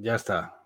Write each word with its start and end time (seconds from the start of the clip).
Ya 0.00 0.14
está. 0.14 0.57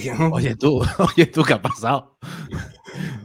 Tío. 0.00 0.14
Oye 0.32 0.56
tú, 0.56 0.82
oye 0.98 1.26
tú, 1.26 1.42
¿qué 1.42 1.54
ha 1.54 1.62
pasado? 1.62 2.16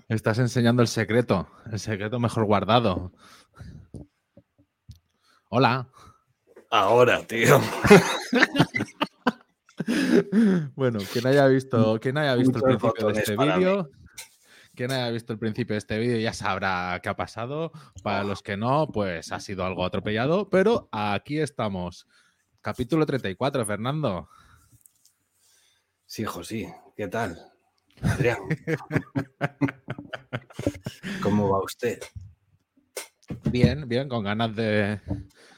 Estás 0.08 0.40
enseñando 0.40 0.82
el 0.82 0.88
secreto, 0.88 1.48
el 1.72 1.80
secreto 1.80 2.20
mejor 2.20 2.46
guardado. 2.46 3.12
Hola. 5.50 5.88
Ahora, 6.70 7.26
tío. 7.26 7.60
Bueno, 10.76 11.00
quien 11.12 11.28
haya 11.28 11.46
visto, 11.48 12.00
quien 12.00 12.18
haya 12.18 12.36
visto 12.36 12.58
el 12.58 12.64
principio 12.64 13.08
de 13.08 13.20
este 13.20 13.38
vídeo, 13.38 13.90
quien 14.74 14.92
haya 14.92 15.10
visto 15.12 15.34
el 15.34 15.40
principio 15.40 15.74
de 15.74 15.78
este 15.78 16.00
vídeo 16.00 16.18
ya 16.18 16.34
sabrá 16.34 17.00
qué 17.04 17.10
ha 17.10 17.16
pasado. 17.16 17.72
Para 18.02 18.24
los 18.24 18.42
que 18.42 18.58
no, 18.58 18.88
pues 18.92 19.32
ha 19.32 19.40
sido 19.40 19.66
algo 19.66 19.86
atropellado, 19.86 20.50
pero 20.50 20.90
aquí 20.92 21.40
estamos. 21.40 22.08
Capítulo 22.62 23.06
34, 23.06 23.66
Fernando. 23.66 24.30
Sí, 26.16 26.22
hijo, 26.22 26.46
sí. 26.46 26.66
¿Qué 26.96 27.10
tal? 27.10 27.38
Adrián. 28.02 28.38
¿Cómo 31.22 31.50
va 31.50 31.62
usted? 31.62 32.02
Bien, 33.52 33.86
bien, 33.86 34.08
con 34.08 34.24
ganas 34.24 34.56
de 34.56 35.02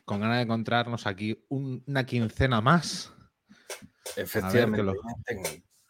con 0.03 0.19
ganas 0.19 0.37
de 0.37 0.41
encontrarnos 0.41 1.05
aquí 1.05 1.45
un- 1.49 1.83
una 1.85 2.07
quincena 2.07 2.59
más. 2.59 3.13
Efectivamente. 4.15 4.81
lo- 4.81 4.95
tengo, 5.23 5.43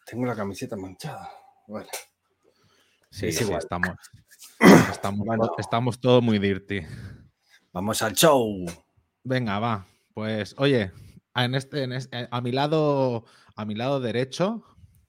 tengo 0.06 0.26
la 0.26 0.36
camiseta 0.36 0.76
manchada. 0.76 1.31
Bueno, 1.66 1.88
Sí, 3.09 3.28
Es 3.28 3.38
sí, 3.38 3.46
igual. 3.46 3.59
estamos, 3.59 3.96
estamos, 4.92 5.26
Bueno. 5.26 5.50
estamos 5.58 6.02
todo 6.02 6.22
muy 6.22 6.40
dirty. 6.40 6.81
vamos 7.72 8.02
al 8.02 8.14
show. 8.16 8.66
Venga, 9.24 9.59
va. 9.59 9.88
Pues, 10.14 10.56
oye, 10.58 10.92
en 11.36 11.56
este, 11.56 11.84
en 11.84 11.94
eh, 11.94 12.28
a 12.30 12.42
mi 12.42 12.52
lado, 12.52 13.24
a 13.58 13.66
mi 13.66 13.75
lado 13.75 14.00
derecho, 14.00 14.63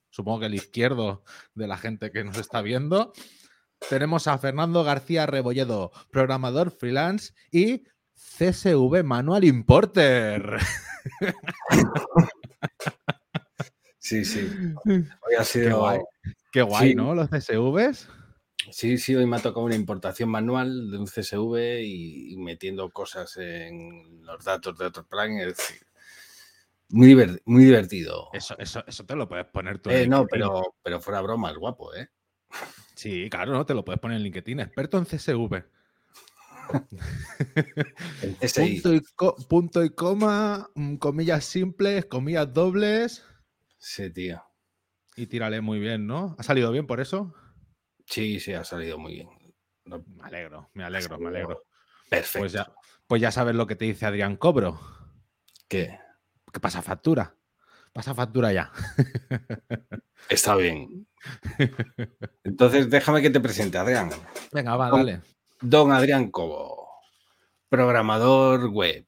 supongo 0.09 0.41
que 0.41 0.45
el 0.47 0.55
izquierdo 0.55 1.23
de 1.55 1.67
la 1.67 1.77
gente 1.77 2.11
que 2.11 2.23
nos 2.23 2.37
está 2.37 2.61
viendo, 2.61 3.13
tenemos 3.89 4.27
a 4.27 4.37
Fernando 4.37 4.83
García 4.83 5.25
Rebolledo, 5.25 5.91
programador 6.11 6.71
freelance 6.71 7.33
y 7.51 7.83
CSV 8.15 9.03
Manual 9.03 9.45
Importer. 9.45 10.57
Sí, 13.99 14.25
sí. 14.25 14.39
Hoy 14.85 15.05
ha 15.37 15.39
Qué 15.39 15.45
sido. 15.45 15.79
guay. 15.79 15.99
Qué 16.51 16.61
guay, 16.63 16.89
Sí. 16.89 16.95
¿no? 16.95 17.13
Los 17.13 17.29
CSVs. 17.29 18.07
Sí, 18.71 18.97
sí, 18.97 19.15
hoy 19.15 19.25
me 19.25 19.37
ha 19.37 19.39
tocado 19.39 19.65
una 19.65 19.75
importación 19.75 20.29
manual 20.29 20.89
de 20.91 20.97
un 20.97 21.05
CSV 21.05 21.81
y, 21.83 22.33
y 22.33 22.37
metiendo 22.37 22.89
cosas 22.91 23.37
en 23.37 24.25
los 24.25 24.43
datos 24.43 24.77
de 24.77 24.85
otros 24.85 25.05
planes. 25.07 25.57
Muy, 26.89 27.07
diver- 27.13 27.41
muy 27.45 27.63
divertido. 27.65 28.29
Eso, 28.33 28.57
eso, 28.57 28.83
eso 28.87 29.05
te 29.05 29.15
lo 29.15 29.27
puedes 29.29 29.45
poner 29.47 29.79
tú. 29.79 29.89
en 29.91 29.95
Eh, 29.97 30.07
no, 30.07 30.25
pero, 30.27 30.73
pero 30.83 30.99
fuera 30.99 31.21
broma, 31.21 31.51
es 31.51 31.57
guapo, 31.57 31.93
¿eh? 31.93 32.09
Sí, 32.95 33.29
claro, 33.29 33.53
¿no? 33.53 33.65
Te 33.65 33.73
lo 33.73 33.85
puedes 33.85 33.99
poner 34.01 34.17
en 34.17 34.23
LinkedIn. 34.23 34.59
Experto 34.59 34.97
en 34.97 35.05
CSV. 35.05 35.63
Punto 38.55 38.93
y, 38.93 39.01
co- 39.15 39.35
punto 39.47 39.83
y 39.83 39.89
coma, 39.91 40.69
mm, 40.75 40.95
comillas 40.97 41.45
simples, 41.45 42.05
comillas 42.05 42.51
dobles. 42.53 43.25
Sí, 43.77 44.09
tío. 44.11 44.43
Y 45.15 45.27
tírale 45.27 45.61
muy 45.61 45.79
bien, 45.79 46.05
¿no? 46.07 46.35
¿Ha 46.37 46.43
salido 46.43 46.71
bien 46.71 46.85
por 46.87 46.99
eso? 46.99 47.33
Sí, 48.05 48.39
sí, 48.39 48.53
ha 48.53 48.63
salido 48.63 48.97
muy 48.97 49.13
bien. 49.13 49.29
No, 49.85 50.03
Me 50.07 50.23
alegro, 50.23 50.69
me 50.73 50.83
alegro, 50.83 51.17
me 51.19 51.29
alegro. 51.29 51.63
Perfecto. 52.09 52.39
Pues 52.39 52.51
ya, 52.51 52.71
pues 53.07 53.21
ya 53.21 53.31
sabes 53.31 53.55
lo 53.55 53.65
que 53.67 53.75
te 53.75 53.85
dice 53.85 54.05
Adrián 54.05 54.35
Cobro. 54.35 54.79
¿Qué? 55.67 55.97
Que 56.51 56.59
pasa 56.59 56.81
factura. 56.81 57.35
Pasa 57.93 58.13
factura 58.13 58.53
ya. 58.53 58.71
Está 60.29 60.55
bien. 60.55 61.07
Entonces, 62.43 62.89
déjame 62.89 63.21
que 63.21 63.29
te 63.29 63.39
presente, 63.39 63.77
Adrián. 63.77 64.09
Venga, 64.51 64.75
va, 64.75 64.89
dale. 64.89 65.21
Don 65.61 65.91
Adrián 65.91 66.31
Cobo, 66.31 66.87
programador 67.67 68.69
web, 68.69 69.05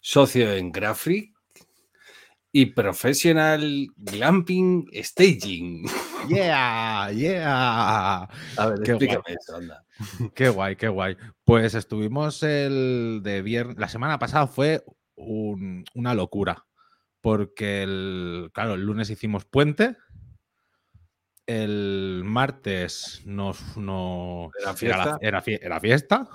socio 0.00 0.52
en 0.52 0.72
Graphic 0.72 1.32
y 2.50 2.66
professional 2.66 3.88
glamping 3.96 4.88
staging. 5.02 5.88
Yeah, 6.28 7.10
yeah. 7.12 8.28
A 8.56 8.66
ver, 8.66 8.80
Qué 8.82 8.92
explícame 8.92 9.36
eso, 9.40 9.56
anda. 9.56 9.84
Qué 10.34 10.48
guay, 10.48 10.76
qué 10.76 10.88
guay. 10.88 11.16
Pues 11.44 11.74
estuvimos 11.74 12.42
el 12.42 13.20
de 13.22 13.42
viernes. 13.42 13.78
La 13.78 13.88
semana 13.88 14.18
pasada 14.18 14.46
fue 14.46 14.84
un- 15.16 15.84
una 15.94 16.14
locura. 16.14 16.64
Porque 17.20 17.82
el, 17.82 18.50
claro, 18.52 18.74
el 18.74 18.82
lunes 18.84 19.08
hicimos 19.10 19.44
puente. 19.44 19.96
El 21.46 22.22
martes 22.24 23.22
nos, 23.26 23.76
no, 23.76 24.50
Era 24.58 24.70
era, 24.70 24.74
fiesta. 24.76 25.04
la- 25.06 25.18
era 25.20 25.42
fie- 25.42 25.58
era 25.60 25.80
fiesta. 25.80 26.28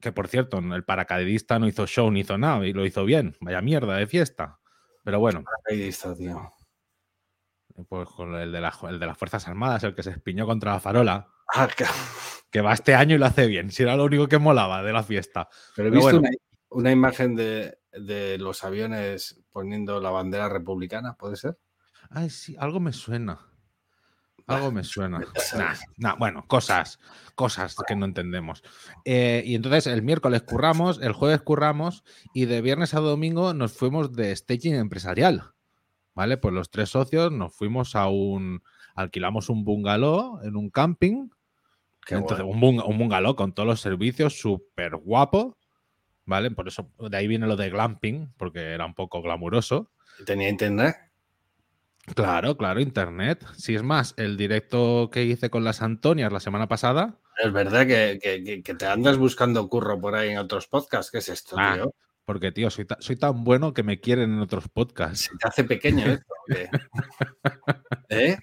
Que 0.00 0.12
por 0.12 0.28
cierto, 0.28 0.58
el 0.58 0.84
paracaidista 0.84 1.58
no 1.58 1.66
hizo 1.66 1.86
show 1.86 2.10
ni 2.10 2.20
hizo 2.20 2.38
nada 2.38 2.64
y 2.66 2.72
lo 2.72 2.84
hizo 2.86 3.04
bien. 3.04 3.36
Vaya 3.40 3.60
mierda 3.60 3.96
de 3.96 4.06
fiesta. 4.06 4.58
Pero 5.04 5.20
bueno, 5.20 5.42
Ahí 5.70 5.82
está, 5.84 6.14
tío. 6.14 6.50
pues 7.88 8.08
con 8.08 8.34
el 8.34 8.50
de, 8.52 8.60
la- 8.60 8.74
el 8.88 8.98
de 8.98 9.06
las 9.06 9.16
Fuerzas 9.16 9.46
Armadas, 9.48 9.84
el 9.84 9.94
que 9.94 10.02
se 10.02 10.10
espiñó 10.10 10.46
contra 10.46 10.72
la 10.72 10.80
farola, 10.80 11.28
Ah, 11.54 11.68
que- 11.76 11.86
que 12.50 12.60
va 12.60 12.72
este 12.74 12.94
año 12.94 13.14
y 13.14 13.18
lo 13.18 13.26
hace 13.26 13.46
bien. 13.46 13.70
Si 13.70 13.82
era 13.84 13.96
lo 13.96 14.04
único 14.04 14.26
que 14.28 14.38
molaba 14.38 14.82
de 14.82 14.92
la 14.92 15.02
fiesta. 15.02 15.48
Pero 15.76 15.88
he 15.88 15.90
Pero 15.92 16.00
visto 16.00 16.02
bueno. 16.04 16.18
una, 16.20 16.30
una 16.70 16.90
imagen 16.90 17.34
de, 17.36 17.78
de 17.92 18.38
los 18.38 18.64
aviones 18.64 19.40
poniendo 19.50 20.00
la 20.00 20.10
bandera 20.10 20.48
republicana, 20.48 21.14
¿puede 21.14 21.36
ser? 21.36 21.58
Ay, 22.10 22.30
sí, 22.30 22.56
algo 22.58 22.80
me 22.80 22.92
suena. 22.92 23.40
Algo 24.46 24.72
me 24.72 24.82
suena. 24.84 25.18
Nah, 25.56 25.74
nah, 25.98 26.14
bueno, 26.16 26.44
cosas, 26.46 26.98
cosas 27.34 27.76
que 27.86 27.94
no 27.96 28.06
entendemos. 28.06 28.62
Eh, 29.04 29.42
y 29.44 29.54
entonces 29.54 29.86
el 29.86 30.02
miércoles 30.02 30.42
curramos, 30.42 31.00
el 31.02 31.12
jueves 31.12 31.42
curramos 31.42 32.02
y 32.32 32.46
de 32.46 32.62
viernes 32.62 32.94
a 32.94 33.00
domingo 33.00 33.52
nos 33.52 33.72
fuimos 33.72 34.12
de 34.14 34.34
staging 34.34 34.74
empresarial. 34.74 35.52
¿Vale? 36.14 36.36
Pues 36.36 36.52
los 36.52 36.70
tres 36.70 36.88
socios 36.90 37.30
nos 37.30 37.54
fuimos 37.54 37.94
a 37.94 38.08
un. 38.08 38.62
Alquilamos 38.96 39.50
un 39.50 39.64
bungalow 39.64 40.40
en 40.42 40.56
un 40.56 40.68
camping. 40.70 41.28
Qué 42.04 42.16
Entonces, 42.16 42.44
un, 42.48 42.58
bung- 42.60 42.82
un 42.84 42.98
bungalow 42.98 43.36
con 43.36 43.52
todos 43.52 43.68
los 43.68 43.80
servicios, 43.80 44.40
súper 44.40 44.96
guapo. 44.96 45.56
¿Vale? 46.28 46.50
Por 46.50 46.68
eso, 46.68 46.90
de 46.98 47.16
ahí 47.16 47.26
viene 47.26 47.46
lo 47.46 47.56
de 47.56 47.70
glamping, 47.70 48.34
porque 48.36 48.60
era 48.60 48.84
un 48.84 48.92
poco 48.94 49.22
glamuroso. 49.22 49.90
¿Tenía 50.26 50.50
internet? 50.50 50.94
Claro, 52.14 52.54
claro, 52.58 52.80
internet. 52.80 53.46
Si 53.56 53.74
es 53.74 53.82
más, 53.82 54.12
el 54.18 54.36
directo 54.36 55.08
que 55.10 55.24
hice 55.24 55.48
con 55.48 55.64
las 55.64 55.80
Antonias 55.80 56.30
la 56.30 56.40
semana 56.40 56.68
pasada, 56.68 57.18
Es 57.42 57.50
verdad 57.50 57.86
que, 57.86 58.18
que- 58.62 58.74
te 58.74 58.86
andas 58.86 59.16
buscando 59.16 59.66
curro 59.70 59.98
por 59.98 60.16
ahí 60.16 60.30
en 60.32 60.38
otros 60.38 60.66
podcasts. 60.66 61.10
¿Qué 61.10 61.18
es 61.18 61.30
esto, 61.30 61.56
Ah, 61.58 61.76
tío? 61.76 61.94
porque 62.26 62.52
tío, 62.52 62.68
soy, 62.68 62.84
ta- 62.84 62.98
soy 63.00 63.16
tan 63.16 63.42
bueno 63.42 63.72
que 63.72 63.82
me 63.82 63.98
quieren 64.00 64.34
en 64.34 64.40
otros 64.40 64.68
podcasts. 64.68 65.30
¿Se 65.30 65.36
te 65.38 65.48
hace 65.48 65.64
pequeño 65.64 66.04
esto? 66.20 66.34
¿Eh? 68.10 68.36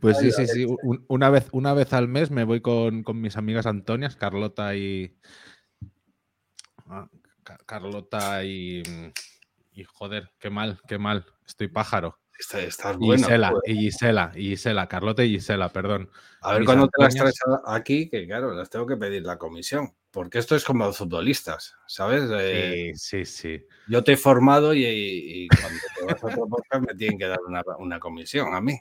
Pues 0.00 0.16
sí, 0.18 0.32
sí, 0.32 0.46
sí. 0.46 0.64
un- 0.64 1.04
una, 1.08 1.28
vez, 1.28 1.48
una 1.52 1.74
vez 1.74 1.92
al 1.92 2.08
mes 2.08 2.30
me 2.30 2.44
voy 2.44 2.62
con, 2.62 3.02
con 3.02 3.20
mis 3.20 3.36
amigas 3.36 3.66
Antonias, 3.66 4.16
Carlota 4.16 4.74
y. 4.74 5.18
ah, 6.90 7.08
Ca- 7.44 7.58
Carlota 7.66 8.44
y. 8.44 8.82
Y 9.72 9.84
joder, 9.84 10.30
qué 10.38 10.50
mal, 10.50 10.80
qué 10.88 10.98
mal. 10.98 11.24
Estoy 11.46 11.68
pájaro. 11.68 12.18
Está- 12.38 12.60
Estás 12.60 12.96
Y 13.00 13.06
bueno. 13.06 13.22
Gisela, 13.24 13.52
y 13.64 13.74
Gisela, 13.76 14.32
y 14.34 14.42
Gisela, 14.50 14.86
Carlota 14.88 15.24
y 15.24 15.30
Gisela, 15.30 15.68
perdón. 15.70 16.08
A 16.40 16.54
ver 16.54 16.64
cuándo 16.64 16.88
te 16.88 17.02
las 17.02 17.14
traes 17.14 17.34
aquí, 17.66 18.08
que 18.08 18.26
claro, 18.26 18.52
las 18.54 18.70
tengo 18.70 18.86
que 18.86 18.96
pedir 18.96 19.22
la 19.22 19.38
comisión. 19.38 19.92
Porque 20.10 20.38
esto 20.38 20.56
es 20.56 20.64
como 20.64 20.84
los 20.86 20.96
futbolistas, 20.96 21.74
¿sabes? 21.86 22.24
Eh, 22.32 22.92
Sí, 22.94 23.24
sí, 23.24 23.58
sí. 23.58 23.66
Yo 23.88 24.02
te 24.02 24.12
he 24.12 24.16
formado 24.16 24.72
y, 24.72 24.84
y 24.84 25.48
cuando 25.48 25.78
te 25.96 26.04
vas 26.06 26.24
a 26.24 26.26
otro 26.28 26.48
podcast 26.48 26.86
me 26.86 26.94
tienen 26.96 27.18
que 27.18 27.26
dar 27.26 27.38
una, 27.46 27.62
una 27.78 28.00
comisión 28.00 28.54
a 28.54 28.60
mí. 28.60 28.80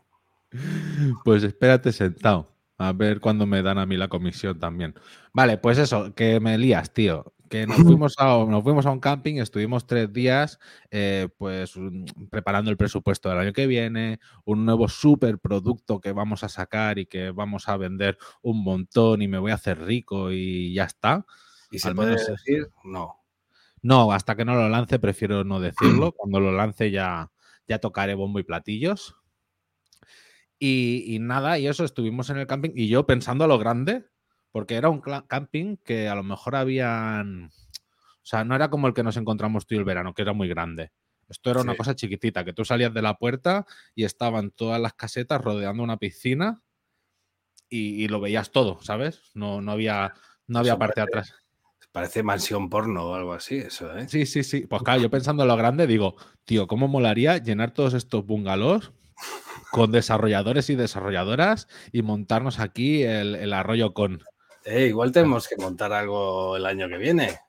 Pues 1.24 1.44
espérate 1.44 1.92
sentado. 1.92 2.54
A 2.78 2.94
ver 2.94 3.20
cuándo 3.20 3.46
me 3.46 3.62
dan 3.64 3.78
a 3.80 3.86
mí 3.86 3.98
la 3.98 4.08
comisión 4.08 4.60
también. 4.60 4.94
Vale, 5.34 5.58
pues 5.58 5.78
eso, 5.80 6.14
que 6.14 6.40
me 6.40 6.58
lías, 6.58 6.94
tío. 6.94 7.34
Que 7.50 7.66
nos 7.66 7.78
fuimos 8.00 8.16
a, 8.18 8.46
nos 8.46 8.64
fuimos 8.64 8.86
a 8.86 8.92
un 8.92 9.00
camping, 9.00 9.36
estuvimos 9.36 9.88
tres 9.88 10.12
días 10.12 10.60
eh, 10.92 11.30
pues 11.38 11.74
preparando 12.30 12.72
el 12.72 12.78
presupuesto 12.78 13.30
del 13.30 13.40
año 13.40 13.54
que 13.54 13.68
viene, 13.68 14.20
un 14.46 14.66
nuevo 14.66 14.88
superproducto 14.88 16.00
que 16.00 16.12
vamos 16.12 16.44
a 16.44 16.50
sacar 16.50 17.00
y 17.00 17.06
que 17.06 17.32
vamos 17.32 17.68
a 17.70 17.78
vender 17.78 18.18
un 18.42 18.64
montón 18.64 19.22
y 19.22 19.28
me 19.28 19.40
voy 19.40 19.52
a 19.52 19.56
hacer 19.56 19.80
rico 19.80 20.32
y 20.32 20.74
ya 20.74 20.84
está. 20.86 21.26
¿Y 21.72 21.80
se 21.80 21.94
puede 21.94 22.12
decir? 22.12 22.68
No. 22.84 23.24
No, 23.82 24.12
hasta 24.12 24.36
que 24.36 24.46
no 24.46 24.56
lo 24.56 24.70
lance 24.70 25.00
prefiero 25.00 25.44
no 25.44 25.60
decirlo. 25.60 26.12
Cuando 26.18 26.40
lo 26.40 26.52
lance 26.52 26.92
ya, 26.92 27.32
ya 27.68 27.80
tocaré 27.80 28.16
bombo 28.16 28.40
y 28.40 28.44
platillos. 28.44 29.16
Y, 30.60 31.20
nada, 31.22 31.60
y 31.60 31.68
eso, 31.68 31.84
estuvimos 31.84 32.30
en 32.32 32.38
el 32.38 32.48
camping 32.48 32.72
y 32.74 32.88
yo 32.88 33.06
pensando 33.06 33.44
a 33.44 33.48
lo 33.48 33.60
grande, 33.60 34.06
porque 34.58 34.74
era 34.74 34.90
un 34.90 35.02
camping 35.02 35.78
que 35.86 36.08
a 36.08 36.16
lo 36.16 36.24
mejor 36.24 36.56
habían... 36.56 37.46
O 37.46 38.24
sea, 38.24 38.44
no 38.44 38.56
era 38.56 38.72
como 38.72 38.88
el 38.88 38.96
que 38.96 39.04
nos 39.04 39.16
encontramos 39.16 39.68
tú 39.68 39.76
y 39.76 39.78
el 39.78 39.84
verano, 39.84 40.16
que 40.16 40.24
era 40.24 40.34
muy 40.34 40.48
grande. 40.48 40.92
Esto 41.30 41.52
era 41.52 41.62
una 41.62 41.78
cosa 41.78 41.96
chiquitita, 41.96 42.44
que 42.44 42.54
tú 42.54 42.66
salías 42.66 42.92
de 42.92 43.04
la 43.04 43.20
puerta 43.20 43.68
y 43.94 44.04
estaban 44.04 44.50
todas 44.50 44.82
las 44.82 44.94
casetas 44.94 45.42
rodeando 45.42 45.84
una 45.84 45.98
piscina 45.98 46.64
y, 47.70 48.08
lo 48.08 48.20
veías 48.20 48.52
todo, 48.52 48.82
¿sabes? 48.82 49.30
No, 49.36 49.62
no 49.62 49.74
había, 49.74 50.16
no 50.48 50.58
había 50.58 50.76
parte 50.76 51.02
atrás. 51.02 51.36
Parece 51.92 52.24
mansión 52.24 52.68
porno 52.68 53.12
o 53.12 53.14
algo 53.14 53.34
así, 53.34 53.58
eso, 53.58 53.96
¿eh? 53.96 54.10
Sí, 54.10 54.26
sí, 54.26 54.44
sí. 54.44 54.66
Pues 54.66 54.82
claro, 54.82 55.04
yo 55.04 55.10
pensando 55.12 55.44
en 55.44 55.50
lo 55.50 55.56
grande, 55.56 55.86
digo, 55.86 56.16
tío, 56.46 56.66
¿cómo 56.66 56.88
molaría 56.88 57.38
llenar 57.38 57.76
todos 57.76 57.94
estos 57.94 58.26
bungalows 58.26 58.92
con 59.72 59.92
desarrolladores 59.92 60.70
y 60.70 60.76
desarrolladoras 60.76 61.68
y 61.92 62.02
montarnos 62.02 62.60
aquí 62.60 63.04
el, 63.04 63.54
arroyo 63.54 63.94
con. 63.94 64.24
Eh, 64.70 64.88
igual 64.88 65.14
tenemos 65.14 65.48
que 65.48 65.56
montar 65.56 65.94
algo 65.94 66.58
el 66.58 66.66
año 66.66 66.90
que 66.90 66.98
viene. 66.98 67.40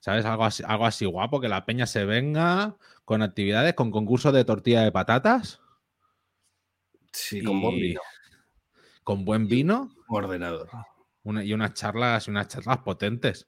¿Sabes? 0.00 0.24
Algo 0.24 0.44
así, 0.44 0.62
algo 0.66 0.86
así 0.86 1.04
guapo, 1.04 1.38
que 1.38 1.50
la 1.50 1.66
peña 1.66 1.86
se 1.86 2.06
venga 2.06 2.76
con 3.04 3.20
actividades, 3.20 3.74
con 3.74 3.90
concursos 3.90 4.32
de 4.32 4.44
tortilla 4.46 4.80
de 4.80 4.90
patatas. 4.90 5.60
Sí, 7.12 7.44
con 7.44 7.60
buen 7.60 7.76
vino. 7.76 8.00
Con 9.04 9.24
buen 9.26 9.48
vino. 9.48 9.90
ordenador. 10.08 10.70
y 11.24 11.52
unas 11.52 11.74
charlas, 11.74 12.26
unas 12.26 12.48
charlas 12.48 12.78
potentes. 12.78 13.46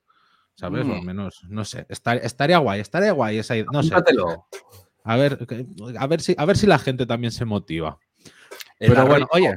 ¿Sabes? 0.54 0.86
O 0.86 0.92
al 0.92 1.00
mm. 1.02 1.06
menos, 1.06 1.44
no 1.48 1.64
sé. 1.64 1.86
estaría 1.88 2.58
guay, 2.58 2.80
estaría 2.80 3.12
guay 3.12 3.38
esa 3.38 3.54
No 3.72 3.82
sé. 3.82 3.94
A 5.04 5.16
ver, 5.16 5.46
a 5.98 6.06
ver 6.06 6.20
si, 6.20 6.34
a 6.36 6.44
ver 6.44 6.58
si 6.58 6.66
la 6.66 6.78
gente 6.78 7.06
también 7.06 7.32
se 7.32 7.46
motiva. 7.46 7.98
Pero 8.78 9.06
bueno, 9.06 9.26
oye. 9.30 9.56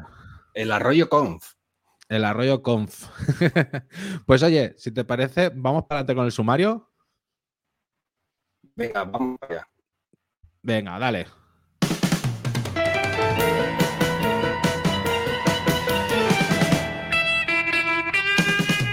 El 0.53 0.71
arroyo 0.71 1.09
conf. 1.09 1.53
El 2.11 2.25
arroyo 2.25 2.61
conf. 2.61 3.07
pues 4.25 4.43
oye, 4.43 4.75
si 4.77 4.91
te 4.91 5.05
parece, 5.05 5.49
vamos 5.55 5.85
para 5.85 6.01
adelante 6.01 6.15
con 6.15 6.25
el 6.25 6.33
sumario. 6.33 6.91
Venga, 8.75 9.05
vamos 9.05 9.39
allá. 9.47 9.65
Venga, 10.61 10.99
dale. 10.99 11.27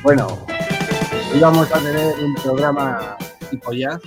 Bueno, 0.04 0.46
hoy 1.32 1.40
vamos 1.40 1.72
a 1.72 1.78
tener 1.80 2.14
un 2.22 2.34
programa 2.36 3.16
tipo 3.50 3.72
ya 3.72 3.98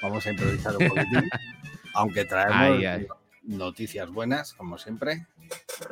Vamos 0.00 0.26
a 0.26 0.30
improvisar 0.30 0.78
un 0.78 0.88
poquitín. 0.88 1.28
aunque 1.92 2.24
traemos 2.24 3.06
noticias 3.42 4.08
buenas, 4.08 4.54
como 4.54 4.78
siempre. 4.78 5.26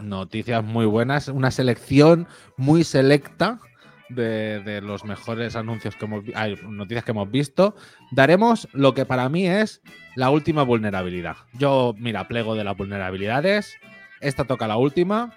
Noticias 0.01 0.63
muy 0.65 0.87
buenas. 0.87 1.29
Una 1.29 1.51
selección 1.51 2.27
muy 2.57 2.85
selecta 2.85 3.61
de, 4.09 4.81
los 4.83 5.05
mejores 5.05 5.57
anuncios 5.57 5.97
que 5.97 6.05
hemos 6.05 6.25
noticias 6.69 7.05
que 7.05 7.11
hemos 7.11 7.31
visto. 7.31 7.75
Daremos 8.11 8.69
lo 8.73 8.95
que 8.95 9.07
para 9.07 9.29
mí 9.29 9.47
es 9.47 9.83
la 10.17 10.31
última 10.31 10.63
vulnerabilidad. 10.63 11.37
Yo, 11.55 11.95
mira, 11.99 12.29
plego 12.29 12.55
de 12.55 12.65
las 12.65 12.77
vulnerabilidades. 12.77 13.75
Esta 14.21 14.45
toca 14.45 14.67
la 14.67 14.77
última. 14.77 15.33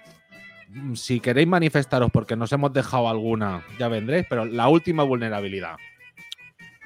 Si 0.94 1.20
queréis 1.20 1.48
manifestaros 1.48 2.10
porque 2.10 2.36
nos 2.36 2.52
hemos 2.52 2.72
dejado 2.72 3.08
alguna, 3.08 3.62
ya 3.78 3.88
vendréis, 3.88 4.26
pero 4.28 4.44
la 4.44 4.68
última 4.68 5.04
vulnerabilidad. 5.04 5.76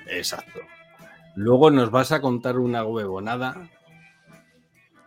Exacto. 0.07 0.61
Luego 1.35 1.71
nos 1.71 1.91
vas 1.91 2.12
a 2.12 2.21
contar 2.21 2.59
una 2.59 2.85
huevonada 2.85 3.71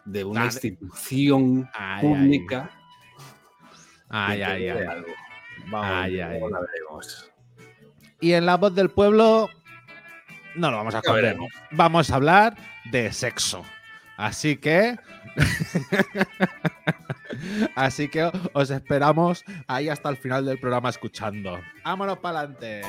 de 0.06 0.24
una 0.24 0.46
institución 0.46 1.70
pública. 2.02 2.70
Ay, 4.10 4.42
ay, 4.42 4.70
ay. 4.70 4.88
Vamos, 5.68 6.12
Veremos. 6.12 7.32
Y 8.20 8.34
en 8.34 8.46
la 8.46 8.58
voz 8.58 8.76
del 8.76 8.90
pueblo 8.90 9.50
no 10.56 10.72
lo 10.72 10.78
vamos 10.78 10.96
a 10.96 11.02
contar. 11.02 11.36
Vamos 11.72 12.12
a 12.12 12.16
hablar 12.16 12.56
de 12.92 13.12
sexo. 13.12 13.64
Así 14.18 14.58
que. 14.58 14.98
Así 17.76 18.10
que 18.10 18.32
os 18.54 18.70
esperamos 18.70 19.44
ahí 19.68 19.90
hasta 19.90 20.10
el 20.10 20.18
final 20.18 20.46
del 20.46 20.60
programa 20.60 20.90
escuchando. 20.90 21.60
¡Vámonos 21.84 22.20
para 22.20 22.42
adelante! 22.42 22.82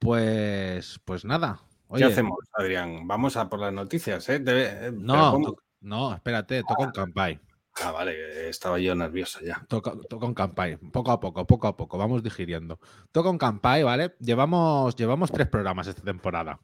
Pues, 0.00 1.00
pues 1.04 1.24
nada. 1.24 1.60
¿Qué 1.94 2.04
hacemos, 2.04 2.38
Adrián? 2.52 3.06
Vamos 3.06 3.36
a 3.36 3.48
por 3.48 3.60
las 3.60 3.72
noticias, 3.72 4.28
¿eh? 4.28 4.42
eh 4.44 4.92
no, 4.94 5.56
no, 5.80 6.14
espérate, 6.14 6.62
toca 6.62 6.84
un 6.84 6.90
campay. 6.90 7.40
Ah, 7.82 7.92
vale, 7.92 8.48
estaba 8.48 8.78
yo 8.78 8.94
nervioso 8.94 9.40
ya. 9.40 9.64
Toca, 9.68 9.92
toca 10.08 10.26
un 10.26 10.34
campay, 10.34 10.76
poco 10.76 11.10
a 11.10 11.20
poco, 11.20 11.46
poco 11.46 11.68
a 11.68 11.76
poco, 11.76 11.98
vamos 11.98 12.22
digiriendo. 12.22 12.80
Toca 13.12 13.28
un 13.28 13.38
campay, 13.38 13.82
¿vale? 13.82 14.16
Llevamos, 14.18 14.96
llevamos 14.96 15.30
tres 15.30 15.46
programas 15.48 15.86
esta 15.86 16.02
temporada. 16.02 16.58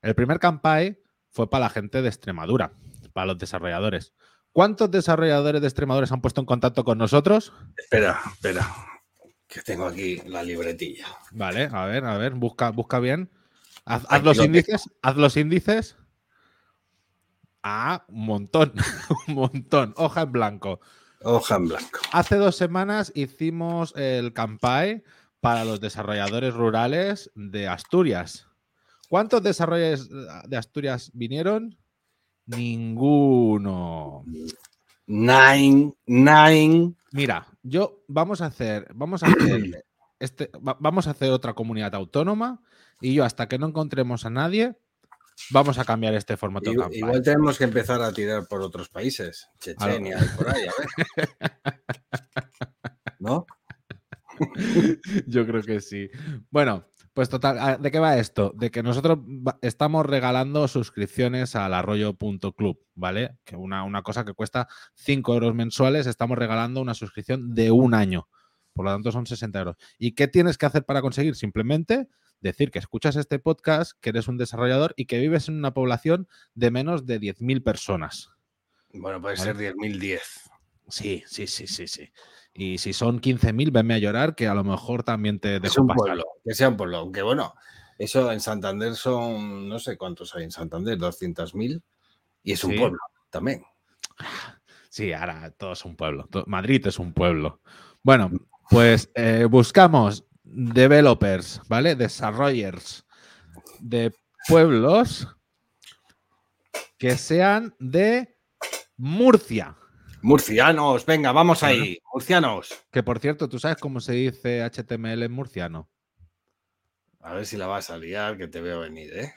El 0.00 0.14
primer 0.14 0.38
campay 0.38 1.02
fue 1.30 1.50
para 1.50 1.64
la 1.64 1.70
gente 1.70 2.02
de 2.02 2.08
Extremadura, 2.08 2.72
para 3.12 3.26
los 3.26 3.38
desarrolladores. 3.38 4.14
¿Cuántos 4.52 4.90
desarrolladores 4.90 5.60
de 5.60 5.66
Extremadura 5.66 6.06
se 6.06 6.14
han 6.14 6.20
puesto 6.20 6.40
en 6.40 6.46
contacto 6.46 6.84
con 6.84 6.98
nosotros? 6.98 7.52
Espera, 7.76 8.20
espera 8.32 8.66
que 9.54 9.62
tengo 9.62 9.86
aquí 9.86 10.20
la 10.26 10.42
libretilla. 10.42 11.06
Vale, 11.30 11.68
a 11.72 11.86
ver, 11.86 12.04
a 12.04 12.18
ver, 12.18 12.34
busca, 12.34 12.70
busca 12.70 12.98
bien. 12.98 13.30
Haz, 13.84 14.22
los 14.22 14.38
índices, 14.38 14.90
haz 15.02 15.16
los 15.16 15.36
índices. 15.36 15.96
Ah, 17.62 18.04
un 18.08 18.26
montón, 18.26 18.72
un 19.28 19.34
montón. 19.34 19.94
Hoja 19.96 20.22
en 20.22 20.32
blanco. 20.32 20.80
Hoja 21.22 21.56
en 21.56 21.68
blanco. 21.68 22.00
Hace 22.12 22.36
dos 22.36 22.56
semanas 22.56 23.12
hicimos 23.14 23.94
el 23.96 24.32
campaign 24.32 25.04
para 25.40 25.64
los 25.64 25.80
desarrolladores 25.80 26.54
rurales 26.54 27.30
de 27.34 27.68
Asturias. 27.68 28.46
¿Cuántos 29.08 29.42
desarrolladores 29.42 30.08
de 30.08 30.56
Asturias 30.56 31.10
vinieron? 31.12 31.76
Ninguno. 32.46 34.24
Nine, 35.06 35.94
nine. 36.06 36.94
Mira, 37.12 37.46
yo 37.62 38.02
vamos 38.08 38.40
a 38.40 38.46
hacer, 38.46 38.88
vamos 38.94 39.22
a 39.22 39.26
hacer 39.26 39.84
este, 40.18 40.50
vamos 40.60 41.06
a 41.06 41.10
hacer 41.10 41.30
otra 41.30 41.52
comunidad 41.52 41.94
autónoma 41.94 42.62
y 43.04 43.12
yo 43.12 43.24
hasta 43.24 43.48
que 43.48 43.58
no 43.58 43.68
encontremos 43.68 44.24
a 44.24 44.30
nadie 44.30 44.78
vamos 45.50 45.78
a 45.78 45.84
cambiar 45.84 46.14
este 46.14 46.38
formato. 46.38 46.72
igual 46.72 47.22
tenemos 47.22 47.58
que 47.58 47.64
empezar 47.64 48.00
a 48.00 48.12
tirar 48.12 48.48
por 48.48 48.62
otros 48.62 48.88
países, 48.88 49.48
Chechenia 49.60 50.18
y 50.18 50.36
por 50.36 50.48
ahí, 50.48 50.62
a 50.66 50.72
ver. 50.78 51.28
¿No? 53.18 53.46
Yo 55.26 55.46
creo 55.46 55.62
que 55.62 55.80
sí. 55.80 56.08
Bueno, 56.50 56.86
pues 57.12 57.28
total, 57.28 57.58
ah, 57.60 57.76
¿de 57.76 57.90
qué 57.90 57.98
va 57.98 58.16
esto? 58.16 58.52
De 58.56 58.70
que 58.70 58.82
nosotros 58.82 59.18
estamos 59.60 60.06
regalando 60.06 60.66
suscripciones 60.66 61.56
al 61.56 61.74
arroyo.club, 61.74 62.80
¿vale? 62.94 63.36
Que 63.44 63.56
una, 63.56 63.84
una 63.84 64.02
cosa 64.02 64.24
que 64.24 64.32
cuesta 64.32 64.66
5 64.94 65.34
euros 65.34 65.54
mensuales, 65.54 66.06
estamos 66.06 66.38
regalando 66.38 66.80
una 66.80 66.94
suscripción 66.94 67.54
de 67.54 67.70
un 67.70 67.92
año. 67.92 68.28
Por 68.72 68.86
lo 68.86 68.92
tanto, 68.92 69.12
son 69.12 69.26
60 69.26 69.58
euros. 69.58 69.76
¿Y 69.98 70.12
qué 70.12 70.26
tienes 70.26 70.58
que 70.58 70.66
hacer 70.66 70.84
para 70.84 71.02
conseguir? 71.02 71.36
Simplemente 71.36 72.08
decir 72.44 72.70
que 72.70 72.78
escuchas 72.78 73.16
este 73.16 73.38
podcast, 73.38 73.92
que 74.00 74.10
eres 74.10 74.28
un 74.28 74.36
desarrollador 74.36 74.94
y 74.96 75.06
que 75.06 75.18
vives 75.18 75.48
en 75.48 75.56
una 75.56 75.74
población 75.74 76.28
de 76.54 76.70
menos 76.70 77.06
de 77.06 77.20
10.000 77.20 77.64
personas. 77.64 78.30
Bueno, 78.92 79.20
puede 79.20 79.36
ser 79.36 79.56
10.010. 79.56 80.20
Sí, 80.88 81.24
sí, 81.26 81.46
sí, 81.46 81.66
sí, 81.66 81.88
sí. 81.88 82.12
Y 82.52 82.78
si 82.78 82.92
son 82.92 83.20
15.000, 83.20 83.72
venme 83.72 83.94
a 83.94 83.98
llorar, 83.98 84.34
que 84.36 84.46
a 84.46 84.54
lo 84.54 84.62
mejor 84.62 85.02
también 85.02 85.40
te 85.40 85.58
dejo 85.58 85.66
es 85.66 85.78
un 85.78 85.86
Pueblo, 85.88 86.24
que 86.44 86.54
sea 86.54 86.68
un 86.68 86.76
pueblo. 86.76 86.98
Aunque 86.98 87.22
bueno, 87.22 87.54
eso 87.98 88.30
en 88.30 88.40
Santander 88.40 88.94
son, 88.94 89.68
no 89.68 89.78
sé 89.78 89.96
cuántos 89.96 90.34
hay 90.36 90.44
en 90.44 90.52
Santander, 90.52 90.98
200.000. 90.98 91.82
Y 92.44 92.52
es 92.52 92.62
un 92.62 92.76
pueblo 92.76 92.98
también. 93.30 93.64
Sí, 94.90 95.12
ahora 95.12 95.50
todo 95.50 95.72
es 95.72 95.84
un 95.84 95.96
pueblo. 95.96 96.28
Madrid 96.46 96.86
es 96.86 96.98
un 96.98 97.14
pueblo. 97.14 97.60
Bueno, 98.02 98.30
pues 98.70 99.10
eh, 99.14 99.46
buscamos 99.50 100.24
developers, 100.54 101.60
¿vale? 101.68 101.96
Desarrollers 101.96 103.04
de 103.80 104.14
pueblos 104.48 105.28
que 106.98 107.16
sean 107.16 107.74
de 107.78 108.36
Murcia. 108.96 109.76
Murcianos, 110.22 111.04
venga, 111.04 111.32
vamos 111.32 111.62
ahí. 111.62 111.98
Murcianos. 112.12 112.72
Que 112.90 113.02
por 113.02 113.18
cierto, 113.18 113.48
¿tú 113.48 113.58
sabes 113.58 113.76
cómo 113.78 114.00
se 114.00 114.12
dice 114.12 114.62
HTML 114.62 115.24
en 115.24 115.32
murciano? 115.32 115.90
A 117.20 117.34
ver 117.34 117.46
si 117.46 117.56
la 117.56 117.66
vas 117.66 117.90
a 117.90 117.98
liar, 117.98 118.38
que 118.38 118.48
te 118.48 118.60
veo 118.60 118.80
venir, 118.80 119.12
¿eh? 119.14 119.34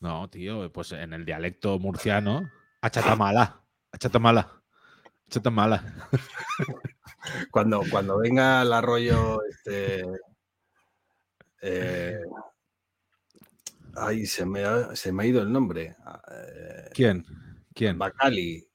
No, 0.00 0.28
tío, 0.28 0.70
pues 0.72 0.92
en 0.92 1.14
el 1.14 1.24
dialecto 1.24 1.78
murciano, 1.78 2.50
achatamala, 2.82 3.62
achatamala, 3.92 4.62
achatamala. 5.26 6.08
Cuando, 7.50 7.82
cuando 7.90 8.18
venga 8.18 8.62
el 8.62 8.72
arroyo, 8.72 9.40
este. 9.50 10.04
Eh, 11.62 12.20
ay, 13.96 14.26
se 14.26 14.46
me, 14.46 14.64
ha, 14.64 14.94
se 14.94 15.12
me 15.12 15.22
ha 15.22 15.26
ido 15.26 15.42
el 15.42 15.52
nombre. 15.52 15.96
Eh, 16.30 16.90
¿Quién? 16.92 17.24
¿Quién? 17.74 17.98
Bacali. 17.98 18.66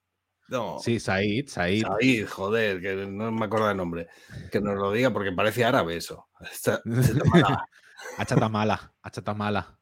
No. 0.48 0.80
Sí, 0.80 1.00
Said, 1.00 1.48
Said. 1.48 1.84
Said, 1.84 2.28
joder, 2.28 2.82
que 2.82 2.94
no 3.08 3.32
me 3.32 3.46
acuerdo 3.46 3.72
el 3.72 3.78
nombre. 3.78 4.10
Que 4.52 4.60
nos 4.60 4.76
lo 4.76 4.92
diga 4.92 5.12
porque 5.12 5.32
parece 5.32 5.64
árabe 5.64 5.96
eso. 5.96 6.28
Achatamala, 8.18 8.94
achatamala. 9.02 9.80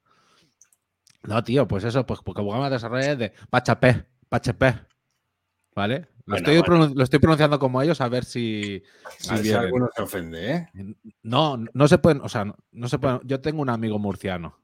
No, 1.23 1.43
tío, 1.43 1.67
pues 1.67 1.83
eso, 1.83 2.05
pues 2.05 2.19
porque 2.23 2.41
programa 2.41 2.69
de 2.69 2.75
desarrollo 2.75 3.15
de 3.15 3.33
Pachapé, 3.49 4.05
Pachapé. 4.29 4.75
¿Vale? 5.75 6.07
Lo, 6.29 6.37
estoy 6.37 6.61
lo, 6.93 7.03
estoy 7.03 7.17
pronunciando 7.17 7.57
como 7.57 7.81
ellos 7.81 7.99
a 8.01 8.07
ver 8.07 8.23
si. 8.23 8.83
Si, 9.17 9.35
si 9.37 9.51
alguno 9.51 9.89
se 9.95 10.03
ofende, 10.03 10.53
¿eh? 10.53 10.69
No, 11.23 11.57
no 11.57 11.87
se 11.87 11.97
pueden, 11.97 12.21
o 12.21 12.29
sea, 12.29 12.45
no, 12.71 12.87
se 12.87 12.99
pueden. 12.99 13.19
Yo 13.23 13.41
tengo 13.41 13.63
un 13.63 13.69
amigo 13.69 13.97
murciano. 13.97 14.59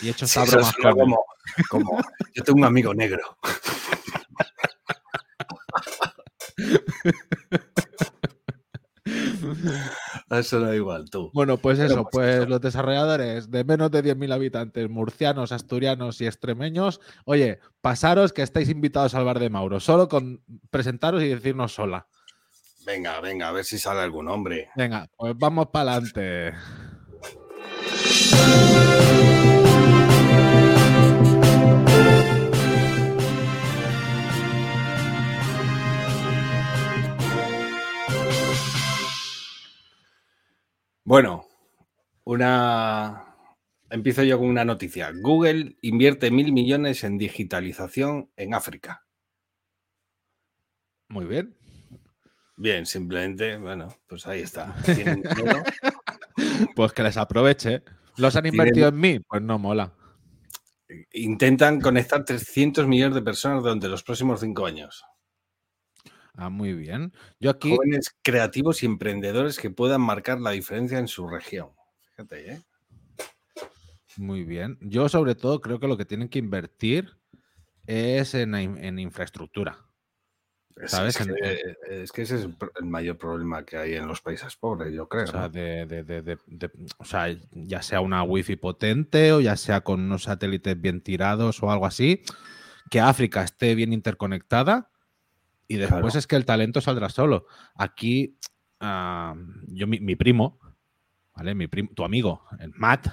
Y 0.00 0.08
he 0.08 0.12
hecho 0.12 0.24
esta 0.24 0.44
broma 0.44 0.72
como, 0.80 1.22
como, 1.68 1.98
yo 2.34 2.42
tengo 2.42 2.60
un 2.60 2.64
amigo 2.64 2.94
negro. 2.94 3.36
Eso 10.30 10.60
da 10.60 10.74
igual, 10.74 11.10
tú. 11.10 11.30
Bueno, 11.34 11.58
pues 11.58 11.78
eso, 11.78 12.08
pues, 12.10 12.48
los 12.48 12.60
desarrolladores 12.60 13.50
de 13.50 13.62
menos 13.64 13.90
de 13.90 14.02
10.000 14.02 14.32
habitantes, 14.32 14.88
murcianos, 14.88 15.52
asturianos 15.52 16.20
y 16.20 16.26
extremeños, 16.26 17.00
oye, 17.24 17.60
pasaros 17.80 18.32
que 18.32 18.42
estáis 18.42 18.68
invitados 18.68 19.14
al 19.14 19.24
bar 19.24 19.38
de 19.38 19.50
Mauro, 19.50 19.80
solo 19.80 20.08
con 20.08 20.42
presentaros 20.70 21.22
y 21.22 21.28
decirnos 21.28 21.74
sola. 21.74 22.06
Venga, 22.86 23.20
venga, 23.20 23.48
a 23.48 23.52
ver 23.52 23.64
si 23.64 23.78
sale 23.78 24.00
algún 24.00 24.28
hombre. 24.28 24.70
Venga, 24.76 25.08
pues 25.16 25.34
vamos 25.36 25.68
para 25.68 25.92
adelante. 25.92 26.52
Bueno, 41.04 41.46
una. 42.24 43.36
Empiezo 43.90 44.22
yo 44.22 44.38
con 44.38 44.48
una 44.48 44.64
noticia. 44.64 45.12
Google 45.14 45.76
invierte 45.82 46.30
mil 46.30 46.52
millones 46.52 47.04
en 47.04 47.18
digitalización 47.18 48.30
en 48.36 48.54
África. 48.54 49.04
Muy 51.08 51.26
bien. 51.26 51.54
Bien, 52.56 52.86
simplemente, 52.86 53.58
bueno, 53.58 53.88
pues 54.08 54.26
ahí 54.26 54.40
está. 54.40 54.74
pues 56.74 56.92
que 56.92 57.02
les 57.02 57.16
aproveche. 57.18 57.82
¿Los 58.16 58.36
han 58.36 58.46
invertido 58.46 58.88
en 58.88 58.98
mí? 58.98 59.20
Pues 59.20 59.42
no 59.42 59.58
mola. 59.58 59.92
Intentan 61.12 61.80
conectar 61.80 62.24
300 62.24 62.86
millones 62.86 63.16
de 63.16 63.22
personas 63.22 63.62
durante 63.62 63.88
los 63.88 64.02
próximos 64.02 64.40
cinco 64.40 64.64
años. 64.64 65.04
Ah, 66.36 66.50
muy 66.50 66.72
bien. 66.72 67.12
Yo 67.38 67.50
aquí. 67.50 67.70
Jóvenes 67.70 68.14
creativos 68.22 68.82
y 68.82 68.86
emprendedores 68.86 69.58
que 69.58 69.70
puedan 69.70 70.00
marcar 70.00 70.40
la 70.40 70.50
diferencia 70.50 70.98
en 70.98 71.08
su 71.08 71.28
región. 71.28 71.70
Fíjate, 72.10 72.52
¿eh? 72.52 72.62
Muy 74.16 74.44
bien. 74.44 74.78
Yo, 74.80 75.08
sobre 75.08 75.34
todo, 75.34 75.60
creo 75.60 75.80
que 75.80 75.88
lo 75.88 75.96
que 75.96 76.04
tienen 76.04 76.28
que 76.28 76.38
invertir 76.38 77.16
es 77.86 78.34
en, 78.34 78.98
infraestructura. 78.98 79.78
¿Sabes? 80.86 81.20
Es 81.88 82.10
que, 82.10 82.22
ese 82.22 82.36
es 82.36 82.48
el 82.80 82.86
mayor 82.86 83.16
problema 83.16 83.64
que 83.64 83.76
hay 83.76 83.94
en 83.94 84.08
los 84.08 84.20
países 84.20 84.56
pobres, 84.56 84.92
yo 84.92 85.08
creo. 85.08 85.26
O 86.98 87.04
sea, 87.04 87.36
ya 87.52 87.80
sea 87.80 88.00
una 88.00 88.24
wifi 88.24 88.56
potente 88.56 89.32
o 89.32 89.40
ya 89.40 89.56
sea 89.56 89.82
con 89.82 90.00
unos 90.00 90.24
satélites 90.24 90.80
bien 90.80 91.00
tirados 91.00 91.62
o 91.62 91.70
algo 91.70 91.86
así, 91.86 92.22
que 92.90 93.00
África 93.00 93.44
esté 93.44 93.76
bien 93.76 93.92
interconectada 93.92 94.90
y 95.68 95.76
después 95.76 96.14
es 96.14 96.26
que 96.26 96.36
el 96.36 96.44
talento 96.44 96.80
saldrá 96.80 97.08
solo. 97.08 97.46
Aquí, 97.74 98.36
yo, 98.80 99.86
mi, 99.86 100.16
primo, 100.16 100.60
¿vale? 101.34 101.54
Mi 101.54 101.68
primo, 101.68 101.90
tu 101.94 102.04
amigo, 102.04 102.44
el 102.60 102.72
Matt, 102.74 103.08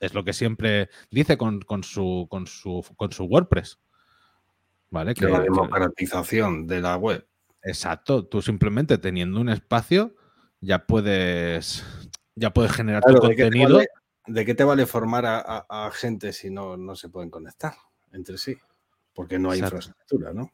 es, 0.00 0.14
lo 0.14 0.24
que, 0.24 0.32
siempre 0.32 0.88
dice 1.10 1.36
con, 1.36 1.60
su, 1.82 2.26
con, 2.30 2.46
su, 2.46 2.84
con 2.96 3.12
su 3.12 3.24
WordPress. 3.24 3.78
¿Vale? 4.90 5.14
Que, 5.14 5.26
la 5.26 5.40
democratización 5.40 6.68
de 6.68 6.80
la 6.80 6.96
web. 6.96 7.26
Exacto. 7.62 8.24
Tú 8.24 8.40
simplemente 8.40 8.98
teniendo 8.98 9.40
un 9.40 9.48
espacio 9.48 10.14
ya 10.60 10.86
puedes, 10.86 11.84
ya 12.36 12.52
puedes 12.52 12.72
generar 12.72 13.02
tu 13.02 13.16
contenido. 13.18 13.80
¿De 14.26 14.44
qué 14.44 14.54
te 14.54 14.64
vale 14.64 14.86
formar 14.86 15.24
a, 15.26 15.90
gente 15.92 16.32
si 16.32 16.50
no, 16.50 16.76
no 16.76 16.94
se 16.94 17.08
pueden 17.08 17.30
conectar 17.30 17.74
entre 18.12 18.38
sí? 18.38 18.56
Porque 19.16 19.38
no 19.38 19.50
hay 19.50 19.60
infraestructura, 19.60 20.32
¿no? 20.32 20.52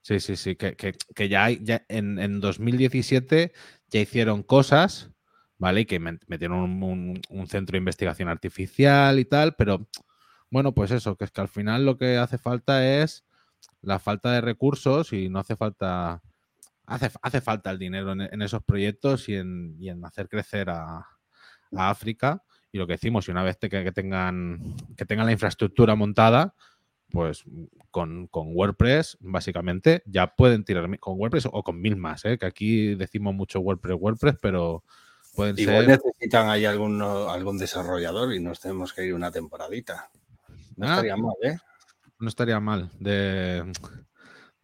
Sí, 0.00 0.20
sí, 0.20 0.36
sí, 0.36 0.54
que, 0.54 1.28
ya, 1.28 1.44
hay, 1.44 1.60
ya 1.62 1.84
en, 1.88 2.40
2017 2.40 3.52
ya 3.88 4.00
hicieron 4.00 4.42
cosas, 4.42 5.10
¿vale? 5.58 5.80
Y 5.80 5.84
que 5.86 5.98
metieron 5.98 6.82
un, 6.82 7.48
centro 7.48 7.72
de 7.72 7.78
investigación 7.78 8.28
artificial 8.28 9.18
y 9.18 9.24
tal, 9.24 9.54
pero 9.56 9.88
bueno, 10.50 10.72
pues 10.72 10.90
eso, 10.92 11.16
que 11.16 11.24
es 11.24 11.30
que 11.30 11.40
al 11.40 11.48
final 11.48 11.84
lo 11.84 11.96
que 11.96 12.18
hace 12.18 12.38
falta 12.38 12.86
es 13.02 13.24
la 13.80 13.98
falta 13.98 14.30
de 14.32 14.40
recursos 14.40 15.12
y 15.12 15.28
no 15.28 15.40
hace 15.40 15.56
falta, 15.56 16.22
hace, 16.86 17.10
hace 17.22 17.40
falta 17.40 17.70
el 17.70 17.78
dinero 17.78 18.12
en, 18.12 18.42
esos 18.42 18.62
proyectos 18.62 19.28
y 19.28 19.36
en, 19.36 20.04
hacer 20.04 20.28
crecer 20.28 20.70
a, 20.70 21.08
África. 21.76 22.40
Y 22.70 22.78
lo 22.78 22.86
que 22.86 22.92
decimos, 22.92 23.26
y 23.26 23.32
una 23.32 23.42
vez 23.42 23.56
que, 23.56 23.68
tengan, 23.92 24.76
que 24.96 25.06
tengan 25.06 25.26
la 25.26 25.32
infraestructura 25.32 25.96
montada, 25.96 26.54
pues 27.14 27.44
con, 27.92 28.28
WordPress, 28.32 29.18
básicamente, 29.20 30.02
ya 30.04 30.34
pueden 30.34 30.64
tirar 30.64 30.98
con 30.98 31.16
WordPress 31.16 31.46
o 31.46 31.62
con 31.62 31.80
mil 31.80 31.94
más, 31.94 32.24
¿eh? 32.24 32.38
que 32.38 32.46
aquí 32.46 32.96
decimos 32.96 33.32
mucho 33.34 33.60
WordPress, 33.60 33.96
WordPress, 34.00 34.34
pero 34.42 34.82
pueden 35.36 35.56
Igual 35.56 35.86
necesitan 35.86 36.48
ahí 36.48 36.64
algún, 36.64 37.00
algún 37.00 37.56
desarrollador 37.56 38.34
y 38.34 38.40
nos 38.40 38.58
tenemos 38.58 38.92
que 38.92 39.06
ir 39.06 39.14
una 39.14 39.30
temporadita. 39.30 40.10
No 40.76 40.88
ah. 40.88 40.90
estaría 40.90 41.16
mal, 41.16 41.34
¿eh? 41.44 41.56
No 42.18 42.28
estaría 42.28 42.58
mal. 42.58 42.90
De, 42.98 43.62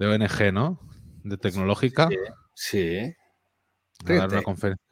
de 0.00 0.06
ONG, 0.06 0.52
¿no? 0.52 0.80
De 1.22 1.36
tecnológica. 1.36 2.08
Sí. 2.52 3.14
dar 4.04 4.28
una 4.28 4.42
conferencia. 4.42 4.84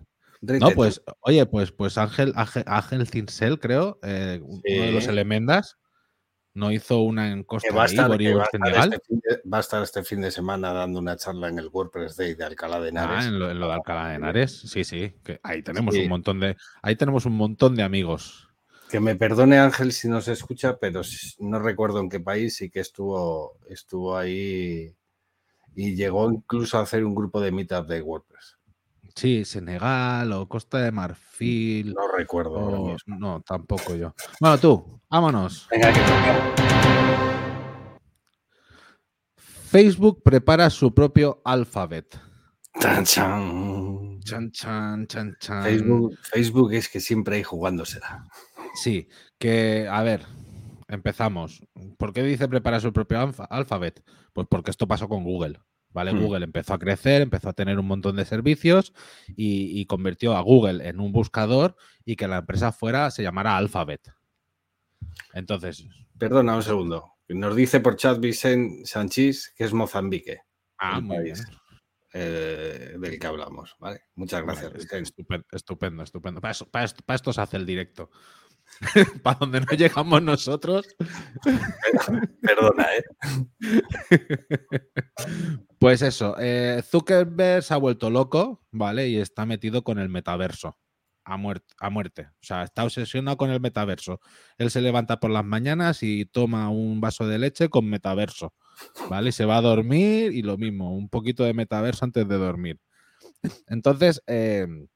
No, 0.42 0.70
pues, 0.70 1.02
oye, 1.22 1.44
pues, 1.46 1.72
pues 1.72 1.98
Ángel, 1.98 2.32
Ángel, 2.36 3.08
Cincel, 3.08 3.58
creo, 3.58 3.98
eh, 4.04 4.40
uno 4.44 4.60
de 4.64 4.92
los 4.92 5.08
elementas, 5.08 5.76
no 6.58 6.72
hizo 6.72 7.00
una 7.00 7.30
en 7.30 7.44
Costa 7.44 7.72
va 7.72 7.84
a, 7.84 7.86
estar, 7.86 8.10
este 8.10 8.58
va, 9.50 9.58
a 9.58 9.60
estar 9.60 9.82
este 9.82 10.02
fin 10.02 10.20
de 10.20 10.30
semana 10.30 10.72
dando 10.72 10.98
una 10.98 11.16
charla 11.16 11.48
en 11.48 11.58
el 11.58 11.68
WordPress 11.68 12.16
Day 12.16 12.34
de 12.34 12.44
Alcalá 12.44 12.80
de 12.80 12.88
Henares. 12.88 13.24
Ah, 13.24 13.28
en 13.28 13.38
lo, 13.38 13.46
de 13.46 13.72
Alcalá 13.72 14.08
de 14.08 14.14
Henares. 14.16 14.60
Sí, 14.60 14.82
sí. 14.82 15.14
Que 15.22 15.38
ahí 15.42 15.62
tenemos 15.62 15.94
un 15.94 16.08
montón 16.08 16.40
de. 16.40 16.56
Ahí 16.82 16.96
tenemos 16.96 17.26
un 17.26 17.36
montón 17.36 17.76
de 17.76 17.84
amigos. 17.84 18.48
Que 18.90 18.98
me 19.00 19.14
perdone 19.14 19.58
Ángel 19.58 19.92
si 19.92 20.08
no 20.08 20.20
se 20.20 20.32
escucha, 20.32 20.78
pero 20.78 21.02
no 21.38 21.58
recuerdo 21.60 22.00
en 22.00 22.08
qué 22.08 22.20
país 22.20 22.60
y 22.62 22.70
que 22.70 22.80
estuvo, 22.80 23.58
estuvo 23.68 24.16
ahí 24.16 24.94
y 25.76 25.94
llegó 25.94 26.30
incluso 26.30 26.78
a 26.78 26.82
hacer 26.82 27.04
un 27.04 27.14
grupo 27.14 27.40
de 27.40 27.52
meetup 27.52 27.86
de 27.86 28.02
WordPress. 28.02 28.57
Sí, 29.18 29.44
Senegal 29.44 30.30
o 30.30 30.48
Costa 30.48 30.78
de 30.78 30.92
Marfil. 30.92 31.92
No 31.92 32.06
recuerdo. 32.16 32.96
no, 33.06 33.42
tampoco 33.42 33.96
yo. 33.96 34.14
Bueno, 34.38 34.58
tú, 34.58 35.00
vámonos. 35.10 35.66
Venga, 35.72 35.92
que 35.92 36.00
Facebook 39.42 40.22
prepara 40.22 40.70
su 40.70 40.94
propio 40.94 41.42
alfabet. 41.44 42.16
Chan, 42.80 43.04
chan. 43.04 44.20
Chan, 44.20 44.52
chan, 44.52 45.06
chan, 45.08 45.36
chan. 45.40 45.64
Facebook, 45.64 46.16
Facebook 46.22 46.72
es 46.74 46.88
que 46.88 47.00
siempre 47.00 47.38
hay 47.38 47.42
jugándosela. 47.42 48.24
Sí, 48.74 49.08
que, 49.36 49.88
a 49.90 50.00
ver, 50.04 50.26
empezamos. 50.86 51.66
¿Por 51.98 52.12
qué 52.12 52.22
dice 52.22 52.46
prepara 52.46 52.78
su 52.78 52.92
propio 52.92 53.32
alfabet? 53.50 54.00
Pues 54.32 54.46
porque 54.48 54.70
esto 54.70 54.86
pasó 54.86 55.08
con 55.08 55.24
Google. 55.24 55.58
¿Vale? 55.90 56.12
Hmm. 56.12 56.22
Google 56.22 56.44
empezó 56.44 56.74
a 56.74 56.78
crecer, 56.78 57.22
empezó 57.22 57.48
a 57.48 57.52
tener 57.52 57.78
un 57.78 57.86
montón 57.86 58.16
de 58.16 58.24
servicios 58.24 58.92
y, 59.28 59.84
convirtió 59.86 60.36
a 60.36 60.40
Google 60.40 60.88
en 60.88 61.00
un 61.00 61.12
buscador 61.12 61.76
y 62.04 62.16
que 62.16 62.28
la 62.28 62.38
empresa 62.38 62.72
fuera, 62.72 63.10
se 63.10 63.22
llamara 63.22 63.56
Alphabet. 63.56 64.12
Entonces, 65.32 65.86
Perdona 66.18 66.56
un 66.56 66.62
segundo. 66.62 67.12
Nos 67.28 67.54
dice 67.54 67.80
por 67.80 67.96
chat 67.96 68.18
Vicente 68.18 68.86
Sánchez 68.86 69.52
que 69.56 69.64
es 69.64 69.72
Mozambique. 69.72 70.42
Ah, 70.78 71.00
muy 71.00 71.24
bien. 71.24 71.36
Eh, 72.12 72.96
del 72.98 73.18
que 73.18 73.26
hablamos. 73.26 73.76
¿vale? 73.78 74.02
Muchas 74.14 74.42
gracias. 74.42 74.72
estupendo, 75.52 76.02
estupendo, 76.02 76.40
Para, 76.40 76.54
esto, 77.14 77.32
se 77.32 77.40
hace 77.40 77.56
el 77.56 77.66
directo. 77.66 78.10
para 79.22 79.38
donde 79.38 79.60
no 79.60 79.72
llegamos 79.76 80.22
nosotros. 80.22 80.86
Perdona, 82.42 82.86
¿eh? 82.96 83.04
Pues 85.78 86.02
eso, 86.02 86.34
eh, 86.40 86.82
Zuckerberg 86.84 87.62
se 87.62 87.72
ha 87.72 87.76
vuelto 87.76 88.10
loco, 88.10 88.60
¿vale? 88.72 89.08
Y 89.08 89.18
está 89.18 89.46
metido 89.46 89.84
con 89.84 89.98
el 89.98 90.08
metaverso 90.08 90.76
a, 91.24 91.34
a 91.34 91.90
muerte. 91.90 92.22
O 92.22 92.42
sea, 92.44 92.64
está 92.64 92.84
obsesionado 92.84 93.36
con 93.36 93.50
el 93.50 93.60
metaverso. 93.60 94.20
Él 94.56 94.70
se 94.70 94.80
levanta 94.80 95.20
por 95.20 95.30
las 95.30 95.44
mañanas 95.44 96.02
y 96.02 96.24
toma 96.24 96.68
un 96.68 97.00
vaso 97.00 97.28
de 97.28 97.38
leche 97.38 97.68
con 97.68 97.88
metaverso. 97.88 98.54
¿Vale? 99.08 99.30
Y 99.30 99.32
se 99.32 99.44
va 99.44 99.58
a 99.58 99.60
dormir 99.60 100.32
y 100.32 100.42
lo 100.42 100.56
mismo, 100.56 100.96
un 100.96 101.08
poquito 101.08 101.44
de 101.44 101.54
metaverso 101.54 102.04
antes 102.04 102.26
de 102.26 102.36
dormir. 102.38 102.80
Entonces, 103.68 104.22
em, 104.26 104.88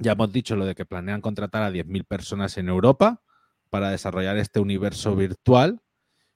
ya 0.00 0.12
hemos 0.12 0.32
dicho 0.32 0.56
lo 0.56 0.66
de 0.66 0.74
que 0.74 0.84
planean 0.84 1.22
contratar 1.22 1.62
a 1.62 1.70
10.000 1.70 2.04
personas 2.04 2.58
en 2.58 2.68
Europa 2.68 3.22
para 3.70 3.90
desarrollar 3.90 4.36
este 4.36 4.60
universo 4.60 5.16
virtual. 5.16 5.80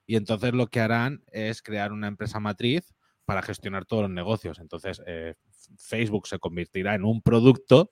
Y 0.07 0.15
entonces 0.15 0.53
lo 0.53 0.67
que 0.67 0.81
harán 0.81 1.23
es 1.31 1.61
crear 1.61 1.93
una 1.93 2.07
empresa 2.07 2.39
matriz 2.39 2.93
para 3.25 3.41
gestionar 3.41 3.85
todos 3.85 4.03
los 4.03 4.11
negocios. 4.11 4.59
Entonces, 4.59 5.01
eh, 5.05 5.35
Facebook 5.77 6.27
se 6.27 6.39
convertirá 6.39 6.95
en 6.95 7.05
un 7.05 7.21
producto 7.21 7.91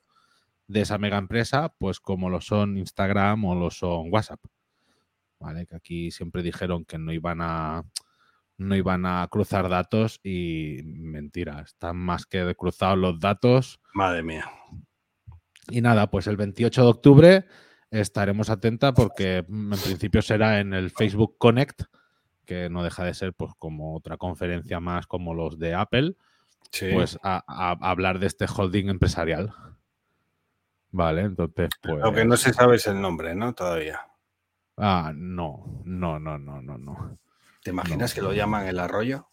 de 0.68 0.82
esa 0.82 0.98
mega 0.98 1.18
empresa, 1.18 1.74
pues 1.78 2.00
como 2.00 2.30
lo 2.30 2.42
son 2.42 2.78
Instagram 2.78 3.46
o 3.46 3.56
lo 3.56 3.72
son 3.72 4.12
WhatsApp. 4.12 4.40
¿Vale? 5.40 5.66
Que 5.66 5.76
aquí 5.76 6.12
siempre 6.12 6.44
dijeron 6.44 6.86
que 6.86 6.98
no 6.98 7.14
iban 7.14 7.40
a 7.42 7.84
no 8.58 8.76
iban 8.76 9.06
a 9.06 9.26
cruzar 9.32 9.70
datos 9.70 10.20
y 10.22 10.82
mentira, 10.84 11.62
están 11.62 11.96
más 11.96 12.26
que 12.26 12.54
cruzados 12.56 12.98
los 12.98 13.20
datos. 13.20 13.80
Madre 13.94 14.22
mía. 14.22 14.52
Y 15.70 15.82
nada, 15.82 16.10
pues 16.12 16.28
el 16.28 16.36
28 16.36 16.82
de 16.82 16.88
octubre 16.88 17.46
estaremos 17.90 18.50
atenta 18.50 18.94
porque 18.94 19.38
en 19.38 19.70
principio 19.70 20.22
será 20.22 20.60
en 20.60 20.74
el 20.74 20.92
Facebook 20.92 21.38
Connect, 21.38 21.84
que 22.50 22.68
no 22.68 22.84
deja 22.84 23.04
de 23.04 23.14
ser 23.14 23.34
pues 23.34 23.54
como 23.60 23.96
otra 23.96 24.18
conferencia 24.18 24.80
más 24.80 25.06
como 25.06 25.36
los 25.36 25.60
de 25.60 25.76
Apple, 25.76 26.16
pues 26.92 27.20
a 27.22 27.78
hablar 27.80 28.18
de 28.18 28.26
este 28.26 28.48
holding 28.48 28.90
empresarial. 28.90 29.54
Vale, 30.90 31.22
entonces 31.22 31.70
pues. 31.80 32.00
Lo 32.00 32.12
que 32.12 32.26
no 32.26 32.36
se 32.38 32.52
sabe 32.52 32.78
es 32.78 32.88
el 32.88 33.00
nombre, 33.00 33.36
¿no? 33.36 33.54
Todavía. 33.54 34.02
Ah, 34.78 35.14
no, 35.16 35.84
no, 35.86 36.20
no, 36.20 36.40
no, 36.40 36.60
no, 36.60 36.80
no. 36.80 37.20
¿Te 37.62 37.70
imaginas 37.70 38.16
que 38.16 38.24
lo 38.24 38.34
llaman 38.34 38.66
el 38.66 38.80
arroyo? 38.80 39.30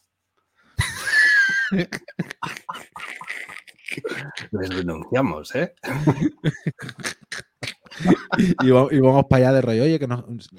Les 4.51 4.69
denunciamos, 4.69 5.55
¿eh? 5.55 5.75
y, 8.63 8.71
vamos 8.71 9.25
para 9.31 9.47
allá 9.47 9.55
de 9.55 9.63
rollo. 9.63 9.85
Oye, 9.85 9.99
que 9.99 10.07
nos. 10.07 10.51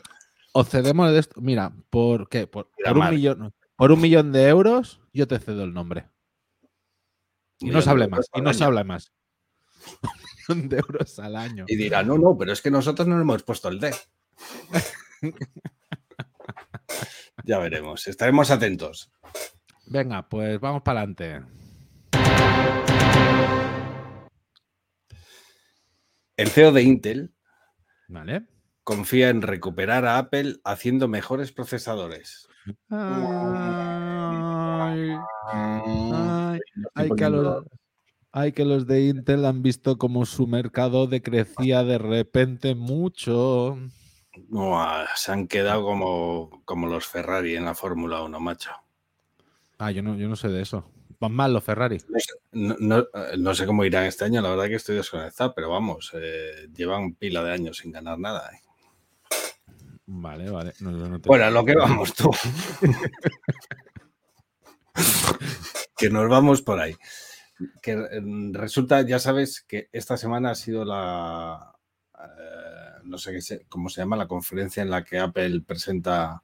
Os 0.59 0.69
cedemos 0.69 1.11
de 1.11 1.19
esto. 1.19 1.39
Mira, 1.39 1.71
¿por 1.91 2.29
qué? 2.29 2.47
Por, 2.47 2.71
un 2.91 3.09
millón, 3.11 3.53
por 3.75 3.91
un 3.91 4.01
millón 4.01 4.31
de 4.31 4.47
euros, 4.47 4.99
yo 5.13 5.27
te 5.27 5.37
cedo 5.37 5.63
el 5.63 5.71
nombre. 5.71 6.09
Y 7.59 7.69
no 7.69 7.79
se 7.79 7.91
hable 7.91 8.07
más. 8.07 8.27
Y 8.33 8.41
no 8.41 8.51
se 8.55 8.63
habla 8.63 8.83
más 8.83 9.13
de 10.47 10.77
euros 10.77 11.19
al 11.19 11.35
año. 11.35 11.65
Y 11.67 11.75
dirá, 11.75 12.01
no, 12.01 12.17
no, 12.17 12.35
pero 12.35 12.53
es 12.53 12.63
que 12.63 12.71
nosotros 12.71 13.07
no 13.07 13.21
hemos 13.21 13.43
puesto 13.43 13.69
el 13.69 13.79
D. 13.79 13.93
ya 17.45 17.59
veremos, 17.59 18.07
estaremos 18.07 18.49
atentos. 18.49 19.11
Venga, 19.85 20.27
pues 20.27 20.59
vamos 20.59 20.81
para 20.81 21.01
adelante. 21.01 21.43
El 26.35 26.49
CEO 26.49 26.71
de 26.71 26.81
Intel 26.81 27.35
¿Vale? 28.07 28.56
Confía 28.87 29.27
en 29.27 29.41
recuperar 29.41 30.05
a 30.05 30.17
Apple 30.17 30.61
haciendo 30.63 31.09
mejores 31.09 31.51
procesadores. 31.51 32.47
Ay, 32.89 32.97
ay, 36.95 37.09
que 37.17 37.61
Ay, 38.31 38.53
que 38.53 38.63
los 38.63 38.87
de 38.87 39.07
Intel 39.07 39.43
han 39.45 39.61
visto 39.61 39.97
como 39.97 40.25
su 40.25 40.47
mercado 40.47 41.05
decrecía 41.05 41.83
de 41.83 41.97
repente 41.97 42.75
mucho. 42.75 43.77
se 45.17 45.31
han 45.33 45.49
quedado 45.49 45.83
como, 45.83 46.61
como 46.63 46.87
los 46.87 47.07
Ferrari 47.07 47.57
en 47.57 47.65
la 47.65 47.75
Fórmula 47.75 48.23
1, 48.23 48.39
macho. 48.39 48.71
Ah, 49.79 49.91
yo 49.91 50.01
no, 50.01 50.15
yo 50.15 50.29
no 50.29 50.37
sé 50.37 50.47
de 50.47 50.61
eso. 50.61 50.89
Van 51.19 51.33
mal 51.33 51.51
los 51.51 51.65
Ferrari. 51.65 51.97
No, 52.53 53.53
sé 53.53 53.65
cómo 53.65 53.83
irán 53.83 54.05
este 54.05 54.23
año, 54.23 54.41
la 54.41 54.51
verdad 54.51 54.67
que 54.67 54.75
estoy 54.75 54.95
desconectado, 54.95 55.53
pero 55.53 55.69
vamos, 55.69 56.13
eh, 56.13 56.69
llevan 56.73 57.15
pila 57.15 57.43
de 57.43 57.51
años 57.51 57.79
sin 57.79 57.91
ganar 57.91 58.17
nada. 58.17 58.49
Eh. 58.53 58.66
Vale, 60.07 60.49
vale. 60.49 60.73
bueno, 61.25 61.51
lo 61.51 61.65
que 61.65 61.75
vamos 61.75 62.13
tú. 62.13 62.31
que 65.97 66.09
nos 66.09 66.29
vamos 66.29 66.61
por 66.61 66.79
ahí 66.79 66.95
que 67.81 67.95
mm, 67.95 68.53
resulta, 68.53 69.01
ya 69.01 69.19
sabes, 69.19 69.61
que 69.61 69.89
esta 69.91 70.17
semana 70.17 70.51
ha 70.51 70.55
sido 70.55 70.85
la, 70.85 71.73
eh, 72.19 73.01
no 73.03 73.17
sé 73.17 73.31
qué 73.31 73.65
cómo 73.67 73.89
se 73.89 74.01
llama, 74.01 74.15
la 74.15 74.27
conferencia 74.27 74.83
en 74.83 74.89
la 74.89 75.03
que 75.03 75.19
Apple 75.19 75.61
presenta 75.65 76.43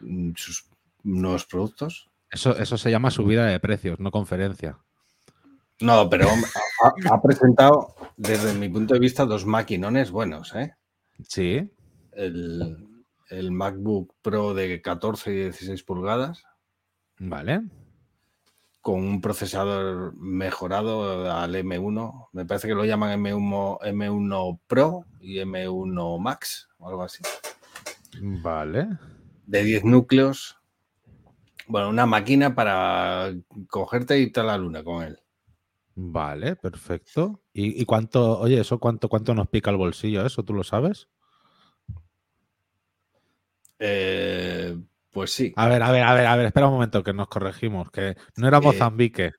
mm, 0.00 0.32
sus 0.36 0.68
nuevos 1.02 1.46
productos. 1.46 2.10
Eso, 2.30 2.56
eso 2.56 2.76
se 2.76 2.90
llama 2.90 3.10
subida 3.10 3.46
de 3.46 3.60
precios, 3.60 3.98
no 4.00 4.10
conferencia. 4.10 4.78
No, 5.80 6.10
pero 6.10 6.28
ha, 7.08 7.22
presentado, 7.22 7.94
desde 8.16 8.52
mi 8.52 8.68
punto 8.68 8.94
de 8.94 9.00
vista, 9.00 9.24
dos 9.24 9.46
maquinones 9.46 10.10
buenos, 10.10 10.54
¿eh? 10.56 10.74
Sí. 11.26 11.70
El, 12.18 12.86
el 13.30 13.52
MacBook 13.52 14.14
Pro 14.22 14.54
de 14.54 14.82
14 14.82 15.32
y 15.32 15.36
16 15.36 15.82
pulgadas. 15.84 16.44
Vale 17.18 17.62
con 18.88 19.04
un 19.04 19.20
procesador 19.20 20.16
mejorado 20.16 21.30
al 21.30 21.54
M1. 21.54 22.28
Me 22.32 22.46
parece 22.46 22.68
que 22.68 22.74
lo 22.74 22.86
llaman 22.86 23.22
M1, 23.22 23.80
M1 23.80 24.60
Pro 24.66 25.04
y 25.20 25.40
M1 25.40 26.18
Max 26.18 26.70
o 26.78 26.88
algo 26.88 27.02
así. 27.02 27.22
Vale. 28.22 28.88
De 29.44 29.62
10 29.62 29.84
núcleos. 29.84 30.56
Bueno, 31.66 31.90
una 31.90 32.06
máquina 32.06 32.54
para 32.54 33.34
cogerte 33.68 34.18
y 34.18 34.22
irte 34.22 34.40
a 34.40 34.44
la 34.44 34.56
luna 34.56 34.82
con 34.82 35.02
él. 35.04 35.18
Vale, 35.94 36.56
perfecto. 36.56 37.42
¿Y, 37.52 37.84
cuánto, 37.84 38.38
oye, 38.38 38.60
eso 38.60 38.78
cuánto, 38.78 39.08
cuánto 39.08 39.34
nos 39.34 39.48
pica 39.48 39.70
el 39.70 39.76
bolsillo? 39.76 40.24
¿Eso 40.24 40.44
tú 40.44 40.54
lo 40.54 40.64
sabes? 40.64 41.08
Eh, 43.78 44.76
pues 45.10 45.32
sí. 45.32 45.52
A 45.56 45.68
ver, 45.68 45.82
a 45.82 45.90
ver, 45.90 46.02
a 46.02 46.14
ver, 46.14 46.26
a 46.26 46.36
ver, 46.36 46.46
espera 46.46 46.66
un 46.66 46.74
momento 46.74 47.02
que 47.02 47.12
nos 47.12 47.28
corregimos, 47.28 47.90
que 47.90 48.16
no 48.36 48.48
era 48.48 48.60
Mozambique, 48.60 49.32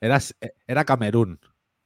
era, 0.00 0.18
era 0.66 0.84
Camerún. 0.84 1.40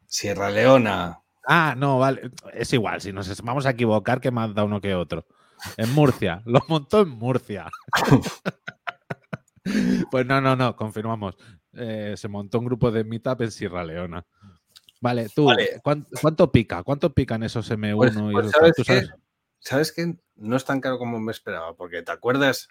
Sierra 0.07 0.51
Leona. 0.51 1.20
Ah, 1.46 1.75
no, 1.77 1.99
vale, 1.99 2.31
es 2.53 2.72
igual, 2.72 3.01
si 3.01 3.12
nos 3.12 3.40
vamos 3.42 3.66
a 3.66 3.70
equivocar, 3.70 4.20
que 4.20 4.31
más 4.31 4.55
da 4.55 4.64
uno 4.64 4.81
que 4.81 4.94
otro. 4.94 5.27
En 5.77 5.92
Murcia, 5.94 6.42
lo 6.44 6.61
montó 6.68 7.03
en 7.03 7.11
Murcia. 7.11 7.68
pues 10.11 10.27
no, 10.27 10.40
no, 10.40 10.57
no, 10.57 10.77
confirmamos. 10.77 11.37
Eh, 11.72 12.14
se 12.16 12.29
montó 12.29 12.59
un 12.59 12.66
grupo 12.66 12.90
de 12.90 13.05
meetup 13.05 13.42
en 13.42 13.51
Sierra 13.51 13.85
Leona. 13.85 14.25
Vale, 15.01 15.29
tú, 15.29 15.51
¿cuánto, 15.83 16.51
pica? 16.51 16.83
¿Cuánto 16.83 17.12
pican 17.12 17.42
esos 17.42 17.70
M1 17.70 17.96
pues, 17.96 18.16
pues 18.33 18.51
sabes, 18.51 18.75
sabes 18.85 19.11
que 19.95 20.16
no 20.37 20.57
es 20.57 20.64
tan 20.64 20.81
caro 20.81 20.99
como 20.99 21.19
me 21.21 21.33
esperaba, 21.33 21.75
porque 21.75 22.03
te 22.03 22.12
acuerdas 22.12 22.69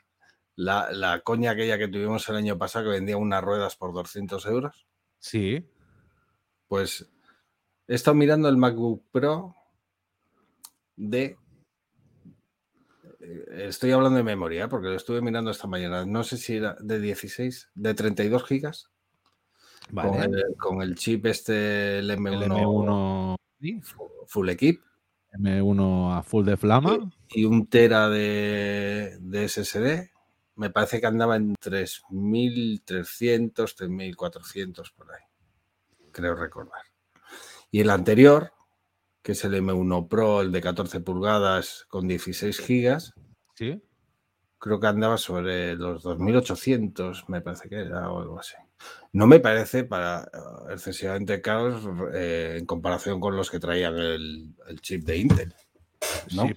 la, 0.55 1.21
coña 1.23 1.51
aquella 1.51 1.77
que 1.77 1.87
tuvimos 1.87 2.27
el 2.29 2.37
año 2.37 2.57
pasado 2.57 2.85
que 2.85 2.91
vendía 2.91 3.17
unas 3.17 3.43
ruedas 3.43 3.75
por 3.75 3.93
200 3.93 4.45
euros. 4.45 4.85
Sí. 5.19 5.67
Pues 6.67 7.09
he 7.87 7.95
estado 7.95 8.15
mirando 8.15 8.49
el 8.49 8.57
MacBook 8.57 9.03
Pro 9.11 9.55
de... 10.95 11.37
Eh, 13.19 13.65
estoy 13.67 13.91
hablando 13.91 14.17
de 14.17 14.23
memoria, 14.23 14.65
¿eh? 14.65 14.67
porque 14.67 14.87
lo 14.87 14.95
estuve 14.95 15.21
mirando 15.21 15.51
esta 15.51 15.67
mañana. 15.67 16.05
No 16.05 16.23
sé 16.23 16.37
si 16.37 16.57
era 16.57 16.75
de 16.79 16.99
16, 16.99 17.71
de 17.73 17.93
32 17.93 18.43
gigas. 18.45 18.89
Con, 20.57 20.81
el, 20.81 20.95
chip 20.95 21.27
este, 21.27 21.99
el 21.99 22.09
M1, 22.09 23.35
full 24.25 24.49
equip. 24.49 24.81
M1 25.37 26.17
a 26.17 26.23
full 26.23 26.45
de 26.45 26.57
flama. 26.57 26.97
Y, 27.29 27.45
un 27.45 27.67
tera 27.67 28.09
de, 28.09 29.17
de 29.19 29.47
SSD 29.47 30.15
me 30.55 30.69
parece 30.69 31.01
que 31.01 31.07
andaba 31.07 31.35
en 31.35 31.55
3.300, 31.55 33.55
3.400 33.55 34.93
por 34.93 35.11
ahí, 35.11 35.23
creo 36.11 36.35
recordar. 36.35 36.81
Y 37.71 37.81
el 37.81 37.89
anterior, 37.89 38.53
que 39.21 39.33
es 39.33 39.43
el 39.43 39.55
M1 39.55 40.07
Pro, 40.07 40.41
el 40.41 40.51
de 40.51 40.61
14 40.61 41.01
pulgadas 41.01 41.85
con 41.89 42.07
16 42.07 42.59
gigas, 42.59 43.13
¿Sí? 43.55 43.81
creo 44.57 44.79
que 44.79 44.87
andaba 44.87 45.17
sobre 45.17 45.75
los 45.75 46.03
2800, 46.03 47.27
me 47.29 47.41
parece 47.41 47.67
que 47.67 47.81
era 47.81 48.09
o 48.09 48.21
algo 48.21 48.39
así. 48.39 48.55
No 49.11 49.27
me 49.27 49.39
parece 49.39 49.83
para 49.83 50.23
eh, 50.23 50.73
excesivamente 50.73 51.41
caros 51.41 51.87
eh, 52.13 52.57
en 52.59 52.65
comparación 52.65 53.19
con 53.19 53.35
los 53.35 53.49
que 53.49 53.59
traían 53.59 53.97
el, 53.97 54.55
chip 54.81 55.05
de 55.05 55.17
Intel. 55.17 55.55
¿no? 56.33 56.47
Sí, 56.47 56.55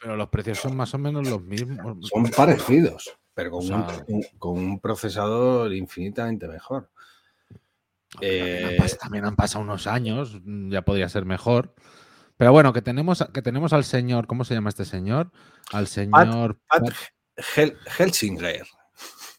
pero 0.00 0.16
los 0.16 0.28
precios 0.28 0.58
son 0.58 0.76
más 0.76 0.94
o 0.94 0.98
menos 0.98 1.28
los 1.28 1.42
mismos. 1.42 2.08
Son 2.08 2.24
parecidos, 2.30 3.18
pero 3.34 3.50
con, 4.38 4.58
un, 4.58 4.80
procesador 4.80 5.74
infinitamente 5.74 6.48
mejor. 6.48 6.90
también, 9.00 9.24
han 9.24 9.36
pasado 9.36 9.62
unos 9.64 9.86
años, 9.86 10.40
ya 10.44 10.82
podría 10.82 11.08
ser 11.08 11.24
mejor. 11.24 11.74
Pero 12.38 12.52
bueno, 12.52 12.72
que 12.72 12.82
tenemos, 12.82 13.24
que 13.34 13.42
tenemos 13.42 13.72
al 13.72 13.84
señor, 13.84 14.28
¿cómo 14.28 14.44
se 14.44 14.54
llama 14.54 14.70
este 14.70 14.84
señor? 14.84 15.32
Al 15.72 15.88
señor 15.88 16.60
Pat, 16.68 16.88
Helsinger. 17.98 18.64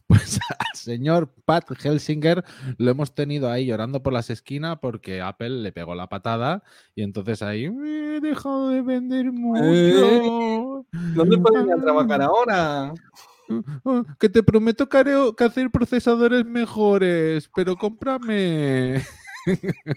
Pues 0.09 0.39
al 0.57 0.75
señor 0.75 1.29
Pat 1.45 1.69
Helsinger 1.83 2.43
lo 2.77 2.89
hemos 2.89 3.13
tenido 3.13 3.51
ahí 3.51 3.67
llorando 3.67 4.01
por 4.01 4.11
las 4.11 4.31
esquinas 4.31 4.79
porque 4.81 5.21
Apple 5.21 5.61
le 5.61 5.71
pegó 5.71 5.93
la 5.93 6.09
patada 6.09 6.63
y 6.95 7.03
entonces 7.03 7.43
ahí 7.43 7.69
me 7.69 8.17
he 8.17 8.19
dejado 8.19 8.69
de 8.69 8.81
vender 8.81 9.31
mucho. 9.31 9.63
Eh, 9.63 10.83
¿Dónde 11.13 11.37
pueden 11.37 11.79
trabajar 11.79 12.21
ahora? 12.23 12.91
Que 14.19 14.29
te 14.29 14.41
prometo 14.41 14.89
que, 14.89 15.31
que 15.37 15.43
hacer 15.43 15.69
procesadores 15.69 16.43
mejores, 16.43 17.49
pero 17.55 17.77
cómprame. 17.77 19.03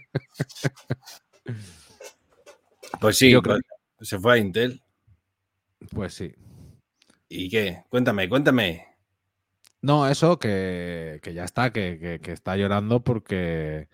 Pues 3.00 3.16
sí, 3.16 3.34
pues 3.42 3.62
se 4.02 4.18
fue 4.18 4.34
a 4.34 4.36
Intel. 4.36 4.80
Pues 5.90 6.14
sí. 6.14 6.32
¿Y 7.28 7.48
qué? 7.48 7.82
Cuéntame, 7.88 8.28
cuéntame. 8.28 8.91
No, 9.82 10.06
eso 10.06 10.38
que, 10.38 11.20
ya 11.34 11.44
está, 11.44 11.72
que, 11.72 12.20
está 12.24 12.56
llorando 12.56 13.02
porque, 13.02 13.88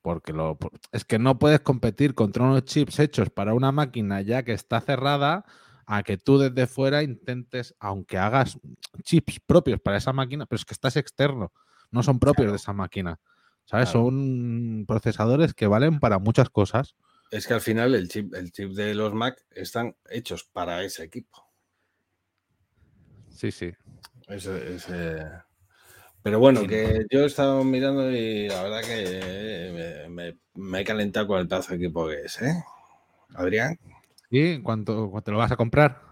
porque 0.00 0.32
lo, 0.32 0.56
es 0.92 1.04
que 1.04 1.18
no 1.18 1.40
puedes 1.40 1.60
competir 1.60 2.14
contra 2.14 2.44
unos 2.44 2.64
chips 2.64 3.00
hechos 3.00 3.28
para 3.30 3.52
una 3.52 3.72
máquina 3.72 4.20
ya 4.20 4.44
que 4.44 4.52
está 4.52 4.80
cerrada 4.80 5.44
a 5.84 6.04
que 6.04 6.16
tú 6.16 6.38
desde 6.38 6.68
fuera 6.68 7.02
intentes, 7.02 7.74
aunque 7.80 8.18
hagas 8.18 8.58
chips 9.02 9.40
propios 9.44 9.80
para 9.80 9.96
esa 9.96 10.12
máquina, 10.12 10.46
pero 10.46 10.58
es 10.58 10.64
que 10.64 10.74
estás 10.74 10.96
externo, 10.96 11.52
no 11.90 12.04
son 12.04 12.20
propios 12.20 12.52
de 12.52 12.56
esa 12.56 12.72
máquina. 12.72 13.18
¿Sabes? 13.64 13.88
Son 13.88 14.84
procesadores 14.86 15.52
que 15.52 15.66
valen 15.66 15.98
para 15.98 16.20
muchas 16.20 16.50
cosas. 16.50 16.94
Es 17.32 17.48
que 17.48 17.54
al 17.54 17.60
final 17.60 17.96
el 17.96 18.08
chip, 18.08 18.32
el 18.34 18.52
chip 18.52 18.70
de 18.74 18.94
los 18.94 19.12
Mac 19.12 19.44
están 19.50 19.96
hechos 20.08 20.44
para 20.44 20.84
ese 20.84 21.02
equipo. 21.02 21.50
Sí, 23.28 23.50
sí. 23.50 23.72
Pero 26.22 26.40
bueno, 26.40 26.66
que 26.66 27.06
yo 27.10 27.20
he 27.20 27.26
estado 27.26 27.62
mirando 27.62 28.10
y 28.10 28.48
la 28.48 28.62
verdad 28.64 28.80
que 28.82 30.08
me, 30.54 30.80
he 30.80 30.84
calentado 30.84 31.28
con 31.28 31.38
el 31.38 31.46
pedazo 31.46 31.70
de 31.70 31.76
equipo 31.76 32.08
que 32.08 32.22
es, 32.22 32.42
¿eh? 32.42 32.64
Adrián. 33.34 33.78
¿Y 34.28 34.60
cuánto, 34.60 35.08
cuánto 35.10 35.30
lo 35.30 35.38
vas 35.38 35.52
a 35.52 35.56
comprar? 35.56 36.02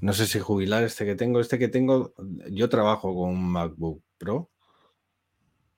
No 0.00 0.12
sé 0.12 0.26
si 0.26 0.38
jubilar 0.38 0.84
este 0.84 1.04
que 1.04 1.16
tengo. 1.16 1.40
Este 1.40 1.58
que 1.58 1.68
tengo, 1.68 2.14
yo 2.50 2.68
trabajo 2.68 3.14
con 3.14 3.30
un 3.30 3.50
MacBook 3.50 4.04
Pro 4.16 4.50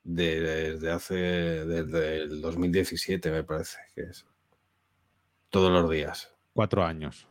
desde 0.02 0.90
hace, 0.90 1.14
desde 1.14 2.22
el 2.22 2.40
2017 2.42 3.30
me 3.30 3.44
parece 3.44 3.78
que 3.94 4.02
es. 4.02 4.26
Todos 5.48 5.70
los 5.72 5.90
días. 5.90 6.34
Cuatro 6.52 6.84
años 6.84 7.26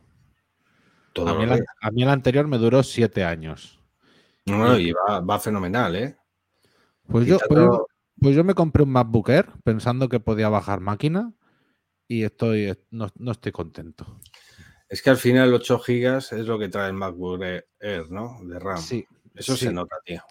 a, 1.16 1.90
mí 1.90 2.02
el, 2.02 2.08
anterior 2.08 2.46
me 2.46 2.58
duró 2.58 2.82
siete 2.82 3.24
años. 3.24 3.80
No, 4.46 4.58
no, 4.58 4.78
y 4.78 4.92
va, 4.92 5.38
fenomenal, 5.38 5.96
¿eh? 5.96 6.16
Pues 7.06 7.26
yo, 7.26 7.38
pues, 7.48 7.66
pues 8.20 8.36
yo, 8.36 8.44
me 8.44 8.54
compré 8.54 8.82
un 8.82 8.90
MacBook 8.90 9.28
Air 9.30 9.46
pensando 9.64 10.08
que 10.08 10.20
podía 10.20 10.48
bajar 10.48 10.80
máquina 10.80 11.32
y 12.06 12.24
estoy, 12.24 12.76
no, 12.90 13.10
estoy 13.30 13.52
contento. 13.52 14.20
Es 14.88 15.02
que 15.02 15.10
al 15.10 15.16
final 15.18 15.52
8 15.52 15.78
gigas 15.80 16.32
es 16.32 16.46
lo 16.46 16.58
que 16.58 16.68
trae 16.68 16.88
el 16.88 16.94
MacBook 16.94 17.42
Air, 17.80 18.10
¿no? 18.10 18.38
De 18.42 18.58
RAM. 18.58 18.78
Sí. 18.78 19.06
Eso 19.34 19.56
se 19.56 19.72
nota, 19.72 19.96
tío. 20.04 20.22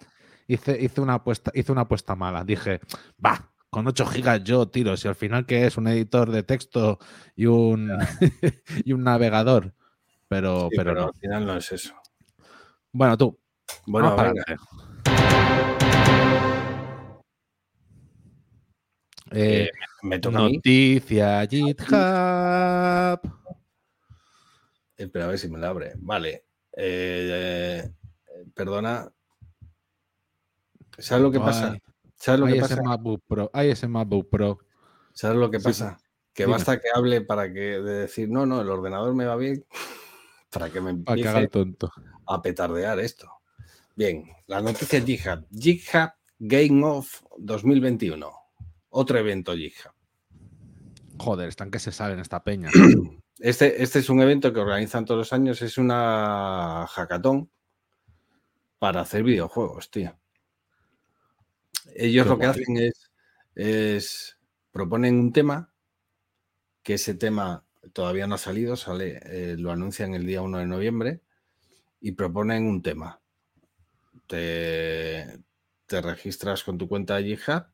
Hice, 0.48 0.82
hice, 0.82 1.02
una 1.02 1.16
apuesta, 1.16 1.52
hice 1.54 1.72
una 1.72 1.82
apuesta 1.82 2.16
mala. 2.16 2.44
Dije, 2.44 2.82
va, 3.24 3.52
con 3.70 3.88
8 3.88 4.06
gigas 4.08 4.44
yo 4.44 4.68
tiro. 4.68 4.98
Si 4.98 5.08
al 5.08 5.16
final 5.16 5.46
que 5.46 5.66
es 5.66 5.78
un 5.78 5.88
editor 5.88 6.32
de 6.32 6.44
texto 6.44 7.00
y 7.36 7.46
un, 7.46 7.90
y 8.86 8.94
un 8.94 9.04
navegador 9.04 9.74
pero, 10.28 10.70
pero, 10.76 10.94
no. 10.94 11.06
al 11.06 11.14
final 11.14 11.46
no 11.46 11.58
es 11.58 11.72
eso. 11.72 11.94
Bueno, 12.92 13.18
tú. 13.18 13.38
Bueno, 13.86 14.16
venga. 14.16 14.44
Eh, 19.32 19.70
me 20.04 20.20
toca 20.20 20.40
Noticia 20.40 21.46
GitHub. 21.48 23.20
Espera, 24.98 25.26
a 25.26 25.28
ver 25.28 25.40
si 25.40 25.50
me 25.50 25.60
la 25.60 25.70
abre. 25.70 25.94
Vale. 25.98 26.46
Eh, 26.76 27.90
perdona. 28.54 29.10
¿Sabes 30.98 31.24
lo 31.24 31.32
que 31.32 31.40
pasa? 31.40 31.78
¿Sabes 32.16 32.40
lo 32.40 32.48
que 32.48 32.60
pasa? 32.60 32.82
Pro. 33.28 33.50
Hay 33.54 33.70
ese 33.70 33.88
MacBook 33.88 34.30
Pro. 34.30 34.60
¿Sabes 35.14 35.38
lo 35.38 35.52
que 35.52 35.60
pasa? 35.60 35.98
Que 36.34 36.46
basta 36.46 36.80
que 36.80 36.88
hable 36.94 37.22
para 37.22 37.52
que 37.52 37.60
de 37.60 37.94
decir, 38.02 38.30
no, 38.30 38.46
no, 38.46 38.62
el 38.62 38.70
ordenador 38.70 39.14
me 39.16 39.26
va 39.26 39.36
bien 39.36 39.66
para 40.50 40.70
que 40.70 40.82
me 40.82 40.92
empiece 40.92 41.48
tonto. 41.48 41.92
a 42.26 42.42
petardear 42.42 43.00
esto. 43.00 43.32
Bien, 43.96 44.26
la 44.48 44.62
noticia 44.62 45.02
GitHub. 45.02 45.46
GitHub 45.52 46.12
Game 46.40 46.86
of 46.86 47.24
2021. 47.38 48.30
Otro 48.90 49.18
evento 49.18 49.56
GitHub. 49.56 49.92
Joder, 51.18 51.50
están 51.50 51.72
que 51.72 51.80
se 51.80 51.92
salen 51.92 52.20
esta 52.20 52.44
peña. 52.44 52.70
Este, 53.40 53.84
este 53.84 54.00
es 54.00 54.10
un 54.10 54.20
evento 54.20 54.52
que 54.52 54.60
organizan 54.60 55.06
todos 55.06 55.20
los 55.20 55.32
años, 55.32 55.62
es 55.62 55.78
una 55.78 56.88
hackathon 56.88 57.52
para 58.80 59.02
hacer 59.02 59.22
videojuegos, 59.22 59.92
tío. 59.92 60.18
Ellos 61.96 62.26
lo 62.26 62.40
que 62.40 62.48
hacen 62.48 62.78
es, 62.78 63.12
es 63.54 64.40
proponen 64.72 65.20
un 65.20 65.32
tema, 65.32 65.72
que 66.82 66.96
ese 66.96 67.14
tema 67.14 67.67
todavía 67.94 68.28
no 68.28 68.36
ha 68.36 68.40
salido, 68.40 68.76
sale, 68.76 69.20
eh, 69.24 69.56
lo 69.58 69.72
anuncian 69.72 70.14
el 70.14 70.26
día 70.26 70.42
1 70.42 70.60
de 70.60 70.66
noviembre 70.66 71.22
y 72.02 72.14
proponen 72.14 72.66
un 72.66 72.82
tema. 72.82 73.20
Te, 74.28 75.40
registras 75.90 76.64
con 76.64 76.78
tu 76.78 76.88
cuenta 76.88 77.16
de 77.16 77.24
GitHub 77.24 77.66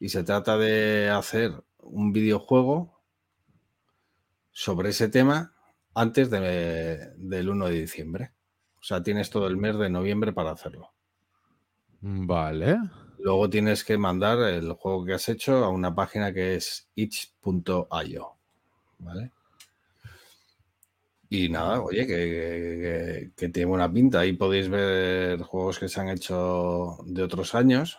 y 0.00 0.08
se 0.08 0.24
trata 0.24 0.56
de 0.58 1.10
hacer 1.10 1.62
un 1.78 2.12
videojuego 2.12 3.00
sobre 4.50 4.90
ese 4.90 5.08
tema 5.08 5.54
antes 5.94 6.30
del 6.30 7.48
1 7.48 7.66
de 7.68 7.74
diciembre. 7.74 8.32
O 8.80 8.84
sea, 8.84 9.02
tienes 9.02 9.30
todo 9.30 9.46
el 9.46 9.56
mes 9.56 9.78
de 9.78 9.90
noviembre 9.90 10.32
para 10.32 10.50
hacerlo. 10.50 10.92
Vale. 12.00 12.78
Luego 13.20 13.48
tienes 13.48 13.84
que 13.84 13.96
mandar 13.96 14.40
el 14.40 14.72
juego 14.72 15.04
que 15.04 15.14
has 15.14 15.28
hecho 15.28 15.64
a 15.64 15.68
una 15.68 15.94
página 15.94 16.32
que 16.32 16.56
es 16.56 16.88
itch.io. 16.96 18.32
¿Vale? 18.98 19.30
Y 21.34 21.48
nada, 21.48 21.80
oye, 21.80 22.06
que, 22.06 23.48
tiene 23.48 23.64
buena 23.64 23.90
pinta. 23.90 24.20
Ahí 24.20 24.34
podéis 24.34 24.68
ver 24.68 25.40
juegos 25.40 25.78
que 25.78 25.88
se 25.88 25.98
han 25.98 26.10
hecho 26.10 26.98
de 27.06 27.22
otros 27.22 27.54
años 27.54 27.98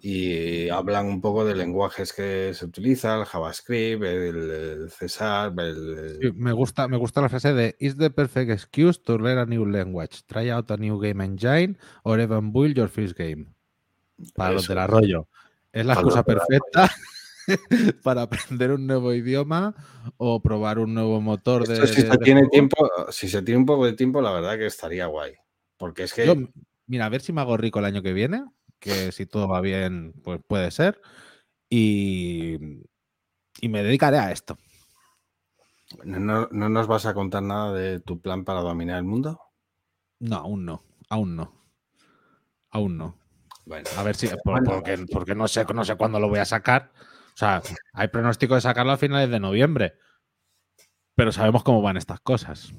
y 0.00 0.70
hablan 0.70 1.04
un 1.04 1.20
poco 1.20 1.44
de 1.44 1.54
lenguajes 1.54 2.14
que 2.14 2.54
se 2.54 2.64
utilizan, 2.64 3.20
el 3.20 3.26
JavaScript, 3.26 4.02
el, 4.02 4.90
César. 4.90 5.52
me, 5.52 6.52
gusta, 6.52 6.88
me 6.88 6.96
gusta 6.96 7.20
la 7.20 7.28
frase 7.28 7.52
de 7.52 7.76
Is 7.78 7.98
the 7.98 8.08
perfect 8.08 8.50
excuse 8.50 8.98
to 9.02 9.18
learn 9.18 9.36
a 9.36 9.44
new 9.44 9.66
language, 9.66 10.24
try 10.26 10.48
out 10.48 10.70
a 10.70 10.78
new 10.78 10.98
game 10.98 11.22
engine, 11.22 11.76
or 12.02 12.18
even 12.18 12.50
build 12.50 12.78
your 12.78 12.88
first 12.88 13.14
game. 13.14 13.44
Para 14.34 14.54
los 14.54 14.66
del 14.66 14.78
arroyo. 14.78 15.28
Es 15.70 15.84
la 15.84 15.92
excusa 15.92 16.22
perfecta 16.22 16.90
para 18.02 18.22
aprender 18.22 18.72
un 18.72 18.86
nuevo 18.86 19.12
idioma 19.12 19.74
o 20.16 20.40
probar 20.40 20.78
un 20.78 20.94
nuevo 20.94 21.20
motor 21.20 21.66
de. 21.66 21.86
si, 21.86 22.02
se 22.02 22.18
tiene 22.18 22.48
tiempo, 22.48 22.76
si 23.10 23.28
se 23.28 23.42
tiene 23.42 23.58
un 23.58 23.66
poco 23.66 23.86
de 23.86 23.94
tiempo, 23.94 24.20
la 24.20 24.32
verdad 24.32 24.56
que 24.56 24.66
estaría 24.66 25.06
guay. 25.06 25.34
Porque 25.76 26.04
es 26.04 26.14
que. 26.14 26.48
mira, 26.86 27.06
a 27.06 27.08
ver 27.08 27.20
si 27.20 27.32
me 27.32 27.40
hago 27.40 27.56
rico 27.56 27.78
el 27.78 27.86
año 27.86 28.02
que 28.02 28.12
viene, 28.12 28.44
que 28.78 29.12
si 29.12 29.26
todo 29.26 29.48
va 29.48 29.60
bien, 29.60 30.12
pues 30.22 30.40
puede 30.46 30.70
ser. 30.70 31.00
Y, 31.68 32.58
y 33.60 33.68
me 33.68 33.82
dedicaré 33.82 34.18
a 34.18 34.32
esto. 34.32 34.58
¿No, 36.04 36.48
¿No 36.50 36.68
nos 36.68 36.86
vas 36.86 37.06
a 37.06 37.14
contar 37.14 37.42
nada 37.42 37.72
de 37.72 38.00
tu 38.00 38.20
plan 38.20 38.44
para 38.44 38.60
dominar 38.60 38.98
el 38.98 39.04
mundo? 39.04 39.40
No, 40.20 40.36
aún 40.36 40.64
no. 40.64 40.84
Aún 41.08 41.36
no. 41.36 41.52
Aún 42.70 42.96
no. 42.96 43.18
Bueno, 43.66 43.88
a 43.96 44.02
ver 44.02 44.16
si. 44.16 44.28
porque, 44.44 45.04
porque 45.10 45.34
no, 45.34 45.48
sé, 45.48 45.64
no 45.74 45.84
sé 45.84 45.96
cuándo 45.96 46.20
lo 46.20 46.28
voy 46.28 46.38
a 46.38 46.44
sacar. 46.44 46.92
O 47.40 47.42
sea, 47.42 47.62
hay 47.94 48.08
pronóstico 48.08 48.54
de 48.54 48.60
sacarlo 48.60 48.92
a 48.92 48.98
finales 48.98 49.30
de 49.30 49.40
noviembre. 49.40 49.94
Pero 51.14 51.32
sabemos 51.32 51.62
cómo 51.62 51.80
van 51.80 51.96
estas 51.96 52.20
cosas. 52.20 52.74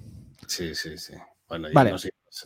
Sí, 0.45 0.76
sí, 0.76 1.00
sí. 1.00 1.15
Bueno, 1.47 1.67
ya 1.74 1.97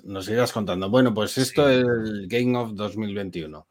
nos, 0.05 0.29
irás, 0.29 0.53
contando. 0.53 0.89
Bueno, 0.89 1.13
pues 1.13 1.37
esto 1.37 1.69
es 1.69 1.83
el 1.83 2.27
Game 2.29 2.57
of 2.57 2.71
2021. 2.73 3.67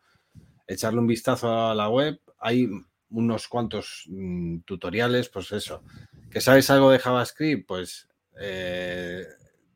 Echarle 0.67 1.01
un 1.01 1.07
vistazo 1.07 1.71
a 1.71 1.75
la 1.75 1.89
web. 1.89 2.21
Hay 2.39 2.69
unos 3.09 3.49
cuantos 3.49 4.05
mm, 4.09 4.59
tutoriales, 4.67 5.31
pues 5.31 5.51
eso. 5.53 5.83
¿Que 6.31 6.43
sabes 6.43 6.69
algo 6.69 6.91
de 6.91 6.99
JavaScript? 6.99 7.67
Pues 7.67 8.11
eh, 8.39 9.25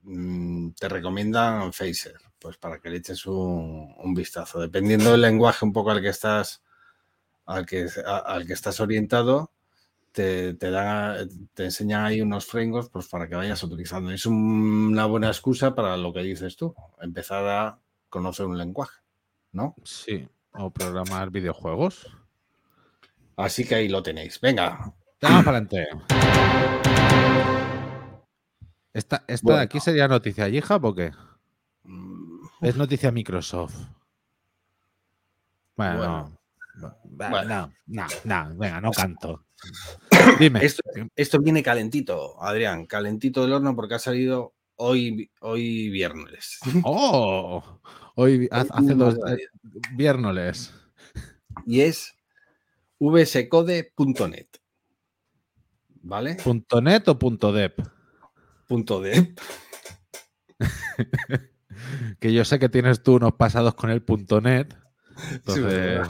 mm, 0.03 0.73
te 0.73 0.91
recomiendan 0.91 1.73
Phaser, 1.73 2.19
pues 2.39 2.59
para 2.59 2.81
que 2.81 2.91
le 2.91 2.99
eches 2.99 3.25
un, 3.25 4.13
vistazo. 4.15 4.61
Dependiendo 4.61 5.13
del 5.13 5.23
lenguaje 5.23 5.65
un 5.65 5.73
poco 5.73 5.91
al 5.91 6.03
que 6.03 6.11
estás, 6.11 6.63
al 7.49 7.65
que, 7.65 7.87
al 8.07 8.47
que 8.47 8.53
estás 8.53 8.79
orientado, 8.79 9.51
te, 10.13 10.53
te, 10.55 10.71
te 11.55 11.65
enseñan 11.65 12.05
ahí 12.05 12.21
unos 12.21 12.45
frameworks 12.45 12.91
pues, 12.91 13.09
para 13.09 13.27
que 13.27 13.37
vayas 13.37 13.63
utilizando. 13.63 14.11
Es 14.11 14.27
una 14.27 15.07
buena 15.07 15.29
excusa 15.29 15.75
para 15.75 15.97
lo 15.97 16.13
que 16.13 16.21
dices 16.21 16.57
tú, 16.57 16.75
empezar 17.01 17.47
a 17.47 17.79
conocer 18.11 18.47
un 18.47 18.59
lenguaje, 18.59 19.01
¿no? 19.53 19.75
Sí, 19.83 20.29
o 20.53 20.71
programar 20.71 21.31
videojuegos. 21.31 22.07
Así 23.37 23.65
que 23.65 23.77
ahí 23.77 23.89
lo 23.89 24.03
tenéis. 24.03 24.39
Venga. 24.41 24.93
Vamos 25.23 25.45
para 25.45 25.59
adelante. 25.59 25.89
¿Esta, 28.93 29.25
esta 29.27 29.57
de 29.57 29.63
aquí 29.63 29.81
sería 29.81 30.07
noticia 30.07 30.51
GitHub 30.51 30.85
o 30.85 30.95
qué? 30.95 31.13
Mm. 31.85 32.41
Es 32.61 32.77
noticia 32.77 33.11
Microsoft. 33.11 33.77
Bueno, 35.77 35.99
bueno. 35.99 36.38
No, 36.79 37.73
no, 38.25 38.55
venga, 38.57 38.81
no 38.81 38.91
canto. 38.93 39.45
Dime. 40.39 40.61
Esto, 41.17 41.41
viene 41.41 41.63
calentito, 41.63 42.43
Adrián, 42.43 42.87
calentito 42.87 43.43
del 43.43 43.53
horno 43.53 43.75
porque 43.75 43.95
ha 43.95 43.99
salido 43.99 44.55
hoy, 44.77 45.31
hoy 45.41 45.91
viernes. 45.91 46.61
¡Oh! 46.85 47.81
Hoy 48.15 48.49
hace 48.51 48.95
dos 48.95 49.17
eh, 49.29 49.47
viernes. 49.95 50.73
Y 51.67 51.81
es 51.81 52.15
vscode.net. 52.99 54.49
¿Vale? 56.03 56.37
¿Punto 56.37 56.81
o 57.07 57.19
punto 57.19 57.53
.dep? 57.53 57.81
Punto 58.67 59.01
.dep. 59.01 59.39
que 62.21 62.33
yo 62.33 62.45
sé 62.45 62.59
que 62.59 62.69
tienes 62.69 63.03
tú 63.03 63.17
unos 63.17 63.35
pasados 63.35 63.75
con 63.75 63.91
el 63.91 64.03
punto 64.03 64.41
.net. 64.41 64.75
Entonces, 65.31 66.09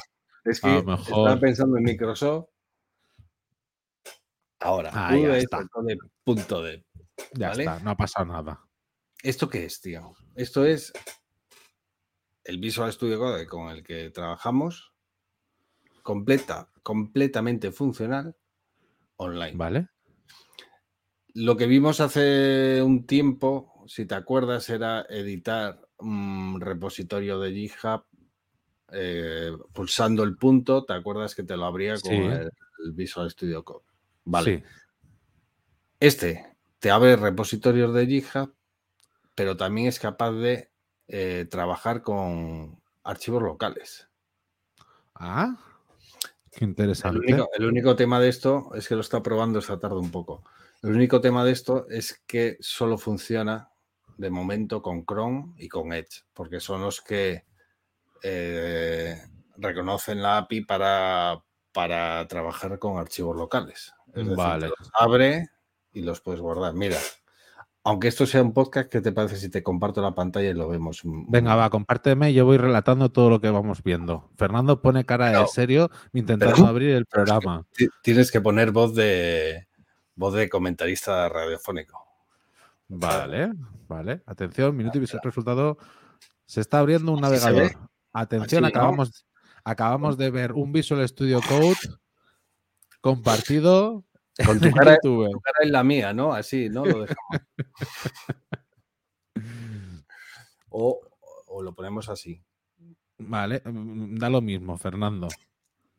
es 0.50 0.60
que 0.60 0.78
estaba 0.78 1.38
pensando 1.38 1.76
en 1.76 1.84
Microsoft. 1.84 2.46
Ahora, 4.60 4.90
ah, 4.92 5.16
ya 5.16 5.36
está. 5.36 5.66
punto 6.24 6.62
.dep. 6.62 6.84
Ya 7.34 7.52
está, 7.52 7.78
no 7.80 7.90
ha 7.90 7.96
pasado 7.96 8.26
nada. 8.26 8.64
¿Esto 9.22 9.48
qué 9.48 9.64
es, 9.64 9.80
tío? 9.80 10.14
Esto 10.34 10.64
es 10.64 10.92
el 12.44 12.58
Visual 12.58 12.92
Studio 12.92 13.18
Code 13.18 13.46
con 13.46 13.68
el 13.68 13.82
que 13.82 14.10
trabajamos 14.10 14.92
completa, 16.02 16.70
completamente 16.82 17.70
funcional 17.72 18.36
online. 19.16 19.56
Vale. 19.56 19.88
Lo 21.34 21.56
que 21.56 21.66
vimos 21.66 22.00
hace 22.00 22.82
un 22.82 23.06
tiempo, 23.06 23.84
si 23.86 24.06
te 24.06 24.14
acuerdas, 24.14 24.70
era 24.70 25.02
editar 25.08 25.88
un 25.98 26.60
repositorio 26.60 27.38
de 27.38 27.52
GitHub 27.52 28.06
eh, 28.92 29.52
pulsando 29.72 30.22
el 30.22 30.36
punto. 30.36 30.84
¿Te 30.84 30.94
acuerdas 30.94 31.34
que 31.34 31.42
te 31.42 31.56
lo 31.56 31.64
abría 31.64 31.98
con 32.00 32.12
el, 32.12 32.50
Visual 32.92 33.30
Studio 33.30 33.64
Code? 33.64 33.84
Vale. 34.24 34.64
Este 36.00 36.56
te 36.78 36.90
abre 36.90 37.16
repositorios 37.16 37.92
de 37.92 38.06
GitHub, 38.06 38.54
pero 39.34 39.56
también 39.56 39.88
es 39.88 39.98
capaz 39.98 40.32
de 40.32 40.70
eh, 41.08 41.46
trabajar 41.50 42.02
con 42.02 42.80
archivos 43.02 43.42
locales. 43.42 44.08
Ah, 45.14 45.56
interesante. 46.60 47.26
El 47.56 47.64
único, 47.64 47.96
tema 47.96 48.20
de 48.20 48.28
esto 48.28 48.70
es 48.74 48.86
que 48.86 48.94
lo 48.94 49.00
está 49.00 49.22
probando 49.22 49.58
esta 49.58 49.78
tarde 49.78 49.96
un 49.96 50.10
poco. 50.10 50.44
El 50.82 50.92
único 50.92 51.20
tema 51.20 51.44
de 51.44 51.52
esto 51.52 51.88
es 51.88 52.22
que 52.26 52.56
solo 52.60 52.98
funciona 52.98 53.70
de 54.16 54.30
momento 54.30 54.80
con 54.82 55.04
Chrome 55.04 55.54
y 55.56 55.68
con 55.68 55.92
Edge, 55.92 56.24
porque 56.32 56.60
son 56.60 56.82
los 56.82 57.00
que 57.00 57.44
eh, 58.22 59.20
reconocen 59.56 60.22
la 60.22 60.38
API 60.38 60.62
para, 60.62 61.42
para 61.72 62.26
trabajar 62.28 62.78
con 62.78 62.98
archivos 62.98 63.36
locales. 63.36 63.94
vale. 64.14 64.70
abre 64.98 65.48
y 65.92 66.02
los 66.02 66.20
puedes 66.20 66.40
guardar. 66.40 66.74
Mira, 66.74 66.98
aunque 67.84 68.08
esto 68.08 68.26
sea 68.26 68.42
un 68.42 68.52
podcast, 68.52 68.90
¿qué 68.90 69.00
te 69.00 69.12
parece 69.12 69.36
si 69.36 69.48
te 69.48 69.62
comparto 69.62 70.02
la 70.02 70.14
pantalla 70.14 70.50
y 70.50 70.54
lo 70.54 70.68
vemos? 70.68 71.00
Venga, 71.04 71.54
va, 71.54 71.70
compárteme 71.70 72.30
y 72.30 72.34
yo 72.34 72.44
voy 72.44 72.58
relatando 72.58 73.10
todo 73.10 73.30
lo 73.30 73.40
que 73.40 73.50
vamos 73.50 73.82
viendo. 73.82 74.30
Fernando 74.36 74.82
pone 74.82 75.04
cara 75.04 75.30
de 75.30 75.46
serio 75.46 75.90
intentando 76.12 76.66
abrir 76.66 76.90
el 76.90 77.06
programa. 77.06 77.66
Tienes 78.02 78.30
que 78.30 78.40
poner 78.40 78.72
voz 78.72 78.94
de 78.94 79.68
voz 80.14 80.34
de 80.34 80.48
comentarista 80.48 81.28
radiofónico. 81.28 82.04
Vale, 82.88 83.52
vale. 83.86 84.22
Atención, 84.26 84.76
minuto 84.76 84.98
y 84.98 85.06
resultado. 85.22 85.78
Se 86.44 86.60
está 86.60 86.80
abriendo 86.80 87.12
un 87.12 87.20
navegador. 87.20 87.72
Atención, 88.12 88.64
acabamos, 88.64 89.26
acabamos 89.64 90.16
de 90.16 90.30
ver 90.30 90.52
un 90.52 90.72
Visual 90.72 91.06
Studio 91.08 91.40
Code 91.46 91.76
compartido 93.00 94.04
con 94.44 94.60
tu 94.60 94.70
cara, 94.70 94.98
tu 95.02 95.24
cara 95.42 95.58
es 95.62 95.70
la 95.70 95.82
mía, 95.82 96.12
¿no? 96.12 96.32
Así, 96.32 96.68
¿no? 96.68 96.84
Lo 96.84 97.00
dejamos. 97.00 97.18
o, 100.70 101.00
lo 101.62 101.74
ponemos 101.74 102.08
así. 102.08 102.42
Vale, 103.18 103.62
mm, 103.64 104.16
da 104.16 104.30
lo 104.30 104.40
mismo, 104.40 104.78
Fernando. 104.78 105.28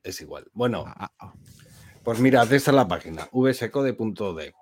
Es 0.01 0.21
igual. 0.21 0.45
Bueno, 0.53 0.85
ah, 0.87 1.11
ah. 1.19 1.33
pues 2.03 2.19
mira, 2.19 2.43
esta 2.43 2.55
es 2.55 2.67
la 2.67 2.87
página, 2.87 3.29
vscode.d. 3.31 4.53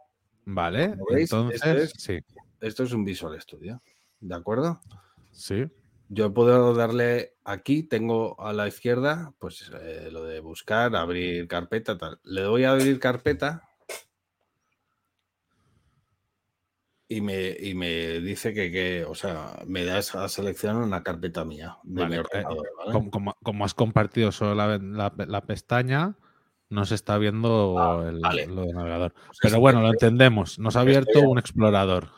Vale, 0.46 0.96
entonces, 1.10 1.62
esto 1.62 1.70
es, 1.70 1.94
sí. 1.98 2.20
Esto 2.60 2.84
es 2.84 2.94
un 2.94 3.04
Visual 3.04 3.40
Studio, 3.40 3.82
¿de 4.20 4.36
acuerdo? 4.36 4.82
Sí. 5.32 5.66
Yo 6.10 6.34
puedo 6.34 6.74
darle 6.74 7.34
aquí, 7.44 7.84
tengo 7.84 8.40
a 8.40 8.54
la 8.54 8.68
izquierda, 8.68 9.34
pues 9.40 9.72
eh, 9.82 10.10
lo 10.12 10.24
de 10.24 10.40
buscar, 10.40 10.96
abrir 10.96 11.48
carpeta, 11.48 11.98
tal. 11.98 12.20
Le 12.24 12.42
doy 12.42 12.64
a 12.64 12.72
abrir 12.72 13.00
carpeta 13.00 13.68
y 17.10 17.22
me, 17.22 17.56
y 17.60 17.74
me 17.74 18.20
dice 18.20 18.54
que, 18.54 19.06
o 19.06 19.16
sea, 19.16 19.60
me 19.66 19.84
da 19.84 19.98
esa 19.98 20.28
selección 20.30 20.78
una 20.78 21.04
carpeta 21.04 21.44
mía 21.44 21.78
de 21.84 22.06
mi 22.08 22.16
eh, 22.16 22.20
ordenador. 22.20 22.68
Como, 23.44 23.66
has 23.66 23.74
compartido 23.74 24.32
solo 24.32 24.56
la, 24.56 25.42
pestaña, 25.46 26.16
no 26.70 26.86
se 26.86 26.96
está 26.96 27.18
viendo 27.18 27.76
ah, 27.80 28.06
el, 28.08 28.22
lo 28.56 28.62
de 28.62 28.74
navegador. 28.74 29.14
Pero 29.42 29.60
bueno, 29.60 29.82
lo 29.82 29.90
entendemos. 29.90 30.58
Nos 30.58 30.78
ha 30.78 30.82
abierto 30.82 31.20
un 31.22 31.38
explorador. 31.38 32.10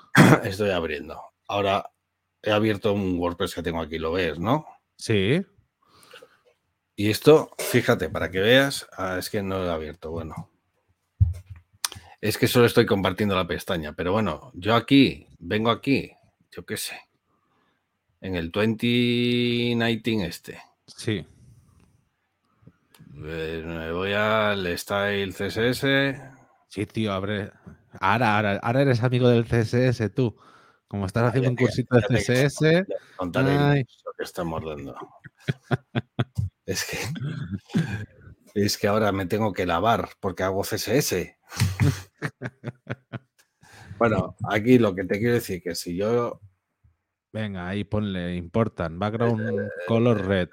Estoy 0.44 0.70
abriendo. 0.70 1.20
Ahora 1.48 1.90
he 2.42 2.52
abierto 2.52 2.94
un 2.94 3.18
WordPress 3.20 3.56
que 3.56 3.64
tengo 3.64 3.82
aquí, 3.82 3.98
lo 3.98 4.12
ves, 4.12 4.40
¿no? 4.40 4.66
Sí. 4.98 5.46
Y 6.96 7.10
esto, 7.10 7.52
fíjate, 7.58 8.10
para 8.10 8.30
que 8.30 8.40
veas, 8.40 8.88
ah, 8.98 9.18
es 9.18 9.30
que 9.30 9.42
no 9.42 9.60
lo 9.60 9.66
he 9.66 9.72
abierto. 9.72 10.12
Bueno, 10.12 10.50
es 12.22 12.38
que 12.38 12.48
solo 12.48 12.66
estoy 12.66 12.86
compartiendo 12.86 13.36
la 13.36 13.48
pestaña, 13.48 13.94
pero 13.94 14.12
bueno, 14.12 14.52
yo 14.54 14.76
aquí, 14.76 15.28
vengo 15.40 15.72
aquí, 15.72 16.12
yo 16.52 16.66
qué 16.66 16.76
sé, 16.76 17.00
en 18.22 18.36
el 18.36 18.52
2019 18.52 20.28
este. 20.28 20.60
Sí. 20.86 21.26
Pues 23.20 23.66
me 23.66 23.92
voy 23.92 24.14
al 24.14 24.78
Style 24.78 25.34
CSS. 25.34 25.86
Sí, 26.68 26.86
tío, 26.86 27.14
abre. 27.14 27.52
Ahora, 28.00 28.60
ahora, 28.62 28.82
eres 28.82 29.04
amigo 29.04 29.30
del 29.30 29.46
CSS 29.46 30.14
tú. 30.14 30.36
Como 30.90 31.06
estás 31.06 31.30
haciendo 31.30 31.52
un 31.52 31.56
cursito 31.56 31.96
de 31.96 32.18
CSS. 32.18 32.86
Contaré 33.16 33.86
que 34.18 34.24
está 34.24 34.44
mordendo. 34.44 34.96
es 36.66 36.84
que. 36.84 36.98
Es 38.56 38.78
que 38.78 38.88
ahora 38.88 39.12
me 39.12 39.28
tengo 39.28 39.54
que 39.54 39.68
lavar 39.68 40.10
porque 40.20 40.44
hago 40.44 40.64
CSS. 40.64 41.38
bueno, 44.00 44.36
aquí 44.50 44.80
lo 44.80 44.96
que 44.96 45.06
te 45.06 45.20
quiero 45.20 45.36
decir 45.36 45.62
que 45.62 45.76
si 45.76 45.96
yo. 45.96 46.42
Venga, 47.32 47.68
ahí 47.68 47.84
ponle, 47.84 48.36
importan, 48.36 48.98
background 48.98 49.60
eh, 49.60 49.70
color 49.88 50.26
red. 50.26 50.50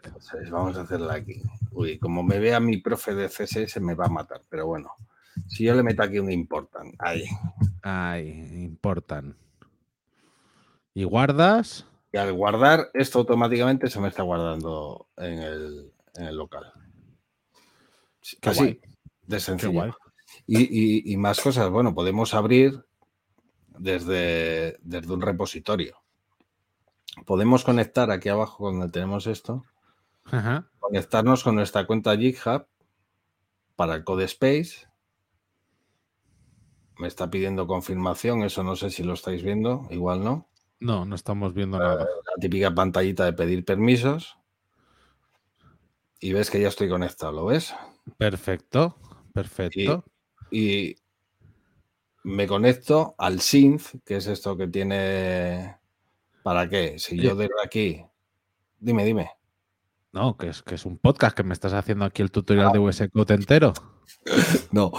Vamos 0.50 0.76
a 0.76 0.82
hacerla 0.82 1.14
aquí. 1.14 1.40
Uy, 1.70 1.98
como 1.98 2.22
me 2.22 2.38
vea 2.38 2.60
mi 2.60 2.76
profe 2.76 3.14
de 3.14 3.28
CSS 3.28 3.80
me 3.80 3.94
va 3.94 4.04
a 4.04 4.10
matar, 4.10 4.42
pero 4.50 4.66
bueno. 4.66 4.90
Si 5.46 5.64
yo 5.64 5.74
le 5.74 5.82
meto 5.82 6.02
aquí 6.02 6.18
un 6.18 6.30
importan, 6.30 6.92
ahí. 6.98 7.24
Ahí, 7.82 8.62
importan. 8.62 9.34
¿Y 10.96 11.04
guardas? 11.04 11.84
Y 12.10 12.16
al 12.16 12.32
guardar, 12.32 12.88
esto 12.94 13.18
automáticamente 13.18 13.90
se 13.90 14.00
me 14.00 14.08
está 14.08 14.22
guardando 14.22 15.08
en 15.18 15.42
el, 15.42 16.34
local. 16.34 16.72
Casi 18.40 18.80
de 19.26 19.38
sencillo. 19.38 19.94
Y, 20.46 21.14
más 21.18 21.38
cosas. 21.38 21.68
Bueno, 21.68 21.94
podemos 21.94 22.32
abrir 22.32 22.82
desde, 23.76 24.78
desde 24.80 25.12
un 25.12 25.20
repositorio. 25.20 25.98
podemos 27.26 27.62
conectar 27.62 28.10
aquí 28.10 28.30
abajo 28.30 28.72
donde 28.72 28.88
tenemos 28.88 29.26
esto, 29.26 29.66
conectarnos 30.80 31.44
con 31.44 31.56
nuestra 31.56 31.86
cuenta 31.86 32.16
GitHub 32.16 32.68
para 33.76 33.96
el 33.96 34.04
Code 34.04 34.24
Space. 34.24 34.88
Me 36.96 37.06
está 37.06 37.28
pidiendo 37.28 37.66
confirmación, 37.66 38.44
eso 38.44 38.62
no 38.62 38.76
sé 38.76 38.88
si 38.88 39.02
lo 39.02 39.12
estáis 39.12 39.42
viendo, 39.42 39.86
igual 39.90 40.24
no. 40.24 40.48
No, 40.80 41.04
no 41.04 41.14
estamos 41.14 41.54
viendo 41.54 41.78
nada. 41.78 42.04
La 42.04 42.40
típica 42.40 42.74
pantallita 42.74 43.24
de 43.24 43.32
pedir 43.32 43.64
permisos. 43.64 44.36
Y 46.20 46.32
ves 46.32 46.50
que 46.50 46.60
ya 46.60 46.68
estoy 46.68 46.88
conectado, 46.88 47.32
¿lo 47.32 47.46
ves? 47.46 47.74
Perfecto, 48.18 48.98
perfecto. 49.32 50.04
Y, 50.50 50.96
me 52.26 52.48
conecto 52.48 53.14
al 53.18 53.40
synth, 53.40 54.02
que 54.04 54.16
es 54.16 54.26
esto 54.26 54.56
que 54.56 54.66
tiene. 54.66 55.78
¿Para 56.42 56.68
qué? 56.68 56.98
Si 56.98 57.16
yo 57.16 57.36
desde 57.36 57.54
aquí. 57.64 58.04
Dime, 58.80 59.04
dime. 59.04 59.30
No, 60.12 60.36
que 60.36 60.48
es, 60.48 60.62
que 60.62 60.74
es 60.74 60.84
un 60.86 60.98
podcast 60.98 61.36
que 61.36 61.44
me 61.44 61.52
estás 61.52 61.72
haciendo 61.72 62.04
aquí 62.04 62.22
el 62.22 62.32
tutorial 62.32 62.72
de 62.72 62.80
VS 62.80 63.10
Code 63.10 63.34
entero. 63.34 63.72
no. 64.72 64.90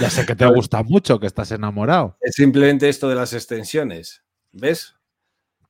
Ya 0.00 0.10
sé 0.10 0.26
que 0.26 0.34
te 0.34 0.46
gusta 0.52 0.82
mucho, 0.82 1.20
que 1.20 1.28
estás 1.28 1.52
enamorado. 1.52 2.16
Es 2.20 2.34
simplemente 2.34 2.88
esto 2.88 3.08
de 3.08 3.14
las 3.14 3.32
extensiones. 3.32 4.24
¿Ves? 4.52 4.96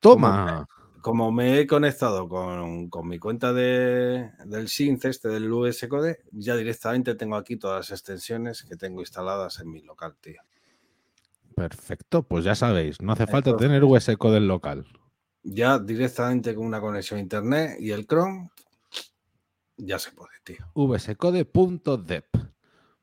Toma. 0.00 0.66
Como 1.00 1.32
me, 1.32 1.60
he 1.60 1.66
conectado 1.66 2.28
con, 2.28 2.90
mi 3.08 3.18
cuenta 3.18 3.54
de, 3.54 4.30
del 4.44 4.68
synth 4.68 5.06
este 5.06 5.28
del 5.28 5.50
VS 5.50 5.88
Code, 5.88 6.18
ya 6.30 6.56
directamente 6.56 7.14
tengo 7.14 7.36
aquí 7.36 7.56
todas 7.56 7.88
las 7.88 7.98
extensiones 7.98 8.64
que 8.64 8.76
tengo 8.76 9.00
instaladas 9.00 9.60
en 9.60 9.70
mi 9.70 9.80
local, 9.80 10.14
tío. 10.20 10.42
Perfecto, 11.54 12.22
pues 12.22 12.44
ya 12.44 12.54
sabéis, 12.54 13.00
no 13.00 13.12
hace 13.12 13.26
falta 13.26 13.56
tener 13.56 13.82
VS 13.84 14.16
Code 14.18 14.36
en 14.38 14.48
local. 14.48 14.86
Ya 15.42 15.78
directamente 15.78 16.54
con 16.54 16.66
una 16.66 16.82
conexión 16.82 17.18
a 17.18 17.22
internet 17.22 17.76
y 17.80 17.92
el 17.92 18.06
Chrome, 18.06 18.50
ya 19.78 19.98
se 19.98 20.12
puede, 20.12 20.32
tío. 20.44 20.66
vscode.dep. 20.74 22.26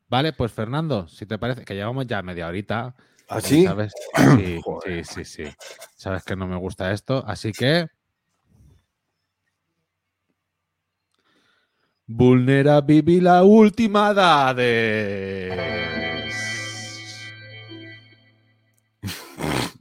Vale, 0.10 0.34
pues 0.34 0.52
Fernando, 0.52 1.08
si 1.08 1.26
te 1.26 1.38
parece 1.38 1.66
que 1.66 1.74
llevamos 1.74 2.06
ya 2.06 2.22
media 2.22 2.48
horita, 2.48 2.96
¿Ah, 3.28 3.42
sí? 3.42 3.64
¿Sabes? 3.64 3.94
Sí, 4.38 4.62
sí, 4.86 5.04
sí, 5.04 5.26
sí. 5.26 5.44
Sabes 5.96 6.24
que 6.24 6.36
no 6.36 6.48
me 6.48 6.58
gusta 6.58 6.92
esto, 6.92 7.24
así 7.28 7.52
que. 7.52 7.88
Vulnerabilidad 12.06 13.44
última 13.44 14.14
de. 14.54 15.78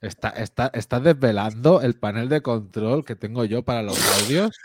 Está, 0.00 0.30
está, 0.30 0.66
está 0.74 0.98
desvelando 0.98 1.80
el 1.80 1.94
panel 1.94 2.28
de 2.28 2.42
control 2.42 3.04
que 3.04 3.14
tengo 3.14 3.44
yo 3.44 3.62
para 3.62 3.82
los 3.82 3.96
audios. 4.20 4.58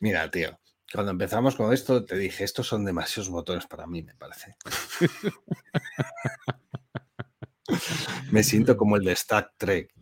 Mira, 0.00 0.28
tío, 0.32 0.58
cuando 0.92 1.12
empezamos 1.12 1.54
con 1.54 1.72
esto 1.72 2.04
te 2.04 2.16
dije, 2.16 2.42
estos 2.42 2.66
son 2.66 2.84
demasiados 2.84 3.28
botones 3.28 3.66
para 3.68 3.86
mí, 3.86 4.02
me 4.02 4.16
parece. 4.16 4.56
Me 8.30 8.42
siento 8.42 8.76
como 8.76 8.96
el 8.96 9.04
de 9.04 9.12
Star 9.12 9.52
Trek. 9.56 9.92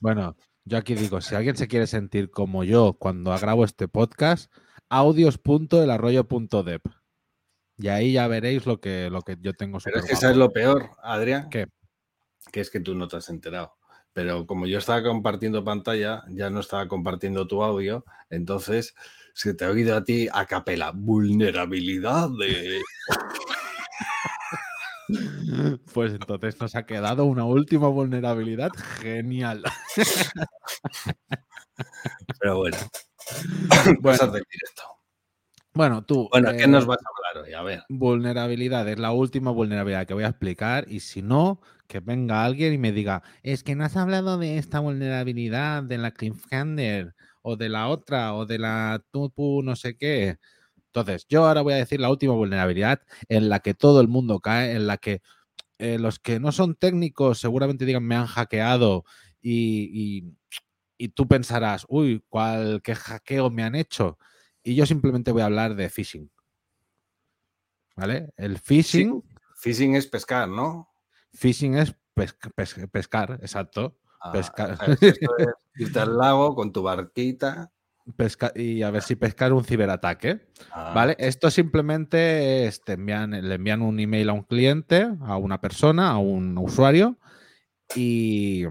Bueno, 0.00 0.36
yo 0.64 0.78
aquí 0.78 0.94
digo, 0.94 1.20
si 1.20 1.34
alguien 1.34 1.56
se 1.56 1.68
quiere 1.68 1.86
sentir 1.86 2.30
como 2.30 2.64
yo 2.64 2.94
cuando 2.98 3.36
grabo 3.38 3.64
este 3.64 3.88
podcast, 3.88 4.52
audios.elarroyo.dep. 4.88 6.82
Y 7.78 7.88
ahí 7.88 8.12
ya 8.12 8.28
veréis 8.28 8.66
lo 8.66 8.80
que, 8.80 9.10
lo 9.10 9.22
que 9.22 9.36
yo 9.40 9.54
tengo. 9.54 9.78
Pero 9.82 9.98
es 9.98 10.06
que 10.06 10.16
sabes 10.16 10.36
lo 10.36 10.52
peor, 10.52 10.90
Adrián. 11.02 11.48
¿Qué? 11.50 11.66
Que 12.52 12.60
es 12.60 12.70
que 12.70 12.80
tú 12.80 12.94
no 12.94 13.08
te 13.08 13.16
has 13.16 13.28
enterado. 13.28 13.74
Pero 14.12 14.46
como 14.46 14.66
yo 14.66 14.78
estaba 14.78 15.02
compartiendo 15.02 15.64
pantalla, 15.64 16.22
ya 16.28 16.50
no 16.50 16.60
estaba 16.60 16.86
compartiendo 16.86 17.46
tu 17.46 17.62
audio, 17.62 18.04
entonces 18.28 18.94
se 19.34 19.54
te 19.54 19.64
ha 19.64 19.70
oído 19.70 19.96
a 19.96 20.04
ti 20.04 20.28
a 20.32 20.46
capela. 20.46 20.92
Vulnerabilidad 20.94 22.28
de. 22.38 22.80
Pues 25.92 26.12
entonces 26.12 26.60
nos 26.60 26.74
ha 26.74 26.84
quedado 26.84 27.24
una 27.24 27.44
última 27.44 27.88
vulnerabilidad 27.88 28.70
genial. 29.00 29.62
Pero 32.40 32.58
bueno. 32.58 32.76
bueno 34.00 34.32
Bueno, 35.74 36.04
tú. 36.04 36.28
Bueno, 36.30 36.52
¿qué 36.52 36.66
nos 36.66 36.84
eh, 36.84 36.86
vas 36.86 36.98
a 36.98 37.32
hablar 37.32 37.46
hoy? 37.46 37.54
A 37.54 37.62
ver. 37.62 37.82
Vulnerabilidad, 37.88 38.88
es 38.88 38.98
la 38.98 39.12
última 39.12 39.50
vulnerabilidad 39.50 40.06
que 40.06 40.14
voy 40.14 40.24
a 40.24 40.28
explicar. 40.28 40.86
Y 40.88 41.00
si 41.00 41.22
no, 41.22 41.60
que 41.86 42.00
venga 42.00 42.44
alguien 42.44 42.72
y 42.74 42.78
me 42.78 42.92
diga, 42.92 43.22
es 43.42 43.62
que 43.62 43.74
no 43.74 43.84
has 43.84 43.96
hablado 43.96 44.38
de 44.38 44.58
esta 44.58 44.80
vulnerabilidad, 44.80 45.82
de 45.82 45.98
la 45.98 46.12
Cliffhanger, 46.12 47.14
o 47.42 47.56
de 47.56 47.68
la 47.68 47.88
otra, 47.88 48.34
o 48.34 48.46
de 48.46 48.58
la 48.58 49.02
Tupu, 49.10 49.62
no 49.62 49.76
sé 49.76 49.96
qué. 49.96 50.38
Entonces, 50.94 51.26
yo 51.26 51.46
ahora 51.46 51.62
voy 51.62 51.72
a 51.72 51.76
decir 51.76 52.00
la 52.00 52.10
última 52.10 52.34
vulnerabilidad 52.34 53.00
en 53.28 53.48
la 53.48 53.60
que 53.60 53.72
todo 53.72 54.02
el 54.02 54.08
mundo 54.08 54.40
cae, 54.40 54.72
en 54.72 54.86
la 54.86 54.98
que 54.98 55.22
eh, 55.78 55.98
los 55.98 56.18
que 56.18 56.38
no 56.38 56.52
son 56.52 56.74
técnicos 56.74 57.40
seguramente 57.40 57.86
digan 57.86 58.04
me 58.04 58.14
han 58.14 58.26
hackeado 58.26 59.04
y, 59.40 60.34
tú 61.14 61.26
pensarás, 61.26 61.86
uy, 61.88 62.22
¿cuál, 62.28 62.82
¿qué 62.82 62.94
hackeo 62.94 63.50
me 63.50 63.62
han 63.62 63.74
hecho? 63.74 64.18
Y 64.62 64.74
yo 64.74 64.84
simplemente 64.84 65.32
voy 65.32 65.40
a 65.40 65.46
hablar 65.46 65.74
de 65.76 65.88
phishing. 65.88 66.30
¿Vale? 67.96 68.30
El 68.36 68.58
phishing. 68.58 69.24
Phishing 69.56 69.96
es 69.96 70.06
pescar, 70.06 70.46
¿no? 70.46 70.90
Phishing 71.32 71.76
es 71.76 71.94
pescar, 72.92 73.38
exacto. 73.40 73.98
Ah, 74.20 74.30
pescar. 74.30 74.78
es 75.00 75.18
irte 75.76 76.00
al 76.00 76.18
lago 76.18 76.54
con 76.54 76.70
tu 76.70 76.82
barquita 76.82 77.72
y 78.54 78.82
a 78.82 78.90
ver 78.90 79.02
si 79.02 79.16
pescar 79.16 79.52
un 79.52 79.64
ciberataque. 79.64 80.40
Ah. 80.70 80.92
¿Vale? 80.94 81.16
Esto 81.18 81.50
simplemente 81.50 82.66
es, 82.66 82.82
envían, 82.86 83.30
le 83.30 83.54
envían 83.54 83.82
un 83.82 84.00
email 84.00 84.28
a 84.30 84.32
un 84.32 84.42
cliente, 84.42 85.08
a 85.22 85.36
una 85.36 85.60
persona, 85.60 86.10
a 86.10 86.18
un 86.18 86.58
usuario, 86.58 87.18
y 87.94 88.64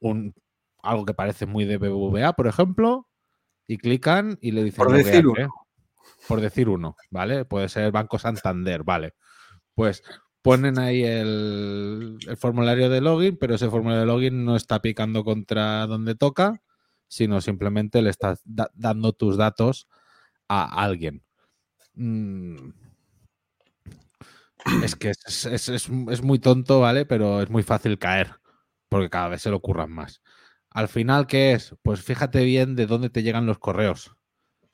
un, 0.00 0.34
algo 0.82 1.04
que 1.04 1.14
parece 1.14 1.46
muy 1.46 1.64
de 1.64 1.78
BBVA, 1.78 2.32
por 2.34 2.46
ejemplo, 2.46 3.08
y 3.66 3.78
clican 3.78 4.38
y 4.40 4.52
le 4.52 4.64
dicen. 4.64 4.84
Por 4.84 4.92
decir 4.92 5.26
uno. 5.26 5.54
Por 6.28 6.40
decir 6.40 6.68
uno, 6.68 6.96
¿vale? 7.10 7.44
Puede 7.44 7.68
ser 7.68 7.92
Banco 7.92 8.18
Santander, 8.18 8.82
¿vale? 8.84 9.14
Pues 9.74 10.02
ponen 10.42 10.78
ahí 10.78 11.02
el, 11.02 12.18
el 12.26 12.36
formulario 12.36 12.88
de 12.88 13.00
login, 13.00 13.36
pero 13.36 13.56
ese 13.56 13.68
formulario 13.68 14.00
de 14.00 14.06
login 14.06 14.44
no 14.44 14.56
está 14.56 14.80
picando 14.80 15.24
contra 15.24 15.86
donde 15.86 16.14
toca 16.14 16.62
sino 17.08 17.40
simplemente 17.40 18.02
le 18.02 18.10
estás 18.10 18.42
dando 18.44 19.12
tus 19.12 19.36
datos 19.36 19.88
a 20.48 20.82
alguien. 20.82 21.22
Mm. 21.94 22.70
Es 24.82 24.96
que 24.96 25.10
es, 25.10 26.22
muy 26.22 26.38
tonto, 26.38 26.80
¿vale? 26.80 27.06
Pero 27.06 27.42
es 27.42 27.50
muy 27.50 27.62
fácil 27.62 27.98
caer, 27.98 28.32
porque 28.88 29.10
cada 29.10 29.28
vez 29.28 29.42
se 29.42 29.50
le 29.50 29.56
ocurran 29.56 29.92
más. 29.92 30.22
Al 30.70 30.88
final, 30.88 31.26
¿qué 31.26 31.52
es? 31.52 31.74
Pues 31.82 32.02
fíjate 32.02 32.44
bien 32.44 32.74
de 32.74 32.86
dónde 32.86 33.10
te 33.10 33.22
llegan 33.22 33.46
los 33.46 33.58
correos. 33.58 34.12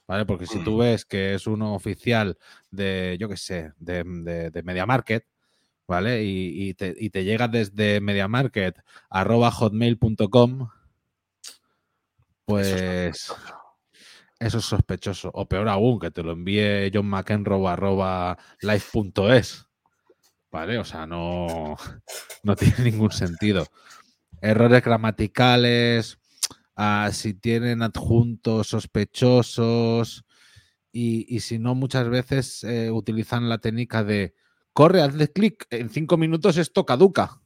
¿Vale? 0.09 0.27
Porque 0.27 0.47
si 0.47 0.59
tú 0.65 0.73
mm. 0.73 0.79
ves 0.79 1.05
que 1.05 1.35
es 1.35 1.47
uno 1.47 1.75
oficial 1.75 2.37
de, 2.71 3.17
yo 3.21 3.29
qué 3.29 3.37
sé, 3.37 3.73
de, 3.79 4.03
de, 4.05 4.51
de 4.51 4.63
Media 4.63 4.85
Market, 4.85 5.25
¿vale? 5.87 6.25
Y, 6.25 6.75
te, 6.75 6.95
y, 6.99 7.11
te, 7.11 7.25
llega 7.25 7.47
desde 7.49 8.01
mediamarket.hotmail.com, 8.01 10.69
pues 12.45 13.33
eso 14.43 14.59
es 14.59 14.65
sospechoso. 14.65 15.31
O 15.35 15.47
peor 15.49 15.69
aún, 15.69 16.01
que 16.01 16.11
te 16.11 16.23
lo 16.23 16.33
envíe 16.33 16.91
John 16.93 17.07
McEnroe 17.07 17.69
arroba 17.69 18.37
live.es. 18.61 19.69
¿Vale? 20.51 20.79
O 20.79 20.85
sea, 20.85 21.07
no, 21.07 21.77
no 22.43 22.57
tiene 22.57 22.91
ningún 22.91 23.13
sentido. 23.13 23.67
Errores 24.41 24.83
gramaticales, 24.83 26.19
ah, 26.75 27.11
si 27.13 27.35
tienen 27.35 27.83
adjuntos 27.83 28.67
sospechosos 28.69 30.25
y, 30.91 31.41
si 31.41 31.59
no, 31.59 31.75
muchas 31.75 32.09
veces 32.09 32.65
eh, 32.65 32.91
utilizan 32.91 33.49
la 33.49 33.59
técnica 33.59 34.03
de 34.03 34.35
corre, 34.73 35.03
hazle 35.03 35.29
clic, 35.29 35.67
en 35.71 35.89
cinco 35.89 36.17
minutos 36.17 36.57
esto 36.57 36.85
caduca. 36.85 37.42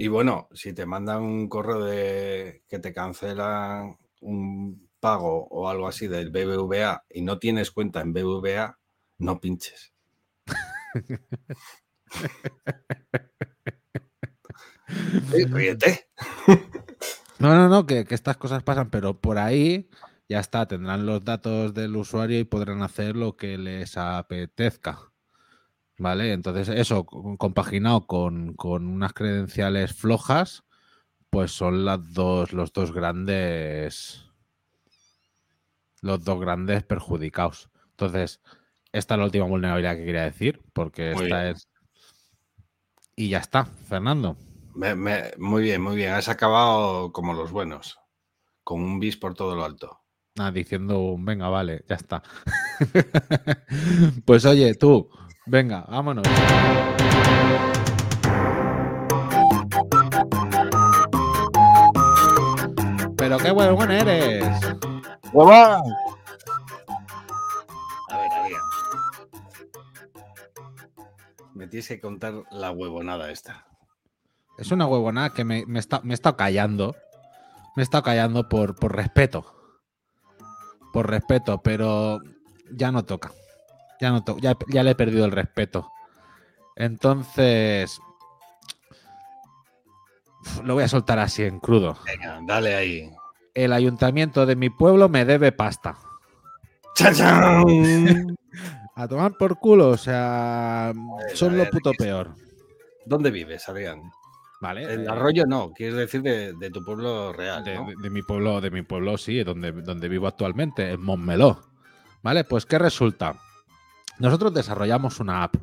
Y 0.00 0.06
bueno, 0.06 0.48
si 0.52 0.72
te 0.72 0.86
mandan 0.86 1.22
un 1.22 1.48
correo 1.48 1.84
de 1.84 2.62
que 2.68 2.78
te 2.78 2.92
cancelan 2.92 3.98
un 4.20 4.88
pago 5.00 5.48
o 5.48 5.68
algo 5.68 5.88
así 5.88 6.06
del 6.06 6.30
BBVA 6.30 7.04
y 7.10 7.22
no 7.22 7.40
tienes 7.40 7.72
cuenta 7.72 8.00
en 8.00 8.12
BBVA, 8.12 8.78
no 9.18 9.40
pinches. 9.40 9.92
ríete. 15.50 16.08
No, 17.40 17.54
no, 17.54 17.68
no, 17.68 17.86
que, 17.86 18.04
que, 18.04 18.16
estas 18.16 18.36
cosas 18.36 18.64
pasan, 18.64 18.90
pero 18.90 19.20
por 19.20 19.38
ahí 19.38 19.88
ya 20.28 20.40
está, 20.40 20.66
tendrán 20.66 21.06
los 21.06 21.24
datos 21.24 21.72
del 21.72 21.94
usuario 21.94 22.40
y 22.40 22.42
podrán 22.42 22.82
hacer 22.82 23.14
lo 23.14 23.36
que 23.36 23.56
les 23.56 23.96
apetezca. 23.96 25.12
¿Vale? 25.98 26.32
Entonces, 26.32 26.68
eso 26.68 27.04
compaginado 27.04 28.06
con, 28.06 28.54
unas 28.62 29.12
credenciales 29.12 29.92
flojas, 29.92 30.62
pues 31.28 31.50
son 31.50 31.84
las 31.84 32.14
dos, 32.14 32.52
los 32.52 32.72
dos 32.72 32.92
grandes. 32.92 34.24
Los 36.00 36.24
dos 36.24 36.40
grandes 36.40 36.84
perjudicados. 36.84 37.68
Entonces, 37.90 38.40
esta 38.92 39.14
es 39.14 39.18
la 39.18 39.24
última 39.24 39.46
vulnerabilidad 39.46 39.96
que 39.96 40.04
quería 40.04 40.22
decir, 40.22 40.62
porque 40.72 41.12
esta 41.12 41.50
es. 41.50 41.68
Y 43.16 43.30
ya 43.30 43.38
está, 43.38 43.64
Fernando. 43.64 44.36
muy 44.76 45.62
bien, 45.62 45.82
muy 45.82 45.96
bien. 45.96 46.12
Has 46.12 46.28
acabado 46.28 47.12
como 47.12 47.34
los 47.34 47.50
buenos, 47.50 47.98
con 48.62 48.80
un 48.80 49.00
bis 49.00 49.16
por 49.16 49.34
todo 49.34 49.56
lo 49.56 49.64
alto. 49.64 50.00
Ah, 50.38 50.52
diciendo, 50.52 51.16
venga, 51.18 51.48
vale, 51.48 51.84
ya 51.88 51.96
está. 51.96 52.22
pues 54.24 54.44
oye, 54.44 54.74
tú, 54.74 55.10
venga, 55.48 55.84
vámonos. 55.88 56.26
Pero 63.16 63.38
qué 63.38 63.50
huevón 63.50 63.90
eres. 63.90 64.44
¡Huevón! 65.32 65.82
A 68.10 68.18
ver, 68.18 68.32
a 68.32 68.42
ver. 68.42 68.52
Me 71.54 71.66
tienes 71.66 71.88
que 71.88 72.00
contar 72.00 72.34
la 72.50 72.70
huevonada 72.70 73.30
esta. 73.30 73.66
Es 74.56 74.70
una 74.70 74.86
huevonada 74.86 75.30
que 75.30 75.44
me, 75.44 75.64
me, 75.66 75.78
está, 75.78 76.00
me 76.02 76.12
he 76.12 76.14
estado 76.14 76.36
callando. 76.36 76.96
Me 77.76 77.82
he 77.82 77.84
estado 77.84 78.02
callando 78.02 78.48
por, 78.48 78.74
por 78.76 78.94
respeto 78.96 79.58
por 80.92 81.10
respeto, 81.10 81.62
pero 81.62 82.20
ya 82.70 82.90
no 82.90 83.04
toca. 83.04 83.30
Ya 84.00 84.10
no 84.10 84.22
toca, 84.22 84.56
ya, 84.68 84.82
le 84.82 84.90
he 84.90 84.94
perdido 84.94 85.24
el 85.24 85.32
respeto. 85.32 85.90
Entonces, 86.76 88.00
lo 90.62 90.74
voy 90.74 90.84
a 90.84 90.88
soltar 90.88 91.18
así 91.18 91.42
en 91.42 91.58
crudo. 91.58 91.98
Venga, 92.06 92.40
dale 92.46 92.76
ahí. 92.76 93.10
El 93.54 93.72
ayuntamiento 93.72 94.46
de 94.46 94.54
mi 94.54 94.70
pueblo 94.70 95.08
me 95.08 95.24
debe 95.24 95.50
pasta. 95.50 95.98
a 98.94 99.08
tomar 99.08 99.32
por 99.36 99.58
culo, 99.58 99.90
o 99.90 99.96
sea, 99.96 100.92
son 101.34 101.56
lo 101.56 101.68
puto 101.70 101.92
peor. 101.92 102.34
¿Dónde 103.06 103.30
vives, 103.30 103.68
Adrián? 103.68 104.02
Vale. 104.60 104.82
El 104.82 105.06
eh, 105.06 105.08
arroyo 105.08 105.46
no, 105.46 105.72
quieres 105.72 105.96
decir 105.96 106.22
de, 106.22 106.70
tu 106.70 106.84
pueblo 106.84 107.32
real. 107.32 107.64
De, 107.64 108.10
mi 108.10 108.22
pueblo, 108.22 108.60
de 108.60 108.70
mi 108.70 108.82
pueblo 108.82 109.16
sí, 109.16 109.44
donde, 109.44 109.72
donde 109.72 110.08
vivo 110.08 110.26
actualmente, 110.26 110.90
en 110.90 111.00
Montmeló. 111.00 111.60
Vale, 112.22 112.44
pues 112.44 112.66
¿qué 112.66 112.78
resulta? 112.78 113.36
Nosotros 114.18 114.52
desarrollamos 114.52 115.20
una 115.20 115.44
app, 115.44 115.54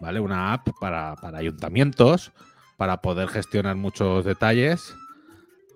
¿vale? 0.00 0.20
Una 0.20 0.52
app 0.52 0.68
para, 0.80 1.14
ayuntamientos, 1.34 2.32
para 2.76 3.00
poder 3.00 3.28
gestionar 3.28 3.76
muchos 3.76 4.24
detalles. 4.24 4.94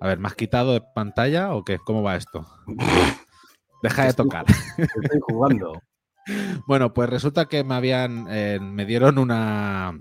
A 0.01 0.07
ver, 0.07 0.19
¿me 0.19 0.29
has 0.29 0.35
quitado 0.35 0.73
de 0.73 0.83
pantalla 0.95 1.55
o 1.55 1.65
qué? 1.65 1.79
¿Cómo 1.79 2.03
va 2.03 2.17
esto? 2.17 2.47
Deja 3.83 4.05
de 4.05 4.13
tocar. 4.13 4.45
Estoy 4.77 5.21
jugando. 5.23 5.81
bueno, 6.67 6.93
pues 6.93 7.09
resulta 7.09 7.47
que 7.47 7.65
me 7.65 7.75
habían. 7.75 8.27
Eh, 8.29 8.59
me 8.61 8.85
dieron 8.85 9.19
una 9.19 9.95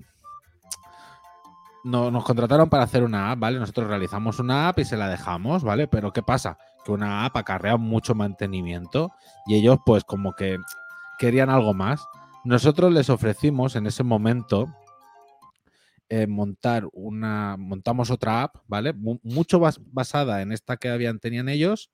nos 1.83 2.23
contrataron 2.23 2.69
para 2.69 2.83
hacer 2.83 3.03
una 3.03 3.31
app, 3.31 3.39
¿vale? 3.39 3.59
Nosotros 3.59 3.87
realizamos 3.87 4.39
una 4.39 4.67
app 4.67 4.79
y 4.79 4.85
se 4.85 4.97
la 4.97 5.07
dejamos, 5.07 5.63
¿vale? 5.63 5.87
Pero 5.87 6.11
¿qué 6.11 6.21
pasa? 6.21 6.57
Que 6.85 6.91
una 6.91 7.25
app 7.25 7.37
acarrea 7.37 7.77
mucho 7.77 8.15
mantenimiento 8.15 9.11
y 9.45 9.55
ellos 9.55 9.79
pues 9.85 10.03
como 10.03 10.33
que 10.33 10.57
querían 11.19 11.51
algo 11.51 11.75
más. 11.75 12.07
Nosotros 12.43 12.91
les 12.91 13.09
ofrecimos 13.11 13.75
en 13.75 13.85
ese 13.85 14.03
momento 14.03 14.73
eh, 16.07 16.25
montar 16.25 16.87
una, 16.93 17.57
montamos 17.57 18.09
otra 18.09 18.41
app, 18.41 18.55
¿vale? 18.67 18.93
mucho 18.93 19.59
basada 19.59 20.41
en 20.41 20.51
esta 20.51 20.77
que 20.77 20.89
habían, 20.89 21.19
tenían 21.19 21.49
ellos, 21.49 21.91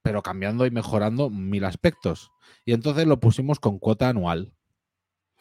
pero 0.00 0.22
cambiando 0.22 0.64
y 0.64 0.70
mejorando 0.70 1.28
mil 1.28 1.64
aspectos. 1.64 2.30
Y 2.64 2.72
entonces 2.72 3.06
lo 3.06 3.20
pusimos 3.20 3.60
con 3.60 3.78
cuota 3.78 4.08
anual. 4.08 4.54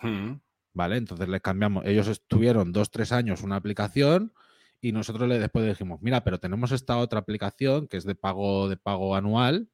Hmm. 0.01 0.39
¿vale? 0.73 0.97
Entonces 0.97 1.27
les 1.27 1.41
cambiamos. 1.41 1.85
Ellos 1.85 2.07
estuvieron 2.07 2.71
dos, 2.71 2.91
tres 2.91 3.11
años 3.11 3.43
una 3.43 3.55
aplicación 3.55 4.33
y 4.81 4.91
nosotros 4.91 5.27
le 5.27 5.39
después 5.39 5.65
dijimos, 5.65 5.99
mira, 6.01 6.23
pero 6.23 6.39
tenemos 6.39 6.71
esta 6.71 6.97
otra 6.97 7.19
aplicación 7.19 7.87
que 7.87 7.97
es 7.97 8.05
de 8.05 8.15
pago, 8.15 8.69
de 8.69 8.77
pago 8.77 9.15
anual 9.15 9.69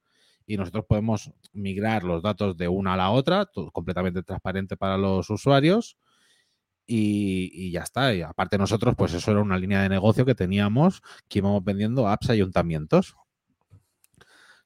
y 0.46 0.58
nosotros 0.58 0.86
podemos 0.88 1.32
migrar 1.54 2.04
los 2.04 2.22
datos 2.22 2.56
de 2.58 2.68
una 2.68 2.93
a 2.93 2.98
la 2.98 3.10
otra, 3.10 3.46
todo 3.46 3.72
completamente 3.72 4.24
transparente 4.24 4.78
para 4.78 4.98
los 4.98 5.30
usuarios. 5.30 5.98
Y, 6.88 7.72
ya 7.72 7.82
está. 7.82 8.14
Y 8.14 8.22
aparte 8.22 8.60
nosotros, 8.60 8.93
pues 8.96 9.14
eso 9.14 9.32
era 9.32 9.41
una 9.41 9.58
línea 9.58 9.82
de 9.82 9.89
negocio 9.89 10.24
que 10.24 10.36
teníamos, 10.36 11.02
que 11.28 11.39
íbamos 11.39 11.64
vendiendo 11.64 12.08
apps 12.08 12.30
a 12.30 12.34
ayuntamientos. 12.34 13.16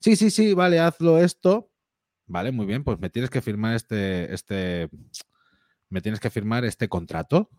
Sí, 0.02 0.18
sí, 0.18 0.30
sí, 0.30 0.54
vale, 0.54 0.80
hazlo 0.80 1.18
esto. 1.18 1.72
Vale, 2.26 2.52
muy 2.52 2.66
bien, 2.66 2.84
pues 2.84 3.00
me 3.00 3.10
tienes 3.10 3.30
que 3.30 3.42
firmar 3.42 3.76
este, 3.76 4.34
este, 4.34 4.90
me 5.90 6.02
tienes 6.02 6.20
que 6.20 6.30
firmar 6.30 6.66
este 6.66 6.88
contrato. 6.88 7.50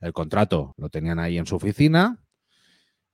El 0.00 0.12
contrato 0.12 0.74
lo 0.76 0.90
tenían 0.90 1.18
ahí 1.18 1.38
en 1.38 1.46
su 1.46 1.56
oficina 1.56 2.20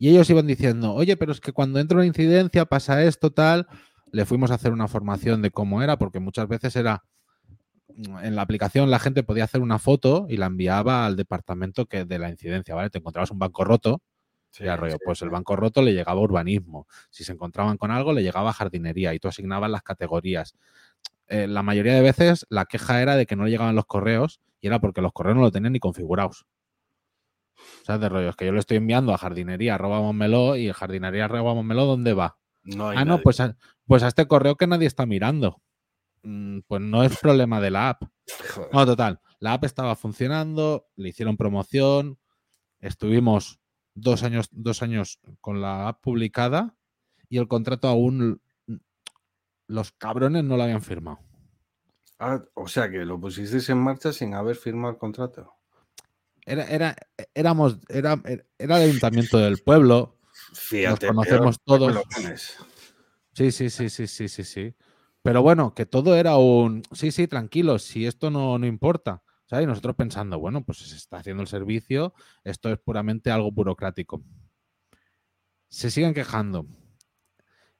y 0.00 0.08
ellos 0.08 0.30
iban 0.30 0.46
diciendo, 0.46 0.94
oye, 0.94 1.16
pero 1.16 1.32
es 1.32 1.40
que 1.40 1.52
cuando 1.52 1.78
entra 1.78 1.98
una 1.98 2.06
incidencia 2.06 2.64
pasa 2.64 3.04
esto, 3.04 3.30
tal. 3.32 3.68
Le 4.12 4.24
fuimos 4.24 4.50
a 4.50 4.54
hacer 4.54 4.72
una 4.72 4.88
formación 4.88 5.42
de 5.42 5.50
cómo 5.50 5.82
era, 5.82 5.98
porque 5.98 6.20
muchas 6.20 6.48
veces 6.48 6.76
era 6.76 7.04
en 8.22 8.36
la 8.36 8.42
aplicación 8.42 8.90
la 8.90 8.98
gente 8.98 9.22
podía 9.22 9.44
hacer 9.44 9.60
una 9.60 9.78
foto 9.78 10.26
y 10.28 10.36
la 10.36 10.46
enviaba 10.46 11.06
al 11.06 11.16
departamento 11.16 11.86
que 11.86 12.04
de 12.04 12.18
la 12.18 12.30
incidencia, 12.30 12.74
¿vale? 12.74 12.90
Te 12.90 12.98
encontrabas 12.98 13.30
un 13.30 13.38
banco 13.38 13.64
roto, 13.64 14.02
sí, 14.50 14.66
arroyo, 14.66 14.96
pues 15.04 15.22
el 15.22 15.30
banco 15.30 15.56
roto 15.56 15.82
le 15.82 15.92
llegaba 15.92 16.20
urbanismo. 16.20 16.86
Si 17.10 17.24
se 17.24 17.32
encontraban 17.32 17.76
con 17.76 17.90
algo, 17.90 18.12
le 18.12 18.22
llegaba 18.22 18.52
jardinería 18.52 19.14
y 19.14 19.18
tú 19.18 19.28
asignabas 19.28 19.70
las 19.70 19.82
categorías. 19.82 20.54
Eh, 21.28 21.46
la 21.46 21.62
mayoría 21.62 21.94
de 21.94 22.02
veces 22.02 22.46
la 22.48 22.66
queja 22.66 23.02
era 23.02 23.16
de 23.16 23.26
que 23.26 23.36
no 23.36 23.44
le 23.44 23.50
llegaban 23.50 23.76
los 23.76 23.86
correos 23.86 24.40
y 24.60 24.66
era 24.66 24.80
porque 24.80 25.00
los 25.00 25.12
correos 25.12 25.36
no 25.36 25.42
lo 25.42 25.50
tenían 25.50 25.72
ni 25.72 25.80
configurados. 25.80 26.46
¿Sabes? 27.84 28.00
De 28.00 28.08
rollo, 28.08 28.30
es 28.30 28.36
que 28.36 28.46
yo 28.46 28.52
le 28.52 28.58
estoy 28.58 28.78
enviando 28.78 29.12
a 29.12 29.18
jardinería 29.18 29.74
arroba 29.74 30.58
y 30.58 30.72
jardinería 30.72 31.26
arroba 31.26 31.54
¿dónde 31.54 32.14
va? 32.14 32.39
Ah, 32.96 33.04
no, 33.04 33.20
pues 33.20 33.40
a, 33.40 33.56
pues 33.86 34.02
a 34.02 34.08
este 34.08 34.26
correo 34.26 34.56
que 34.56 34.66
nadie 34.66 34.86
está 34.86 35.06
mirando. 35.06 35.62
Mm, 36.22 36.60
pues 36.66 36.80
no 36.80 37.02
es 37.02 37.16
problema 37.18 37.60
de 37.60 37.70
la 37.70 37.90
app. 37.90 38.02
No, 38.72 38.86
total. 38.86 39.20
La 39.38 39.54
app 39.54 39.64
estaba 39.64 39.96
funcionando, 39.96 40.88
le 40.96 41.08
hicieron 41.08 41.36
promoción, 41.36 42.18
estuvimos 42.80 43.60
dos 43.94 44.22
años, 44.22 44.48
dos 44.52 44.82
años 44.82 45.20
con 45.40 45.60
la 45.60 45.88
app 45.88 46.02
publicada 46.02 46.76
y 47.28 47.38
el 47.38 47.48
contrato 47.48 47.88
aún 47.88 48.40
los 49.66 49.92
cabrones 49.92 50.44
no 50.44 50.56
lo 50.56 50.64
habían 50.64 50.82
firmado. 50.82 51.20
Ah, 52.18 52.42
o 52.54 52.68
sea 52.68 52.90
que 52.90 52.98
lo 53.04 53.18
pusisteis 53.18 53.68
en 53.70 53.78
marcha 53.78 54.12
sin 54.12 54.34
haber 54.34 54.56
firmado 54.56 54.92
el 54.92 54.98
contrato. 54.98 55.54
Era, 56.44 56.64
era, 56.64 56.96
éramos, 57.34 57.78
era, 57.88 58.20
era 58.58 58.76
el 58.76 58.88
ayuntamiento 58.88 59.38
del 59.38 59.58
pueblo. 59.58 60.18
Fíjate, 60.52 61.06
nos 61.06 61.26
conocemos 61.26 61.56
todos. 61.64 61.96
Sí, 63.32 63.52
sí, 63.52 63.70
sí, 63.70 63.88
sí, 63.88 64.06
sí, 64.06 64.28
sí, 64.28 64.44
sí. 64.44 64.74
Pero 65.22 65.42
bueno, 65.42 65.74
que 65.74 65.86
todo 65.86 66.16
era 66.16 66.36
un 66.36 66.82
sí, 66.92 67.10
sí, 67.10 67.26
tranquilo, 67.26 67.78
si 67.78 68.06
esto 68.06 68.30
no, 68.30 68.58
no 68.58 68.66
importa. 68.66 69.22
¿sabes? 69.50 69.64
Y 69.64 69.66
nosotros 69.66 69.96
pensando, 69.96 70.38
bueno, 70.38 70.64
pues 70.64 70.78
se 70.78 70.96
está 70.96 71.18
haciendo 71.18 71.42
el 71.42 71.48
servicio, 71.48 72.14
esto 72.44 72.70
es 72.70 72.78
puramente 72.78 73.32
algo 73.32 73.50
burocrático. 73.50 74.22
Se 75.68 75.90
siguen 75.90 76.14
quejando. 76.14 76.66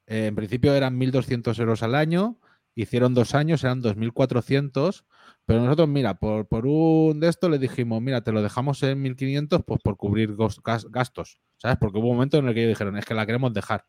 Eh, 0.05 0.27
en 0.27 0.35
principio 0.35 0.73
eran 0.73 0.97
1.200 0.97 1.57
euros 1.59 1.81
al 1.81 1.95
año, 1.95 2.37
hicieron 2.75 3.13
dos 3.13 3.35
años, 3.35 3.63
eran 3.63 3.81
2.400, 3.81 5.05
pero 5.51 5.65
nosotros, 5.65 5.89
mira, 5.89 6.13
por, 6.13 6.47
por 6.47 6.65
un 6.65 7.19
de 7.19 7.27
esto 7.27 7.49
le 7.49 7.59
dijimos, 7.59 8.01
mira, 8.01 8.23
te 8.23 8.31
lo 8.31 8.41
dejamos 8.41 8.81
en 8.83 9.03
1.500 9.03 9.65
pues 9.65 9.81
por 9.83 9.97
cubrir 9.97 10.37
gastos, 10.37 11.41
¿sabes? 11.57 11.77
Porque 11.77 11.97
hubo 11.97 12.07
un 12.07 12.13
momento 12.15 12.37
en 12.37 12.47
el 12.47 12.53
que 12.53 12.61
ellos 12.61 12.69
dijeron, 12.69 12.95
es 12.95 13.03
que 13.03 13.13
la 13.13 13.25
queremos 13.25 13.53
dejar. 13.53 13.85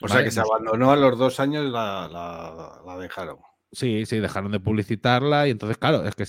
O 0.00 0.08
sea 0.08 0.24
que 0.24 0.32
se 0.32 0.40
abandonó 0.40 0.90
a 0.90 0.96
los 0.96 1.16
dos 1.16 1.38
años, 1.38 1.70
la, 1.70 2.82
la, 2.84 2.98
dejaron. 2.98 3.38
Sí, 3.70 4.06
sí, 4.06 4.18
dejaron 4.18 4.50
de 4.50 4.58
publicitarla 4.58 5.46
y 5.46 5.52
entonces, 5.52 5.78
claro, 5.78 6.04
es 6.04 6.16
que 6.16 6.26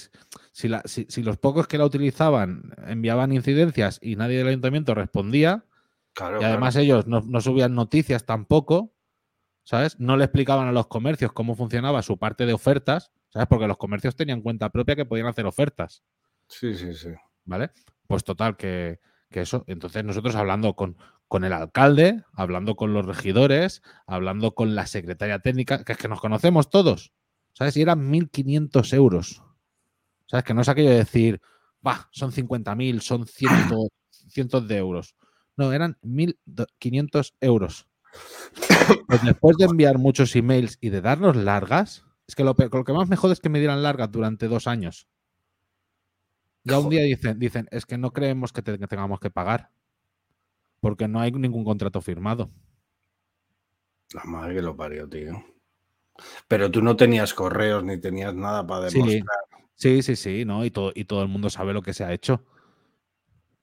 si, 0.52 0.68
la, 0.68 0.84
si, 0.86 1.08
si, 1.10 1.24
los 1.24 1.38
pocos 1.38 1.68
que 1.68 1.80
la 1.80 1.86
utilizaban 1.86 2.76
enviaban 2.86 3.32
incidencias 3.32 3.98
y 4.04 4.18
nadie 4.18 4.38
del 4.38 4.50
ayuntamiento 4.50 4.94
respondía, 4.94 5.66
y 6.16 6.44
además 6.44 6.76
ellos 6.76 7.08
no, 7.08 7.22
no, 7.22 7.42
subían 7.42 7.74
noticias 7.74 8.24
tampoco, 8.24 8.94
¿sabes? 9.64 10.00
No 10.00 10.16
le 10.16 10.26
explicaban 10.26 10.68
a 10.68 10.72
los 10.72 10.86
comercios 10.86 11.32
cómo 11.32 11.56
funcionaba 11.56 12.04
su 12.04 12.20
parte 12.20 12.46
de 12.46 12.54
ofertas, 12.54 13.12
¿sabes? 13.38 13.48
Porque 13.50 13.68
los 13.68 13.78
comercios 13.78 14.16
tenían 14.16 14.42
cuenta 14.42 14.72
propia 14.72 14.96
que 14.96 15.06
podían 15.06 15.28
hacer 15.28 15.46
ofertas. 15.46 16.04
Sí, 16.48 16.74
sí, 16.74 16.96
sí. 16.96 17.10
¿Vale? 17.46 17.70
Pues 18.08 18.24
total, 18.24 18.58
que, 18.58 19.00
eso. 19.30 19.64
Entonces 19.68 20.04
nosotros 20.04 20.36
hablando 20.36 20.76
con, 20.76 20.98
con 21.28 21.44
el 21.44 21.54
alcalde, 21.54 22.24
hablando 22.34 22.76
con 22.76 22.94
los 22.94 23.06
regidores, 23.06 23.84
hablando 24.08 24.56
con 24.56 24.74
la 24.74 24.88
secretaria 24.88 25.38
técnica, 25.38 25.84
que 25.84 25.92
es 25.92 25.98
que 26.00 26.08
nos 26.08 26.20
conocemos 26.20 26.72
todos, 26.72 27.14
¿sabes? 27.54 27.78
Y 27.78 27.84
eran 27.84 28.12
1.500 28.12 28.94
euros. 28.94 29.44
¿Sabes? 30.26 30.44
Que 30.44 30.56
no 30.56 30.62
es 30.62 30.70
aquello 30.70 30.90
de 30.90 30.98
decir, 30.98 31.40
va, 31.86 32.10
son 32.12 32.32
50.000, 32.32 33.02
son 33.02 33.28
100, 33.28 33.52
cientos 34.10 34.68
de 34.68 34.78
euros. 34.78 35.16
No, 35.56 35.72
eran 35.72 35.96
1.500 36.02 37.36
euros. 37.42 37.88
Pues 39.08 39.24
después 39.24 39.58
de 39.58 39.66
enviar 39.66 40.00
muchos 40.00 40.36
emails 40.36 40.80
y 40.82 40.90
de 40.90 41.02
darnos 41.02 41.36
largas, 41.36 42.07
es 42.28 42.36
que 42.36 42.44
lo, 42.44 42.56
lo 42.58 42.84
que 42.84 42.94
más 42.94 43.08
me 43.08 43.16
jode 43.16 43.34
es 43.34 43.40
que 43.40 43.50
me 43.50 43.60
dieran 43.60 43.82
largas 43.82 44.12
durante 44.12 44.48
dos 44.48 44.68
años. 44.68 45.08
Ya 46.64 46.80
un 46.80 46.90
día 46.90 47.02
dicen, 47.04 47.40
dicen, 47.40 47.68
es 47.72 47.86
que 47.86 47.98
no 47.98 48.12
creemos 48.12 48.52
que, 48.52 48.62
tengamos 48.62 49.22
que 49.22 49.30
pagar. 49.30 49.72
Porque 50.82 51.08
no 51.08 51.22
hay 51.22 51.32
ningún 51.32 51.64
contrato 51.64 52.02
firmado. 52.02 52.52
La 54.14 54.26
madre 54.26 54.56
que 54.56 54.62
lo 54.62 54.76
parió, 54.76 55.08
tío. 55.08 55.44
Pero 56.50 56.70
tú 56.70 56.82
no 56.82 56.98
tenías 56.98 57.34
correos 57.34 57.84
ni 57.84 57.98
tenías 57.98 58.36
nada 58.36 58.68
para 58.68 58.90
demostrar. 58.90 59.24
Sí, 59.76 60.02
sí, 60.02 60.16
sí, 60.18 60.44
¿no? 60.44 60.66
Y 60.66 60.72
todo, 60.72 60.92
y 60.94 61.06
todo 61.06 61.22
el 61.22 61.30
mundo 61.30 61.50
sabe 61.50 61.72
lo 61.72 61.82
que 61.82 61.94
se 61.94 62.04
ha 62.04 62.12
hecho. 62.12 62.44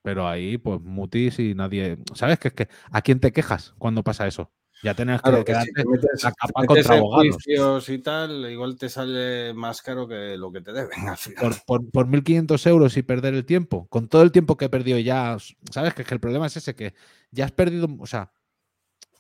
Pero 0.00 0.26
ahí, 0.26 0.56
pues, 0.56 0.80
mutis 0.80 1.38
y 1.38 1.54
nadie. 1.54 1.98
¿Sabes? 2.14 2.38
Que 2.38 2.48
es 2.48 2.54
que 2.54 2.68
¿a 2.90 3.02
quién 3.02 3.20
te 3.20 3.32
quejas 3.32 3.74
cuando 3.78 4.02
pasa 4.02 4.26
eso? 4.26 4.50
Ya 4.84 4.94
tenés 4.94 5.22
que 5.22 5.44
quedarte 5.44 5.82
a 6.22 6.32
capa 6.32 6.66
contra 6.66 6.96
abogados. 6.98 7.88
y 7.88 7.98
tal, 7.98 8.50
igual 8.50 8.76
te 8.76 8.90
sale 8.90 9.54
más 9.54 9.80
caro 9.80 10.06
que 10.06 10.36
lo 10.36 10.52
que 10.52 10.60
te 10.60 10.72
deben. 10.72 10.90
Por, 11.66 11.90
por, 11.90 12.06
1.500 12.06 12.66
euros 12.68 12.96
y 12.98 13.02
perder 13.02 13.32
el 13.32 13.46
tiempo. 13.46 13.86
Con 13.88 14.08
todo 14.08 14.22
el 14.22 14.30
tiempo 14.30 14.56
que 14.56 14.66
he 14.66 14.68
perdido 14.68 14.98
ya. 14.98 15.38
¿Sabes? 15.70 15.94
Que, 15.94 16.02
es 16.02 16.08
que 16.08 16.14
el 16.14 16.20
problema 16.20 16.46
es 16.46 16.58
ese, 16.58 16.74
que 16.74 16.94
ya 17.30 17.46
has 17.46 17.52
perdido. 17.52 17.88
O 17.98 18.06
sea, 18.06 18.30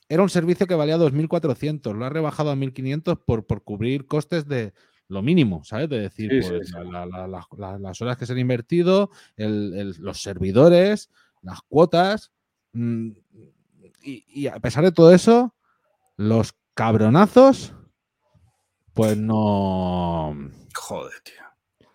era 0.08 0.22
un 0.22 0.28
servicio 0.28 0.66
que 0.66 0.74
valía 0.74 0.98
2.400, 0.98 1.94
lo 1.94 2.04
has 2.04 2.12
rebajado 2.12 2.50
a 2.50 2.56
1.500 2.56 3.24
por, 3.24 3.46
por 3.46 3.64
cubrir 3.64 4.06
costes 4.06 4.46
de 4.46 4.74
lo 5.08 5.22
mínimo, 5.22 5.64
¿sabes? 5.64 5.88
De 5.88 6.00
decir, 6.00 6.30
pues, 6.30 6.72
las 7.58 8.00
horas 8.02 8.16
que 8.16 8.26
se 8.26 8.32
han 8.32 8.38
invertido, 8.38 9.10
los 9.36 10.20
servidores, 10.20 11.10
las 11.42 11.60
cuotas. 11.62 12.32
Mm, 12.72 13.12
y, 14.04 14.46
a 14.46 14.58
pesar 14.60 14.84
de 14.84 14.92
todo 14.92 15.12
eso, 15.12 15.54
los 16.16 16.54
cabronazos, 16.74 17.74
pues 18.92 19.16
no. 19.16 20.36
Joder, 20.74 21.20
tío. 21.24 21.88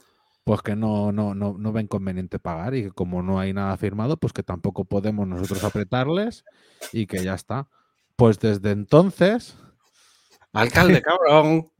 Pues 0.44 0.62
que 0.62 0.76
no, 0.76 1.12
no, 1.12 1.36
no, 1.36 1.56
no 1.58 1.72
ven 1.72 1.88
conveniente 1.88 2.40
pagar 2.40 2.74
y 2.74 2.84
que 2.84 2.92
como 2.92 3.22
no 3.22 3.40
hay 3.40 3.54
nada 3.54 3.78
firmado, 3.78 4.18
pues 4.18 4.34
que 4.34 4.42
tampoco 4.42 4.86
podemos 4.86 5.28
nosotros 5.28 5.64
apretarles 5.64 6.44
y 6.92 7.06
que 7.06 7.24
ya 7.24 7.36
está. 7.36 7.68
Pues 8.16 8.40
desde 8.40 8.72
entonces. 8.72 9.56
Alcalde, 10.52 11.04
cabrón. 11.04 11.72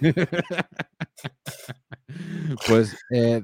pues 2.66 2.96
eh, 3.10 3.42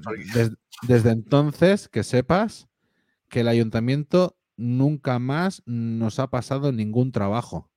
desde 0.87 1.11
entonces 1.11 1.87
que 1.87 2.03
sepas 2.03 2.67
que 3.29 3.41
el 3.41 3.47
ayuntamiento 3.47 4.35
nunca 4.61 5.19
más 5.19 5.63
nos 5.65 6.19
ha 6.19 6.27
pasado 6.27 6.71
ningún 6.71 7.11
trabajo. 7.11 7.71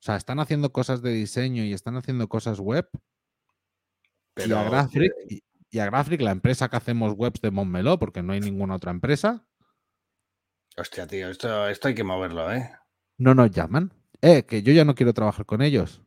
O 0.00 0.02
sea, 0.02 0.16
están 0.16 0.40
haciendo 0.40 0.72
cosas 0.72 1.02
de 1.02 1.10
diseño 1.10 1.64
y 1.64 1.74
están 1.74 1.96
haciendo 1.96 2.28
cosas 2.28 2.58
web. 2.58 2.88
Pero 4.32 4.48
y, 4.48 4.52
a 4.58 4.62
Graphic, 4.64 5.12
y, 5.70 5.78
a 5.78 5.86
Graphic, 5.86 6.20
la 6.22 6.30
empresa 6.30 6.68
que 6.68 6.76
hacemos 6.76 7.12
webs 7.16 7.42
de 7.42 7.50
Montmeló, 7.50 7.98
porque 7.98 8.22
no 8.22 8.32
hay 8.32 8.40
ninguna 8.40 8.76
otra 8.76 8.92
empresa. 8.92 9.44
Hostia, 10.76 11.06
tío, 11.06 11.28
esto, 11.28 11.68
esto 11.68 11.88
hay 11.88 11.94
que 11.94 12.04
moverlo, 12.04 12.50
¿eh? 12.50 12.70
No 13.18 13.34
nos 13.34 13.50
llaman. 13.50 13.92
Eh, 14.22 14.44
que 14.44 14.62
yo 14.62 14.72
ya 14.72 14.84
no 14.84 14.94
quiero 14.94 15.12
trabajar 15.12 15.44
con 15.44 15.60
ellos. 15.60 16.02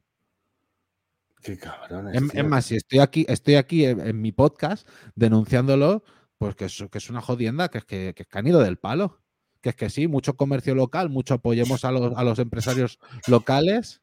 Qué 1.44 1.58
cabrones. 1.60 2.16
Es, 2.34 2.46
más, 2.46 2.66
si 2.66 2.78
estoy 2.78 3.00
aquí, 3.00 3.26
estoy 3.28 3.56
aquí 3.56 3.86
en, 3.86 4.22
mi 4.22 4.32
podcast 4.32 4.88
denunciándolo, 5.14 6.04
pues 6.38 6.56
que 6.56 6.66
es, 6.66 6.84
que 6.90 6.98
es 6.98 7.10
una 7.10 7.22
jodienda, 7.22 7.70
que 7.70 7.80
es 7.80 7.86
que, 7.86 8.14
que, 8.16 8.26
han 8.32 8.48
ido 8.48 8.62
del 8.62 8.78
palo 8.78 9.23
que 9.64 9.70
es 9.70 9.76
que 9.76 9.90
sí, 9.90 10.08
mucho 10.10 10.36
comercio 10.36 10.76
local, 10.76 11.10
mucho 11.10 11.36
apoyemos 11.36 11.86
a 11.86 11.92
los, 11.92 12.38
empresarios 12.38 13.00
locales 13.28 14.02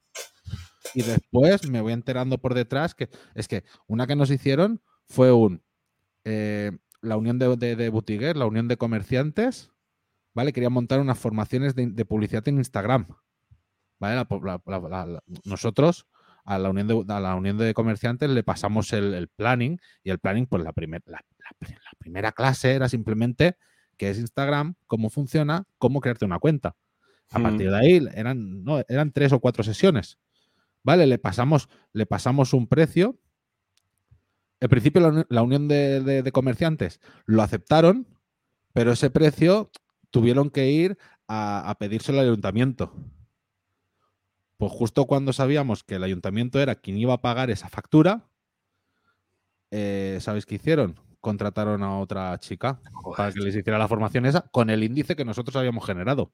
y 0.95 1.03
después 1.03 1.69
me 1.69 1.83
voy 1.83 1.93
enterando 1.93 2.39
por 2.39 2.55
detrás 2.55 2.95
que 2.95 3.11
es 3.35 3.47
que 3.47 3.63
una 3.87 4.07
que 4.07 4.17
nos 4.17 4.31
hicieron 4.31 4.81
fue 5.07 5.31
un 5.33 5.63
eh, 6.25 6.73
la 7.03 7.19
unión 7.19 7.39
de, 7.39 7.57
de, 7.57 8.35
la 8.35 8.47
unión 8.47 8.69
de 8.69 8.77
comerciantes, 8.79 9.71
¿vale? 10.35 10.53
Querían 10.53 10.73
montar 10.73 11.01
unas 11.01 11.19
formaciones 11.19 11.75
de, 11.75 12.05
publicidad 12.05 12.47
en 12.49 12.57
Instagram. 12.57 13.07
¿Vale? 13.99 14.27
nosotros 15.45 16.07
a 16.47 16.59
la, 16.59 16.71
unión 16.71 16.89
de, 16.89 17.05
la 17.07 17.35
unión 17.35 17.59
de 17.59 17.75
comerciantes 17.75 18.31
le 18.31 18.43
pasamos 18.43 18.95
el, 18.95 19.29
planning 19.29 19.79
y 20.03 20.11
el 20.11 20.19
planning, 20.19 20.47
pues 20.47 20.63
la, 20.65 20.73
la, 21.05 21.21
primera 21.99 22.33
clase 22.33 22.73
era 22.73 22.89
simplemente 22.89 23.59
qué 24.01 24.09
es 24.09 24.19
Instagram, 24.19 24.77
cómo 24.87 25.11
funciona, 25.11 25.67
cómo 25.77 26.01
crearte 26.01 26.25
una 26.25 26.39
cuenta. 26.39 26.75
A 27.29 27.39
partir 27.39 27.71
de 27.71 27.77
ahí 27.77 28.09
eran, 28.15 28.65
no, 28.65 28.83
eran 28.89 29.13
tres 29.13 29.31
o 29.35 29.41
cuatro 29.41 29.63
sesiones. 29.63 30.19
Vale, 30.83 31.07
le 31.07 31.19
pasamos, 31.19 31.69
le 31.93 32.07
pasamos 32.07 32.55
un 32.55 32.67
precio. 32.67 33.21
Al 34.59 34.71
principio 34.71 35.27
la, 35.29 35.43
unión 35.43 35.69
de, 35.69 36.31
comerciantes 36.33 36.99
lo 37.27 37.43
aceptaron, 37.43 38.09
pero 38.73 38.93
ese 38.93 39.11
precio 39.11 39.71
tuvieron 40.11 40.49
que 40.49 40.71
ir 40.71 40.97
a, 41.29 41.77
pedírselo 41.79 42.21
al 42.21 42.29
ayuntamiento. 42.29 42.95
Pues 44.57 44.73
justo 44.73 45.05
cuando 45.05 45.35
sabíamos 45.35 45.85
que 45.85 45.97
el 45.97 46.05
ayuntamiento 46.05 46.59
era 46.59 46.75
quien 46.75 46.97
iba 46.97 47.13
a 47.13 47.21
pagar 47.21 47.51
esa 47.51 47.69
factura, 47.69 48.31
eh, 49.71 50.17
¿sabéis 50.23 50.47
qué 50.47 50.55
hicieron? 50.55 50.99
Contrataron 51.21 51.83
a 51.83 51.99
otra 51.99 52.39
chica 52.39 52.81
para 53.17 53.33
que 53.33 53.41
les 53.41 53.55
hiciera 53.55 53.79
la 53.79 53.89
formación 53.89 54.27
esa 54.27 54.43
con 54.51 54.71
el 54.71 54.83
índice 54.83 55.17
que 55.17 55.25
nosotros 55.25 55.57
habíamos 55.57 55.85
generado. 55.85 56.33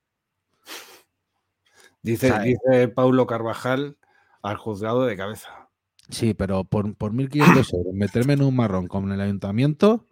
Dice, 2.02 2.32
dice 2.40 2.88
Paulo 2.88 3.26
Carvajal 3.26 3.98
al 4.42 4.56
juzgado 4.56 5.06
de 5.06 5.16
cabeza. 5.16 5.68
Sí, 6.08 6.34
pero 6.34 6.64
por, 6.64 6.94
por 6.94 7.12
1.500 7.12 7.74
euros 7.74 7.94
meterme 7.94 8.34
en 8.34 8.42
un 8.42 8.54
marrón 8.54 8.86
con 8.86 9.10
el 9.10 9.20
ayuntamiento, 9.20 10.06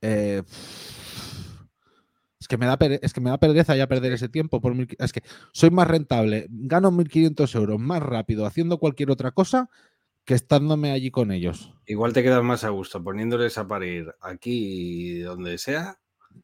eh, 0.00 0.42
es, 2.38 2.46
que 2.46 2.56
me 2.56 2.66
da 2.66 2.78
es 3.02 3.12
que 3.12 3.20
me 3.20 3.30
da 3.30 3.38
pereza 3.38 3.74
ya 3.74 3.88
perder 3.88 4.12
ese 4.12 4.28
tiempo. 4.28 4.60
Por 4.60 4.76
es 4.98 5.12
que 5.12 5.24
soy 5.52 5.70
más 5.70 5.88
rentable, 5.88 6.46
gano 6.50 6.92
1.500 6.92 7.52
euros 7.56 7.80
más 7.80 8.00
rápido 8.00 8.46
haciendo 8.46 8.78
cualquier 8.78 9.10
otra 9.10 9.32
cosa 9.32 9.70
que 10.24 10.34
estándome 10.34 10.90
allí 10.90 11.10
con 11.10 11.30
ellos. 11.30 11.72
Igual 11.86 12.12
te 12.12 12.22
quedas 12.22 12.42
más 12.42 12.64
a 12.64 12.70
gusto 12.70 13.02
poniéndoles 13.02 13.58
a 13.58 13.68
parir 13.68 14.14
aquí 14.20 15.20
donde 15.20 15.58
sea. 15.58 15.98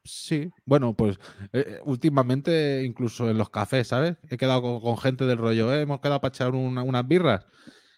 Sí, 0.05 0.51
bueno, 0.65 0.95
pues 0.95 1.19
eh, 1.53 1.65
eh, 1.67 1.81
últimamente 1.85 2.85
incluso 2.85 3.29
en 3.29 3.39
los 3.39 3.51
cafés, 3.51 3.89
¿sabes? 3.89 4.17
He 4.29 4.37
quedado 4.37 4.81
con, 4.81 4.97
gente 4.99 5.25
del 5.25 5.39
rollo, 5.39 5.75
¿eh? 5.75 5.83
hemos 5.83 6.01
quedado 6.01 6.21
para 6.21 6.31
echar 6.31 6.53
unas 6.53 7.09
birras. 7.09 7.47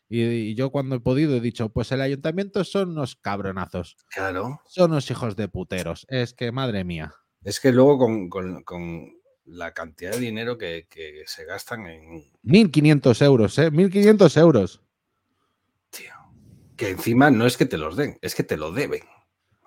Y, 0.08 0.54
yo 0.54 0.70
cuando 0.70 0.96
he 0.96 1.00
podido 1.00 1.36
he 1.36 1.40
dicho, 1.40 1.70
pues 1.70 1.90
el 1.92 2.00
ayuntamiento 2.00 2.64
son 2.64 2.90
unos 2.90 3.16
cabronazos. 3.16 3.96
Claro. 4.08 4.60
Son 4.66 4.90
unos 4.90 5.10
hijos 5.10 5.36
de 5.36 5.48
puteros. 5.48 6.06
Es 6.08 6.34
que, 6.34 6.52
madre 6.52 6.84
mía. 6.84 7.14
Es 7.42 7.60
que 7.60 7.72
luego 7.72 7.98
con, 8.28 9.12
la 9.44 9.72
cantidad 9.72 10.12
de 10.12 10.20
dinero 10.20 10.56
que, 10.56 10.86
que 10.88 11.22
se 11.26 11.44
gastan 11.44 11.86
en... 11.86 12.30
1.500 12.44 13.24
euros, 13.24 13.58
¿eh? 13.58 13.70
1.500 13.72 14.38
euros 14.38 14.82
que 16.76 16.90
encima 16.90 17.30
no 17.30 17.46
es 17.46 17.56
que 17.56 17.66
te 17.66 17.78
los 17.78 17.96
den, 17.96 18.18
es 18.22 18.34
que 18.34 18.44
te 18.44 18.56
lo 18.56 18.72
deben. 18.72 19.02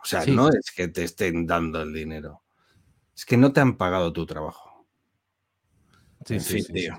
O 0.01 0.06
sea, 0.06 0.26
no 0.26 0.49
es 0.49 0.72
que 0.76 0.88
te 0.88 1.03
estén 1.03 1.47
dando 1.47 1.82
el 1.82 1.93
dinero. 1.93 2.43
Es 3.16 3.26
que 3.26 3.38
no 3.38 3.53
te 3.53 3.62
han 3.62 3.78
pagado 3.78 4.14
tu 4.14 4.26
trabajo. 4.26 4.86
en 6.30 6.41
fin, 6.41 6.66
tío. 6.66 6.97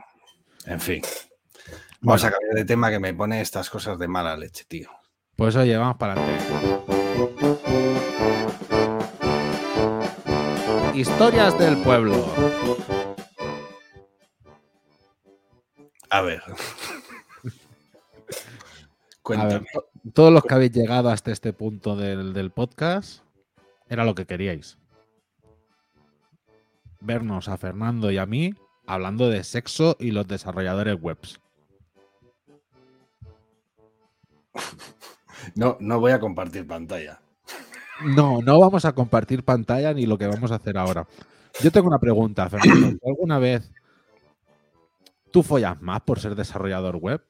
En 0.64 0.80
fin. 0.80 1.02
Vamos 2.00 2.24
a 2.24 2.30
cambiar 2.30 2.54
de 2.54 2.64
tema 2.64 2.90
que 2.90 2.98
me 2.98 3.14
pone 3.14 3.40
estas 3.40 3.70
cosas 3.70 3.98
de 3.98 4.08
mala 4.08 4.36
leche, 4.36 4.64
tío. 4.66 4.90
Pues 5.36 5.54
oye, 5.56 5.76
vamos 5.76 5.96
para 5.98 6.14
adelante. 6.14 6.96
Historias 10.94 11.58
del 11.58 11.76
pueblo. 11.82 12.26
A 16.10 16.22
ver. 16.22 16.42
Cuéntame 19.22 19.66
todos 20.12 20.32
los 20.32 20.42
que 20.44 20.54
habéis 20.54 20.72
llegado 20.72 21.10
hasta 21.10 21.32
este 21.32 21.52
punto 21.52 21.96
del, 21.96 22.50
podcast, 22.50 23.22
era 23.88 24.04
lo 24.04 24.14
que 24.14 24.26
queríais. 24.26 24.78
Vernos 27.00 27.48
a 27.48 27.56
Fernando 27.56 28.10
y 28.10 28.18
a 28.18 28.26
mí 28.26 28.54
hablando 28.86 29.28
de 29.28 29.44
sexo 29.44 29.96
y 29.98 30.12
los 30.12 30.26
desarrolladores 30.26 30.96
webs. 31.00 31.40
No, 35.54 35.76
no 35.78 36.00
voy 36.00 36.10
a 36.10 36.18
compartir 36.18 36.66
pantalla. 36.66 37.20
No, 38.04 38.42
no 38.42 38.58
vamos 38.58 38.84
a 38.84 38.92
compartir 38.92 39.44
pantalla 39.44 39.94
ni 39.94 40.04
lo 40.04 40.18
que 40.18 40.26
vamos 40.26 40.50
a 40.50 40.56
hacer 40.56 40.76
ahora. 40.76 41.06
Yo 41.62 41.70
tengo 41.70 41.86
una 41.86 42.00
pregunta, 42.00 42.48
Fernando. 42.48 42.98
¿Alguna 43.06 43.38
vez 43.38 43.70
tú 45.30 45.44
follas 45.44 45.80
más 45.80 46.00
por 46.00 46.18
ser 46.18 46.34
desarrollador 46.34 46.96
web? 46.96 47.22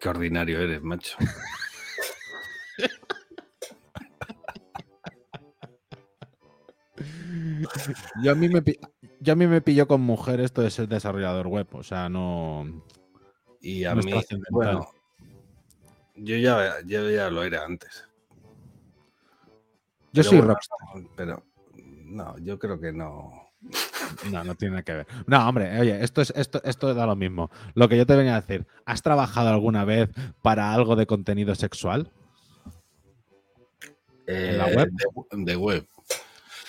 Qué 0.00 0.08
ordinario 0.08 0.60
eres, 0.60 0.82
macho. 0.82 1.16
Yo 8.22 8.32
a, 8.32 8.34
mí 8.34 8.48
me, 8.48 8.62
yo 9.20 9.32
a 9.32 9.36
mí 9.36 9.46
me 9.46 9.60
pilló 9.60 9.86
con 9.86 10.00
mujer 10.00 10.40
esto 10.40 10.62
de 10.62 10.70
ser 10.70 10.88
desarrollador 10.88 11.46
web, 11.46 11.66
o 11.72 11.82
sea, 11.82 12.08
no. 12.08 12.84
Y 13.60 13.84
a 13.84 13.94
mí, 13.94 14.12
bueno, 14.50 14.88
yo 16.16 16.36
ya, 16.36 16.80
yo 16.84 17.10
ya 17.10 17.30
lo 17.30 17.42
era 17.42 17.64
antes. 17.64 18.08
Yo 20.12 20.22
soy 20.22 20.40
rockstar. 20.40 20.78
Pero 21.16 21.44
no, 22.04 22.36
yo 22.38 22.58
creo 22.58 22.78
que 22.80 22.92
no. 22.92 23.50
No, 24.30 24.44
no 24.44 24.54
tiene 24.54 24.82
que 24.82 24.92
ver. 24.92 25.06
No, 25.26 25.48
hombre, 25.48 25.80
oye, 25.80 26.02
esto, 26.02 26.20
es, 26.20 26.32
esto, 26.36 26.62
esto 26.64 26.94
da 26.94 27.06
lo 27.06 27.16
mismo. 27.16 27.50
Lo 27.74 27.88
que 27.88 27.96
yo 27.96 28.06
te 28.06 28.16
venía 28.16 28.36
a 28.36 28.40
decir, 28.40 28.66
¿has 28.84 29.02
trabajado 29.02 29.48
alguna 29.48 29.84
vez 29.84 30.10
para 30.42 30.72
algo 30.72 30.96
de 30.96 31.06
contenido 31.06 31.54
sexual? 31.54 32.10
¿En 34.26 34.58
la 34.58 34.66
web? 34.66 34.90
De, 35.32 35.56
web. 35.56 35.86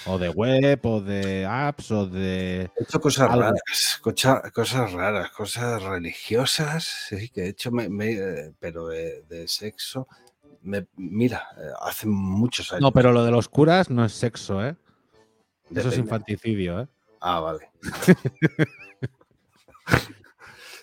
O 0.06 0.18
de 0.18 0.30
web, 0.30 0.80
o 0.84 1.02
de 1.02 1.46
apps, 1.46 1.92
o 1.92 2.08
de. 2.08 2.70
He 2.78 2.84
hecho 2.84 3.00
cosas 3.00 3.30
raras, 3.30 4.00
cosas 4.02 4.92
raras, 4.92 5.32
cosas 5.32 5.82
religiosas, 5.82 6.84
sí, 7.10 7.30
que 7.30 7.46
he 7.46 7.50
hecho, 7.50 7.72
pero 8.60 8.88
de, 8.88 9.46
sexo. 9.48 10.08
mira, 10.96 11.48
hace 11.82 12.08
muchos 12.08 12.72
años. 12.72 12.82
No, 12.82 12.92
pero 12.92 13.12
lo 13.12 13.24
de 13.24 13.32
los 13.32 13.48
curas 13.48 13.90
no 13.90 14.04
es 14.04 14.14
sexo, 14.14 14.66
¿eh? 14.66 14.76
Eso 15.74 15.90
es 15.90 15.98
infanticidio, 15.98 16.82
¿eh? 16.82 16.88
Ah, 17.26 17.40
vale. 17.40 17.72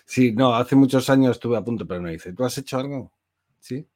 sí, 0.05 0.31
no, 0.31 0.55
hace 0.55 0.75
muchos 0.75 1.07
años 1.11 1.33
estuve 1.33 1.55
a 1.55 1.63
punto, 1.63 1.85
pero 1.87 2.01
no 2.01 2.11
hice. 2.11 2.33
¿Tú 2.33 2.43
has 2.43 2.57
hecho 2.57 2.79
algo? 2.79 3.13
¿Sí? 3.59 3.87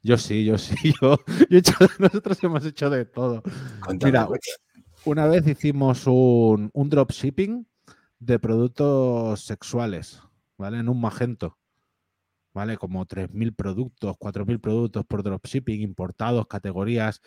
Yo 0.00 0.16
sí, 0.16 0.44
yo 0.44 0.56
sí. 0.56 0.76
Yo, 1.00 1.16
nosotros 1.98 2.44
hemos 2.44 2.64
hecho 2.64 2.90
de 2.90 3.06
todo. 3.06 3.42
Mira, 4.04 4.28
una 5.04 5.26
vez 5.26 5.44
hicimos 5.48 6.06
un, 6.06 6.70
un 6.72 6.90
dropshipping 6.90 7.66
de 8.20 8.38
productos 8.38 9.40
sexuales, 9.40 10.22
¿vale? 10.56 10.78
En 10.78 10.88
un 10.88 11.00
Magento. 11.00 11.58
¿Vale? 12.52 12.76
Como 12.76 13.04
3.000 13.04 13.52
productos, 13.54 14.16
4.000 14.16 14.60
productos 14.60 15.04
por 15.06 15.24
dropshipping, 15.24 15.82
importados, 15.82 16.46
categorías 16.46 17.20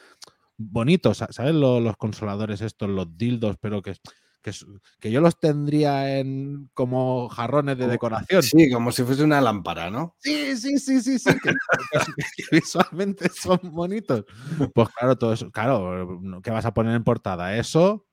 bonitos, 0.58 1.18
¿sabes? 1.18 1.54
Los, 1.54 1.98
consoladores 1.98 2.62
estos, 2.62 2.90
los 2.90 3.18
dildos, 3.18 3.58
pero 3.60 3.82
que, 3.82 3.96
que, 4.44 5.12
yo 5.12 5.22
los 5.22 5.40
tendría 5.40 6.20
en 6.20 6.70
como 6.74 7.30
jarrones 7.30 7.78
de 7.78 7.88
decoración. 7.88 8.44
Sí, 8.44 8.70
como 8.70 8.92
si 8.92 9.04
fuese 9.04 9.24
una 9.24 9.42
lámpara, 9.42 9.90
¿no? 9.90 10.16
Sí, 10.20 10.58
sí, 10.58 10.78
sí, 10.78 11.02
sí, 11.02 11.18
sí, 11.18 11.30
que, 11.40 11.54
visualmente 12.52 13.30
son 13.30 13.60
bonitos. 13.64 14.26
Pues 14.74 14.90
claro, 14.90 15.18
todo 15.18 15.34
eso, 15.34 15.50
claro, 15.52 16.20
¿qué 16.44 16.52
vas 16.52 16.66
a 16.66 16.74
poner 16.74 16.96
en 16.96 17.04
portada? 17.04 17.56
¿Eso? 17.58 18.06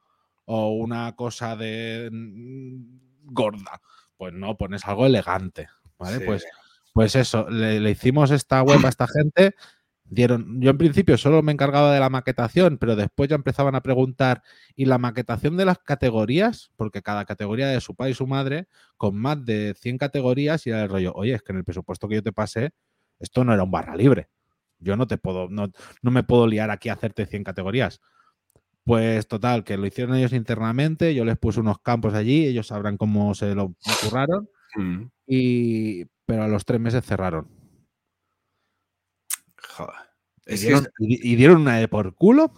¿O 0.44 0.70
una 0.70 1.14
cosa 1.16 1.56
de 1.56 2.08
mm, 2.12 3.32
gorda? 3.32 3.82
Pues 4.16 4.32
no, 4.32 4.56
pones 4.56 4.84
algo 4.86 5.06
elegante, 5.06 5.68
¿vale? 5.98 6.20
Pues, 6.20 6.46
pues 6.92 7.16
eso, 7.16 7.50
le, 7.50 7.80
le 7.80 7.90
hicimos 7.90 8.30
esta 8.30 8.62
web 8.62 8.84
a 8.84 8.88
esta 8.88 9.06
gente 9.08 9.54
dieron, 10.10 10.60
yo 10.60 10.70
en 10.70 10.78
principio 10.78 11.16
solo 11.16 11.42
me 11.42 11.52
encargaba 11.52 11.94
de 11.94 12.00
la 12.00 12.10
maquetación, 12.10 12.78
pero 12.78 12.96
después 12.96 13.30
ya 13.30 13.36
empezaban 13.36 13.76
a 13.76 13.80
preguntar, 13.80 14.42
¿y 14.74 14.84
la 14.84 14.98
maquetación 14.98 15.56
de 15.56 15.64
las 15.64 15.78
categorías? 15.78 16.72
Porque 16.76 17.00
cada 17.00 17.24
categoría 17.24 17.68
de 17.68 17.80
su 17.80 17.94
padre 17.94 18.10
y 18.10 18.14
su 18.14 18.26
madre, 18.26 18.66
con 18.96 19.16
más 19.16 19.44
de 19.44 19.74
100 19.78 19.98
categorías, 19.98 20.66
y 20.66 20.70
era 20.70 20.82
el 20.82 20.88
rollo, 20.88 21.12
oye, 21.14 21.34
es 21.34 21.42
que 21.42 21.52
en 21.52 21.58
el 21.58 21.64
presupuesto 21.64 22.08
que 22.08 22.16
yo 22.16 22.22
te 22.22 22.32
pasé, 22.32 22.72
esto 23.20 23.44
no 23.44 23.54
era 23.54 23.62
un 23.62 23.70
barra 23.70 23.96
libre. 23.96 24.28
Yo 24.80 24.96
no 24.96 25.06
te 25.06 25.16
puedo, 25.16 25.48
no, 25.48 25.70
no 26.02 26.10
me 26.10 26.24
puedo 26.24 26.46
liar 26.46 26.70
aquí 26.70 26.88
a 26.88 26.94
hacerte 26.94 27.26
100 27.26 27.44
categorías. 27.44 28.00
Pues 28.82 29.28
total, 29.28 29.62
que 29.62 29.76
lo 29.76 29.86
hicieron 29.86 30.16
ellos 30.16 30.32
internamente, 30.32 31.14
yo 31.14 31.24
les 31.24 31.38
puse 31.38 31.60
unos 31.60 31.78
campos 31.78 32.14
allí, 32.14 32.46
ellos 32.46 32.66
sabrán 32.66 32.96
cómo 32.96 33.34
se 33.34 33.54
lo 33.54 33.74
curraron, 34.02 34.48
mm. 34.74 35.02
y, 35.26 36.06
pero 36.26 36.42
a 36.44 36.48
los 36.48 36.64
tres 36.64 36.80
meses 36.80 37.04
cerraron 37.04 37.59
¿Y, 40.46 41.36
dieron, 41.36 41.60
una 41.62 41.78
de 41.78 41.88
por 41.88 42.14
culo. 42.14 42.52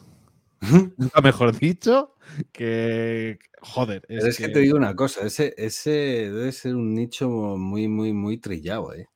Nunca 0.97 1.21
mejor 1.21 1.59
dicho. 1.59 2.15
Que. 2.53 3.39
Joder. 3.61 4.05
Es, 4.09 4.39
que... 4.39 4.49
te 4.49 4.61
digo 4.61 4.77
una 4.77 4.97
cosa. 4.97 5.27
Ese, 5.27 5.55
ese 5.57 5.91
debe 5.91 6.53
ser 6.53 6.75
un 6.75 6.95
nicho 6.95 7.29
muy, 7.29 7.89
muy, 7.89 8.13
muy 8.13 8.39
trillado, 8.39 8.95
¿eh? 8.95 9.09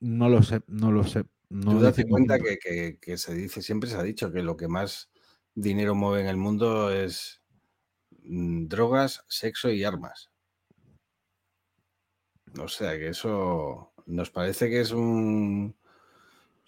No 0.00 0.28
lo 0.28 0.42
sé, 0.42 0.60
no 0.68 0.92
lo 0.92 1.04
sé. 1.04 1.24
No 1.50 1.72
Tú 1.72 1.80
date 1.80 2.06
cuenta 2.06 2.38
que, 2.38 2.98
que, 3.00 3.18
se 3.18 3.34
dice, 3.34 3.62
siempre 3.62 3.88
se 3.88 3.96
ha 3.96 4.02
dicho 4.02 4.30
que 4.30 4.42
lo 4.42 4.56
que 4.56 4.68
más 4.68 5.10
dinero 5.54 5.94
mueve 5.94 6.22
en 6.22 6.28
el 6.28 6.36
mundo 6.36 6.92
es 6.92 7.42
mm, 8.22 8.66
drogas, 8.66 9.24
sexo 9.28 9.70
y 9.70 9.82
armas. 9.84 10.30
O 12.58 12.68
sea 12.68 12.98
que 12.98 13.08
eso 13.08 13.92
nos 14.06 14.30
parece 14.30 14.68
que 14.68 14.80
es 14.80 14.90
un, 14.90 15.76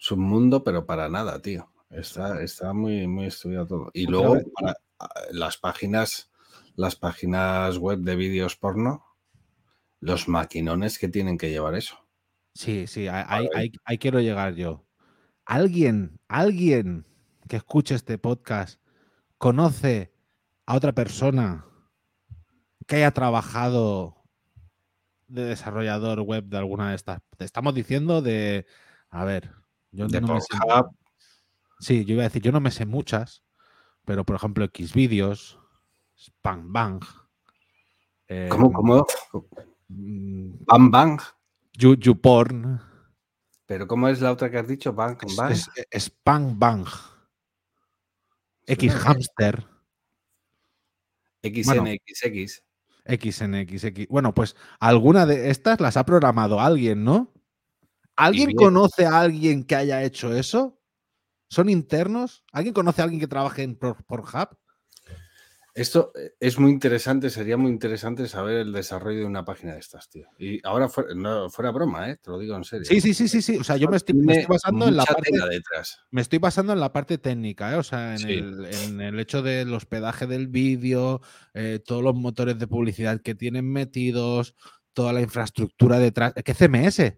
es 0.01 0.11
un 0.11 0.21
mundo, 0.21 0.63
pero 0.63 0.85
para 0.85 1.09
nada, 1.09 1.39
tío. 1.41 1.71
Está, 1.91 2.41
está 2.41 2.73
muy, 2.73 3.07
muy 3.07 3.27
estudiado 3.27 3.67
todo. 3.67 3.91
Y 3.93 4.07
luego 4.07 4.37
las 5.31 5.57
páginas, 5.57 6.31
las 6.75 6.95
páginas 6.95 7.77
web 7.77 7.99
de 7.99 8.15
vídeos 8.15 8.55
porno, 8.55 9.05
los 9.99 10.27
maquinones 10.27 10.97
que 10.97 11.07
tienen 11.07 11.37
que 11.37 11.51
llevar 11.51 11.75
eso. 11.75 12.03
Sí, 12.55 12.87
sí, 12.87 13.07
ahí, 13.07 13.97
quiero 13.99 14.19
llegar 14.19 14.55
yo. 14.55 14.85
¿Alguien, 15.45 16.19
alguien 16.27 17.05
que 17.47 17.57
escuche 17.57 17.93
este 17.93 18.17
podcast 18.17 18.81
conoce 19.37 20.13
a 20.65 20.75
otra 20.75 20.93
persona 20.93 21.65
que 22.87 22.97
haya 22.97 23.11
trabajado 23.11 24.15
de 25.27 25.45
desarrollador 25.45 26.21
web 26.21 26.45
de 26.45 26.57
alguna 26.57 26.89
de 26.89 26.95
estas? 26.95 27.21
Te 27.37 27.45
estamos 27.45 27.75
diciendo 27.75 28.21
de, 28.21 28.65
a 29.09 29.25
ver, 29.25 29.60
yo 29.91 30.07
no 30.07 30.39
sé, 30.39 30.57
sí, 31.79 32.05
yo 32.05 32.13
iba 32.13 32.23
a 32.23 32.29
decir, 32.29 32.41
yo 32.41 32.51
no 32.51 32.59
me 32.59 32.71
sé 32.71 32.85
muchas, 32.85 33.43
pero 34.05 34.25
por 34.25 34.35
ejemplo, 34.35 34.65
Xvideos, 34.65 35.59
Spam 36.17 36.71
Bang. 36.71 37.03
¿Cómo, 38.49 38.67
em, 38.67 38.73
cómo? 38.73 39.05
Mm, 39.89 40.63
Bang 40.65 40.91
Bang. 40.91 41.21
YouPorn. 41.73 42.79
¿Pero 43.65 43.87
cómo 43.87 44.07
es 44.07 44.21
la 44.21 44.31
otra 44.31 44.49
que 44.49 44.57
has 44.57 44.67
dicho? 44.67 44.93
Bang 44.93 45.17
Bang. 45.35 45.51
Es, 45.51 45.69
Spam 45.91 46.57
Bang. 46.57 46.87
X 48.67 48.93
Hamster. 48.93 49.67
XNXX. 51.43 52.63
XNXX. 53.05 54.07
Bueno, 54.09 54.33
pues 54.33 54.55
alguna 54.79 55.25
de 55.25 55.49
estas 55.49 55.79
las 55.81 55.97
ha 55.97 56.05
programado 56.05 56.59
alguien, 56.59 57.03
¿no? 57.03 57.33
¿Alguien 58.21 58.55
conoce 58.55 59.05
a 59.05 59.19
alguien 59.19 59.63
que 59.63 59.75
haya 59.75 60.03
hecho 60.03 60.35
eso? 60.35 60.79
¿Son 61.49 61.69
internos? 61.69 62.43
¿Alguien 62.51 62.73
conoce 62.73 63.01
a 63.01 63.03
alguien 63.05 63.19
que 63.19 63.27
trabaje 63.27 63.63
en 63.63 63.75
Pornhub? 63.75 64.57
Esto 65.73 66.11
eh, 66.15 66.33
es 66.39 66.59
muy 66.59 66.71
interesante, 66.71 67.29
sería 67.29 67.55
muy 67.55 67.71
interesante 67.71 68.27
saber 68.27 68.57
el 68.57 68.73
desarrollo 68.73 69.19
de 69.19 69.25
una 69.25 69.45
página 69.45 69.73
de 69.73 69.79
estas, 69.79 70.09
tío. 70.09 70.27
Y 70.37 70.59
ahora 70.67 70.89
fuera, 70.89 71.71
broma, 71.71 72.09
¿eh? 72.09 72.17
te 72.21 72.29
lo 72.29 72.39
digo 72.39 72.55
en 72.57 72.65
serio. 72.65 72.85
Sí, 72.85 72.99
sí, 72.99 73.13
sí, 73.13 73.29
sí, 73.29 73.41
sí. 73.41 73.57
O 73.57 73.63
sea, 73.63 73.77
yo 73.77 73.87
me 73.87 73.95
estoy, 73.95 74.15
basando 74.47 74.87
en 74.87 74.97
la 74.97 75.05
parte. 75.05 75.31
Detrás. 75.49 75.99
Me 76.11 76.21
estoy 76.21 76.39
basando 76.39 76.73
en 76.73 76.79
la 76.81 76.91
parte 76.91 77.17
técnica, 77.17 77.73
¿eh? 77.73 77.77
O 77.77 77.83
sea, 77.83 78.15
en, 78.15 78.99
el, 79.01 79.19
hecho 79.19 79.41
del 79.41 79.73
hospedaje 79.73 80.27
del 80.27 80.47
vídeo, 80.47 81.21
eh, 81.53 81.79
todos 81.83 82.03
los 82.03 82.15
motores 82.15 82.59
de 82.59 82.67
publicidad 82.67 83.21
que 83.21 83.33
tienen 83.33 83.71
metidos, 83.71 84.55
toda 84.93 85.13
la 85.13 85.21
infraestructura 85.21 85.99
detrás. 85.99 86.33
¿Qué 86.33 86.53
CMS? 86.53 87.13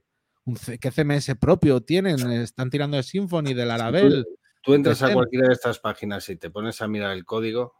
¿Qué 0.80 0.92
CMS 0.92 1.36
propio 1.40 1.82
tienen? 1.82 2.20
Están 2.32 2.70
tirando 2.70 2.98
de 2.98 3.04
Symfony, 3.04 3.54
del 3.54 3.68
Laravel. 3.70 4.26
Tú, 4.62 4.74
entras 4.74 5.02
a 5.04 5.14
cualquiera 5.14 5.48
de 5.48 5.54
estas 5.54 5.80
páginas 5.80 6.28
y 6.30 6.36
te 6.36 6.50
pones 6.50 6.82
a 6.82 6.88
mirar 6.88 7.12
el 7.12 7.26
código. 7.26 7.74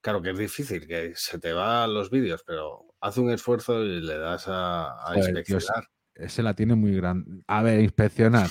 Claro 0.00 0.22
que 0.22 0.30
es 0.30 0.38
difícil, 0.38 0.86
que 0.86 1.12
se 1.14 1.38
te 1.38 1.52
van 1.52 1.92
los 1.92 2.10
vídeos, 2.10 2.42
pero 2.46 2.94
haz 3.00 3.18
un 3.18 3.30
esfuerzo 3.30 3.84
y 3.84 4.00
le 4.00 4.18
das 4.18 4.44
a, 4.46 4.94
inspeccionar. 5.14 5.88
ese 6.14 6.42
la 6.42 6.54
tiene 6.54 6.74
muy 6.74 6.94
grande. 6.94 7.42
A 7.46 7.62
ver, 7.62 7.80
inspeccionar. 7.80 8.48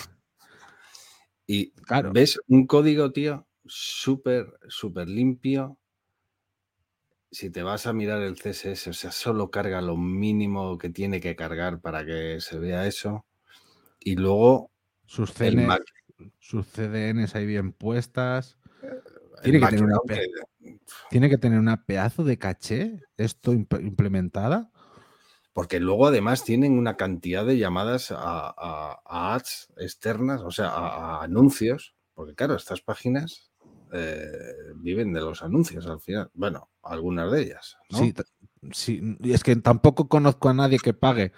Y 1.47 1.71
claro. 1.71 2.11
ves 2.13 2.39
un 2.47 2.67
código, 2.67 3.11
tío, 3.11 3.47
súper, 3.65 4.45
súper 4.67 5.09
limpio. 5.09 5.79
Si 7.31 7.49
te 7.49 7.63
vas 7.63 7.87
a 7.87 7.93
mirar 7.93 8.21
el 8.21 8.35
CSS, 8.35 8.87
o 8.87 8.93
sea, 8.93 9.11
solo 9.11 9.49
carga 9.49 9.81
lo 9.81 9.97
mínimo 9.97 10.77
que 10.77 10.89
tiene 10.89 11.19
que 11.19 11.35
cargar 11.35 11.81
para 11.81 12.05
que 12.05 12.39
se 12.41 12.59
vea 12.59 12.85
eso. 12.85 13.25
Y 13.99 14.15
luego 14.15 14.71
sus, 15.05 15.33
sus 16.39 16.67
CDNs 16.67 17.35
ahí 17.35 17.45
bien 17.45 17.71
puestas. 17.73 18.57
Tiene 19.43 19.59
que, 19.59 19.67
tener 19.67 19.83
una 19.83 19.99
tiene 21.09 21.29
que, 21.29 21.37
tener 21.37 21.59
una 21.59 21.85
pedazo 21.85 22.23
de 22.23 22.37
caché 22.37 23.01
esto 23.17 23.53
implementada. 23.53 24.71
Porque 25.53 25.79
luego 25.79 26.07
además 26.07 26.43
tienen 26.43 26.77
una 26.77 26.95
cantidad 26.95 27.45
de 27.45 27.57
llamadas 27.57 28.13
a, 28.15 29.01
ads 29.05 29.69
externas, 29.77 30.41
o 30.41 30.51
sea, 30.51 30.69
a, 30.69 31.23
anuncios. 31.23 31.95
Porque 32.13 32.35
claro, 32.35 32.55
estas 32.55 32.81
páginas 32.81 33.51
eh, 33.91 34.53
viven 34.75 35.13
de 35.13 35.21
los 35.21 35.41
anuncios 35.41 35.87
al 35.87 35.99
final. 36.01 36.29
Bueno, 36.33 36.69
algunas 36.83 37.31
de 37.31 37.41
ellas. 37.41 37.77
Sí, 37.89 38.13
sí, 38.71 39.17
y 39.21 39.33
es 39.33 39.43
que 39.43 39.55
tampoco 39.55 40.07
conozco 40.07 40.49
a 40.49 40.53
nadie 40.53 40.79
que 40.79 40.93
pague. 40.93 41.31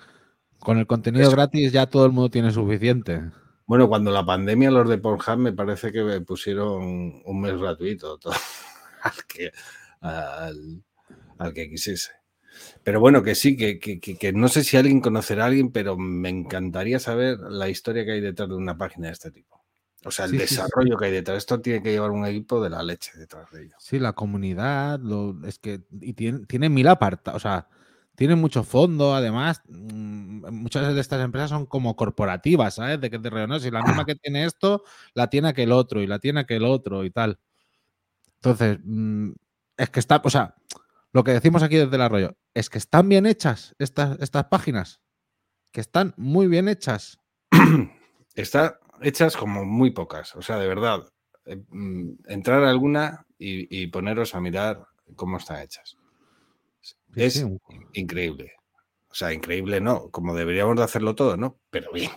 Con 0.62 0.78
el 0.78 0.86
contenido 0.86 1.32
gratis 1.32 1.72
ya 1.72 1.88
todo 1.88 2.05
el 2.05 2.12
mundo 2.12 2.30
tiene 2.30 2.51
suficiente. 2.51 3.32
Bueno, 3.66 3.89
cuando 3.89 4.12
la 4.12 4.24
pandemia 4.24 4.70
los 4.70 4.88
de 4.88 4.99
Pornhub 4.99 5.38
me 5.38 5.53
parece 5.53 5.91
que 5.91 6.03
me 6.03 6.22
pusieron 6.22 7.22
un 7.26 7.41
mes 7.41 7.57
gratuito 7.57 8.20
al, 9.01 9.14
que, 9.28 9.51
al, 10.01 11.53
que 11.53 11.70
quisiese. 11.70 12.12
Pero 12.84 12.99
bueno, 12.99 13.24
que 13.24 13.34
sí, 13.34 13.57
que, 13.57 13.80
que, 13.80 14.34
no 14.34 14.49
sé 14.49 14.64
si 14.64 14.78
alguien 14.78 15.01
conocerá 15.01 15.45
a 15.45 15.47
alguien, 15.47 15.72
pero 15.72 15.97
me 15.97 16.30
encantaría 16.30 16.99
saber 16.99 17.39
la 17.39 17.70
historia 17.70 18.05
que 18.05 18.12
hay 18.12 18.22
detrás 18.22 18.49
de 18.49 18.55
una 18.55 18.78
página 18.78 19.07
de 19.07 19.14
este 19.14 19.32
tipo. 19.32 19.64
O 20.03 20.12
sea, 20.12 20.26
el 20.26 20.38
desarrollo 20.38 20.97
que 20.97 21.05
hay 21.05 21.12
detrás. 21.12 21.38
Esto 21.38 21.59
tiene 21.59 21.82
que 21.82 21.91
llevar 21.91 22.12
un 22.12 22.26
equipo 22.26 22.62
de 22.62 22.70
la 22.70 22.84
leche 22.84 23.18
detrás 23.18 23.49
de 23.51 23.64
ello. 23.64 23.76
Sí, 23.80 23.97
la 23.97 24.14
comunidad, 24.14 24.99
es 25.47 25.57
que 25.57 25.82
y 26.01 26.14
tiene, 26.14 26.45
tiene 26.45 26.70
mil 26.70 26.88
apartados, 26.88 27.38
o 27.38 27.41
sea, 27.41 27.68
tiene 28.16 28.36
mucho 28.36 28.64
fondo, 28.64 29.16
además, 29.16 29.62
mm, 29.68 30.51
muchas 30.51 30.93
de 30.93 31.01
estas 31.01 31.24
empresas 31.24 31.49
son 31.49 31.66
como 31.66 31.95
corporativas, 31.95 32.76
¿sabes? 32.76 32.99
De 33.01 33.09
que 33.09 33.20
te 33.20 33.30
reúnes 33.30 33.66
y 33.66 33.72
la 33.72 33.82
misma 33.82 34.05
que 34.05 34.16
tiene 34.16 34.45
esto, 34.45 34.84
la 35.14 35.28
tiene 35.28 35.49
aquel 35.49 35.72
otro 35.72 36.01
y 36.01 36.07
la 36.07 36.20
tiene 36.20 36.41
aquel 36.41 36.66
otro 36.66 37.03
y 37.05 37.12
tal. 37.12 37.39
Entonces, 38.36 38.80
mm, 38.84 39.32
es 39.78 39.89
que 39.89 39.99
está, 39.99 40.22
o 40.24 40.30
sea, 40.30 40.55
lo 41.14 41.24
que 41.24 41.32
decimos 41.32 41.64
aquí 41.64 41.78
desde 41.78 41.95
el 41.95 42.01
arroyo, 42.01 42.38
es 42.53 42.70
que 42.70 42.78
están 42.78 43.09
bien 43.09 43.26
hechas 43.26 43.76
estas, 43.80 44.20
estas 44.20 44.45
páginas, 44.45 45.01
que 45.72 45.82
están 45.82 46.14
muy 46.18 46.47
bien 46.47 46.68
hechas. 46.68 47.18
Está 48.36 48.80
hechas 49.01 49.36
como 49.36 49.66
muy 49.66 49.91
pocas, 49.91 50.36
o 50.36 50.41
sea, 50.41 50.57
de 50.57 50.68
verdad, 50.68 51.03
eh, 51.45 51.62
mm, 51.70 52.12
entrar 52.28 52.64
a 52.64 52.70
alguna 52.70 53.26
y, 53.38 53.88
poneros 53.88 54.36
a 54.36 54.39
mirar 54.39 54.86
cómo 55.16 55.38
están 55.38 55.62
hechas. 55.62 55.97
Es 57.16 57.45
increíble. 57.93 58.53
O 59.09 59.14
sea, 59.14 59.34
increíble 59.34 59.82
no, 59.82 60.09
como 60.09 60.34
deberíamos 60.34 60.78
de 60.78 60.84
hacerlo 60.84 61.16
todo, 61.16 61.36
¿no? 61.36 61.59
Pero 61.70 61.91
bien. 61.91 62.12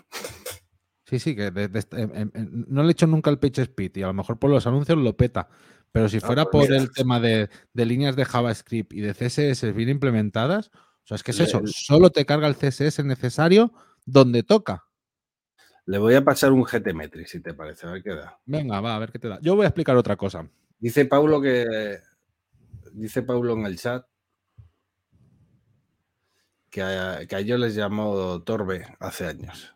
Sí, 1.06 1.18
sí, 1.18 1.36
que 1.36 1.50
no 1.52 2.82
le 2.82 2.88
he 2.88 2.92
hecho 2.92 3.06
nunca 3.06 3.30
el 3.30 3.38
page 3.38 3.62
speed 3.62 3.96
y 3.96 4.02
a 4.02 4.06
lo 4.06 4.14
mejor 4.14 4.38
por 4.38 4.50
los 4.50 4.66
anuncios 4.66 4.96
lo 4.96 5.16
peta. 5.16 5.48
Pero 5.92 6.08
si 6.08 6.16
ah, 6.18 6.20
fuera 6.20 6.44
pues 6.46 6.68
por 6.68 6.76
el 6.76 6.90
tema 6.92 7.20
de, 7.20 7.48
líneas 7.74 8.16
de 8.16 8.24
JavaScript 8.24 8.92
y 8.92 9.00
de 9.00 9.12
CSS 9.12 9.74
bien 9.74 9.90
implementadas, 9.90 10.70
o 10.72 11.06
sea, 11.06 11.16
es 11.16 11.22
que 11.22 11.32
es 11.32 11.40
eso, 11.40 11.62
solo 11.66 12.10
te 12.10 12.24
carga 12.24 12.48
el 12.48 12.56
CSS 12.56 13.04
necesario 13.04 13.72
donde 14.06 14.42
toca. 14.42 14.84
Le 15.86 15.98
voy 15.98 16.14
a 16.14 16.24
pasar 16.24 16.52
un 16.52 16.62
GTmetry, 16.62 17.26
si 17.26 17.40
te 17.40 17.52
parece, 17.52 17.86
a 17.86 17.90
ver 17.92 18.02
qué 18.02 18.14
da. 18.14 18.38
Venga, 18.46 18.80
va, 18.80 18.96
a 18.96 18.98
ver 18.98 19.12
qué 19.12 19.18
te 19.18 19.28
da. 19.28 19.38
Yo 19.42 19.54
voy 19.54 19.64
a 19.64 19.68
explicar 19.68 19.96
otra 19.96 20.16
cosa. 20.16 20.48
Dice 20.78 21.04
Paulo 21.04 21.40
que. 21.40 21.98
Dice 22.92 23.22
Paulo 23.22 23.52
en 23.52 23.66
el 23.66 23.76
chat 23.76 24.06
que 26.74 26.82
a, 26.82 27.38
ellos 27.38 27.60
les 27.60 27.76
llamó 27.76 28.42
Torbe 28.42 28.84
hace 28.98 29.28
años. 29.28 29.72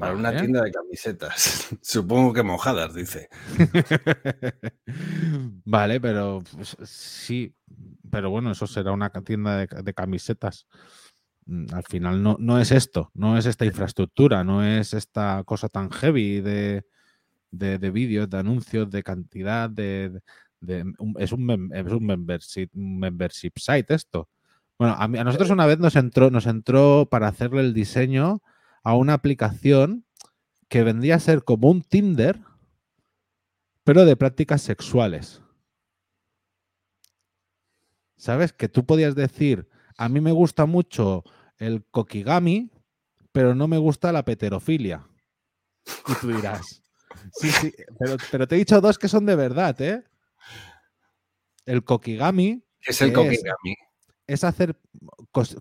Para 0.00 0.14
una 0.14 0.36
tienda 0.36 0.62
de 0.62 0.72
camisetas. 0.72 1.68
Supongo 1.82 2.32
que 2.32 2.42
mojadas, 2.42 2.94
dice. 2.94 3.28
vale, 5.64 6.00
pero 6.00 6.42
pues, 6.52 6.76
sí. 6.84 7.54
Pero 8.10 8.30
bueno, 8.30 8.50
eso 8.50 8.66
será 8.66 8.90
una 8.90 9.10
tienda 9.10 9.66
de 9.66 9.94
camisetas. 9.94 10.66
Mm, 11.46 11.66
al 11.72 11.84
final 11.84 12.22
no, 12.22 12.36
no, 12.40 12.58
es 12.58 12.72
esto, 12.72 13.12
no 13.14 13.38
es 13.38 13.46
esta 13.46 13.64
infraestructura, 13.64 14.42
no 14.42 14.64
es 14.64 14.94
esta 14.94 15.44
cosa 15.44 15.68
tan 15.68 15.90
heavy 15.90 16.40
de, 16.40 16.84
de, 17.52 17.90
vídeos, 17.90 18.28
de 18.30 18.38
anuncios, 18.38 18.90
de 18.90 19.02
cantidad, 19.04 19.70
de, 19.70 20.20
es, 20.60 20.84
un, 20.98 21.14
es 21.18 21.92
un 21.92 22.06
membership, 22.06 22.70
membership 22.72 23.52
site 23.58 23.94
esto. 23.94 24.28
Bueno, 24.84 24.98
a, 24.98 25.04
a, 25.04 25.24
nosotros 25.24 25.48
una 25.48 25.64
vez 25.64 25.78
nos 25.78 25.96
entró, 25.96 26.30
nos 26.30 26.44
entró 26.44 27.08
para 27.10 27.26
hacerle 27.26 27.62
el 27.62 27.72
diseño 27.72 28.42
a 28.82 28.94
una 28.94 29.14
aplicación 29.14 30.04
que 30.68 30.84
vendría 30.84 31.14
a 31.14 31.20
ser 31.20 31.42
como 31.42 31.70
un 31.70 31.80
Tinder, 31.80 32.38
pero 33.82 34.04
de 34.04 34.14
prácticas 34.14 34.60
sexuales. 34.60 35.40
¿Sabes? 38.18 38.52
Que 38.52 38.68
tú 38.68 38.84
podías 38.84 39.14
decir, 39.14 39.70
a 39.96 40.10
mí 40.10 40.20
me 40.20 40.32
gusta 40.32 40.66
mucho 40.66 41.24
el 41.56 41.82
kokigami, 41.90 42.70
pero 43.32 43.54
no 43.54 43.68
me 43.68 43.78
gusta 43.78 44.12
la 44.12 44.26
peterofilia. 44.26 45.08
Y 46.08 46.14
tú 46.20 46.28
dirás, 46.28 46.82
sí, 47.32 47.50
sí, 47.50 47.74
pero, 48.30 48.46
te 48.46 48.54
he 48.54 48.58
dicho 48.58 48.82
dos 48.82 48.98
que 48.98 49.08
son 49.08 49.24
de 49.24 49.34
verdad, 49.36 49.80
¿eh? 49.80 50.04
El 51.64 51.84
kokigami. 51.84 52.62
¿Qué 52.82 52.90
es 52.90 53.00
el 53.00 53.14
kokigami? 53.14 53.72
Es, 53.72 53.83
hacer 54.28 54.80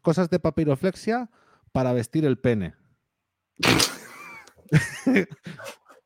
cosas 0.02 0.30
de 0.30 0.40
papiroflexia 0.40 1.30
para 1.72 1.94
vestir 1.94 2.26
el 2.26 2.38
pene. 2.38 2.76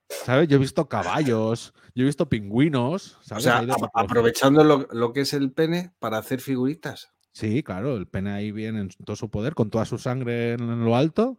¿Sabes? 0.09 0.47
Yo 0.47 0.57
he 0.57 0.59
visto 0.59 0.87
caballos, 0.89 1.73
yo 1.93 2.03
he 2.03 2.05
visto 2.05 2.29
pingüinos. 2.29 3.17
O 3.31 3.39
sea, 3.39 3.65
aprovechando 3.93 4.63
lo, 4.63 5.13
que 5.13 5.21
es 5.21 5.33
el 5.33 5.51
pene 5.51 5.93
para 5.99 6.17
hacer 6.17 6.41
figuritas. 6.41 7.13
Sí, 7.33 7.61
claro, 7.61 7.95
el 7.97 8.07
pene 8.07 8.31
ahí 8.31 8.51
viene 8.51 8.81
en 8.81 8.89
todo 8.89 9.15
su 9.15 9.29
poder, 9.29 9.53
con 9.53 9.69
toda 9.69 9.85
su 9.85 9.97
sangre 9.97 10.53
en 10.53 10.83
lo 10.83 10.95
alto, 10.95 11.37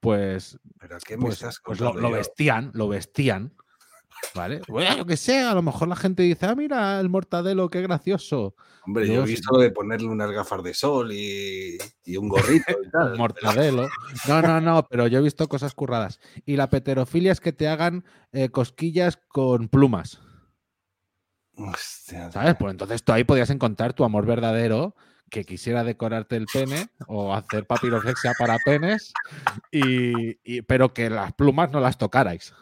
pues, 0.00 0.58
¿Pero 0.80 0.98
qué 1.06 1.16
pues, 1.16 1.44
pues 1.64 1.80
lo, 1.80 2.10
vestían, 2.10 2.70
lo 2.74 2.88
vestían. 2.88 3.54
¿Vale? 4.34 4.62
Bueno, 4.68 4.96
lo 4.98 5.06
que 5.06 5.16
sea, 5.16 5.50
a 5.50 5.54
lo 5.54 5.62
mejor 5.62 5.88
la 5.88 5.96
gente 5.96 6.22
dice, 6.22 6.46
ah, 6.46 6.54
mira, 6.54 6.98
el 7.00 7.08
mortadelo, 7.08 7.68
qué 7.68 7.82
gracioso. 7.82 8.54
Hombre, 8.86 9.06
yo, 9.06 9.22
he 9.22 9.26
visto 9.26 9.58
de 9.58 9.70
ponerle 9.70 10.08
unas 10.08 10.30
gafas 10.30 10.62
de 10.62 10.74
sol 10.74 11.12
y, 11.12 11.78
un 12.16 12.28
gorrito 12.28 12.72
y 12.82 12.90
tal. 12.90 13.16
mortadelo. 13.18 13.88
No, 14.26 14.42
no, 14.42 14.60
no, 14.60 14.86
pero 14.88 15.06
yo 15.06 15.18
he 15.18 15.22
visto 15.22 15.48
cosas 15.48 15.74
curradas. 15.74 16.20
Y 16.46 16.56
la 16.56 16.70
peterofilia 16.70 17.32
es 17.32 17.40
que 17.40 17.52
te 17.52 17.68
hagan 17.68 18.04
eh, 18.32 18.48
cosquillas 18.48 19.18
con 19.28 19.68
plumas. 19.68 20.20
¿Sabes? 22.32 22.56
Pues 22.58 22.70
entonces 22.70 23.04
tú 23.04 23.12
ahí 23.12 23.24
podías 23.24 23.50
encontrar 23.50 23.92
tu 23.92 24.04
amor 24.04 24.26
verdadero 24.26 24.94
que 25.32 25.44
quisiera 25.44 25.82
decorarte 25.82 26.36
el 26.36 26.46
pene 26.46 26.88
o 27.06 27.34
hacer 27.34 27.66
papiroflexia 27.66 28.34
para 28.38 28.58
penes, 28.58 29.14
y, 29.70 30.60
pero 30.62 30.92
que 30.92 31.08
las 31.08 31.32
plumas 31.32 31.70
no 31.70 31.80
las 31.80 31.96
tocarais. 31.96 32.52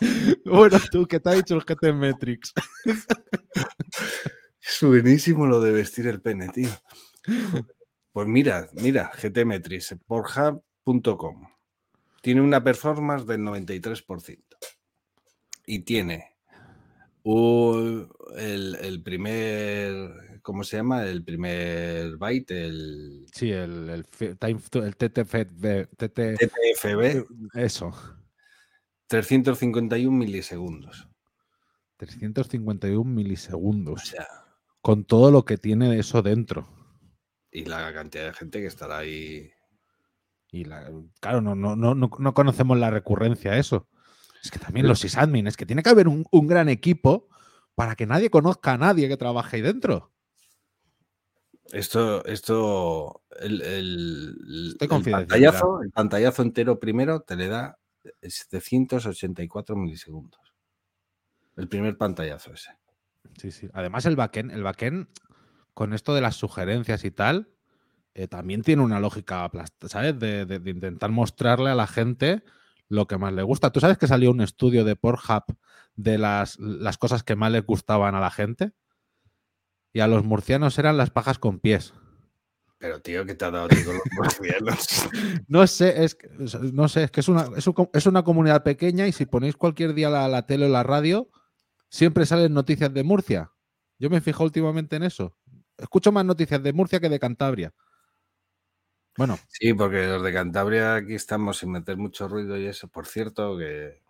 bueno, 0.44 0.78
tú, 0.90 1.06
¿qué 1.06 1.20
te 1.20 1.30
ha 1.30 1.32
dicho 1.34 1.54
el 1.54 1.62
GT 1.62 1.92
Metrix? 1.92 2.52
es 4.60 4.82
lo 5.46 5.60
de 5.60 5.72
vestir 5.72 6.06
el 6.06 6.20
pene, 6.20 6.48
tío. 6.48 6.70
Pues 8.12 8.26
mira, 8.26 8.68
mira, 8.74 9.12
GT 9.14 9.44
Metrix, 9.44 9.96
porhub.com. 10.06 11.48
Tiene 12.22 12.40
una 12.40 12.62
performance 12.62 13.26
del 13.26 13.40
93% 13.40 14.42
y 15.66 15.80
tiene 15.80 16.36
el, 18.36 19.02
primer, 19.04 20.29
¿cómo 20.42 20.64
se 20.64 20.76
llama? 20.76 21.04
El 21.04 21.24
primer 21.24 22.16
byte, 22.16 22.50
el... 22.50 23.26
Sí, 23.32 23.50
el, 23.50 23.88
el, 23.88 24.06
el 24.20 24.96
TTFB, 24.96 25.86
TTFB. 25.96 27.24
Eso. 27.54 27.92
351 29.06 30.16
milisegundos. 30.16 31.08
351 31.96 33.04
milisegundos. 33.04 34.02
O 34.02 34.06
sea, 34.06 34.26
con 34.80 35.04
todo 35.04 35.30
lo 35.30 35.44
que 35.44 35.58
tiene 35.58 35.98
eso 35.98 36.22
dentro. 36.22 36.68
Y 37.50 37.64
la 37.64 37.92
cantidad 37.92 38.26
de 38.26 38.34
gente 38.34 38.60
que 38.60 38.66
estará 38.66 38.98
ahí. 38.98 39.50
Y 40.52 40.64
la, 40.64 40.90
claro, 41.20 41.40
no, 41.40 41.54
no, 41.54 41.76
no, 41.76 41.94
no 41.94 42.34
conocemos 42.34 42.78
la 42.78 42.90
recurrencia 42.90 43.52
a 43.52 43.58
eso. 43.58 43.88
Es 44.42 44.50
que 44.50 44.58
también 44.58 44.88
los 44.88 45.00
sysadmin, 45.00 45.46
es 45.46 45.56
que 45.56 45.66
tiene 45.66 45.82
que 45.82 45.90
haber 45.90 46.08
un, 46.08 46.24
gran 46.46 46.68
equipo 46.68 47.28
para 47.74 47.94
que 47.94 48.06
nadie 48.06 48.30
conozca 48.30 48.72
a 48.72 48.78
nadie 48.78 49.08
que 49.08 49.16
trabaje 49.16 49.56
ahí 49.56 49.62
dentro. 49.62 50.12
Esto, 51.72 52.24
esto, 52.24 53.22
el, 53.38 54.76
pantallazo, 54.78 55.82
el 55.82 55.90
pantallazo 55.90 56.42
entero 56.42 56.80
primero 56.80 57.20
te 57.20 57.36
le 57.36 57.48
da 57.48 57.78
784 58.22 59.76
milisegundos. 59.76 60.40
El 61.56 61.68
primer 61.68 61.96
pantallazo 61.96 62.52
ese. 62.52 62.70
Sí, 63.36 63.50
sí. 63.52 63.68
Además, 63.72 64.06
el 64.06 64.16
backend, 64.16 64.50
el 64.50 64.62
backend, 64.62 65.08
con 65.74 65.92
esto 65.92 66.14
de 66.14 66.20
las 66.20 66.36
sugerencias 66.36 67.04
y 67.04 67.10
tal, 67.10 67.50
eh, 68.14 68.26
también 68.26 68.62
tiene 68.62 68.82
una 68.82 68.98
lógica, 68.98 69.48
¿sabes? 69.86 70.18
de, 70.18 70.60
intentar 70.66 71.10
mostrarle 71.10 71.70
a 71.70 71.74
la 71.74 71.86
gente 71.86 72.42
lo 72.88 73.06
que 73.06 73.18
más 73.18 73.32
le 73.32 73.42
gusta. 73.42 73.70
¿Tú 73.70 73.80
sabes 73.80 73.98
que 73.98 74.08
salió 74.08 74.30
un 74.30 74.40
estudio 74.40 74.84
de 74.84 74.96
Pornhub 74.96 75.44
de 75.94 76.18
las, 76.18 76.58
las 76.58 76.98
cosas 76.98 77.22
que 77.22 77.36
más 77.36 77.52
les 77.52 77.64
gustaban 77.64 78.14
a 78.14 78.20
la 78.20 78.30
gente? 78.30 78.72
Y 79.92 80.00
a 80.00 80.06
los 80.06 80.24
murcianos 80.24 80.78
eran 80.78 80.96
las 80.96 81.10
pajas 81.10 81.38
con 81.38 81.58
pies. 81.58 81.92
Pero, 82.78 83.02
tío, 83.02 83.26
¿qué 83.26 83.34
te 83.34 83.44
ha 83.44 83.50
dado 83.50 83.68
con 83.68 83.94
los 83.94 84.02
murcianos? 84.16 85.08
no 85.48 85.66
sé, 85.66 86.04
es 86.04 86.14
que, 86.14 86.28
no 86.72 86.88
sé, 86.88 87.04
es 87.04 87.10
que 87.10 87.20
es 87.20 87.28
una, 87.28 87.48
es, 87.54 88.06
una 88.06 88.22
comunidad 88.22 88.62
pequeña 88.62 89.06
y 89.06 89.12
si 89.12 89.26
ponéis 89.26 89.56
cualquier 89.56 89.92
día 89.92 90.08
la, 90.08 90.28
la 90.28 90.46
tele 90.46 90.66
o 90.66 90.68
la 90.70 90.82
radio, 90.82 91.28
siempre 91.90 92.24
salen 92.24 92.54
noticias 92.54 92.92
de 92.94 93.02
Murcia. 93.02 93.52
Yo 93.98 94.08
me 94.08 94.22
fijo 94.22 94.44
últimamente 94.44 94.96
en 94.96 95.02
eso. 95.02 95.36
Escucho 95.76 96.10
más 96.10 96.24
noticias 96.24 96.62
de 96.62 96.72
Murcia 96.72 97.00
que 97.00 97.10
de 97.10 97.18
Cantabria. 97.18 97.74
Bueno. 99.16 99.38
Sí, 99.48 99.74
porque 99.74 100.06
los 100.06 100.22
de 100.22 100.32
Cantabria 100.32 100.94
aquí 100.94 101.14
estamos 101.14 101.58
sin 101.58 101.72
meter 101.72 101.98
mucho 101.98 102.28
ruido 102.28 102.56
y 102.56 102.66
eso. 102.66 102.88
Por 102.88 103.06
cierto, 103.06 103.58
que 103.58 104.02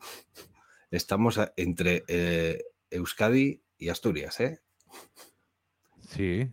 estamos 0.90 1.38
entre 1.56 2.04
eh, 2.08 2.64
Euskadi 2.90 3.62
y 3.78 3.88
Asturias, 3.88 4.40
¿eh? 4.40 4.60
Sí. 6.00 6.50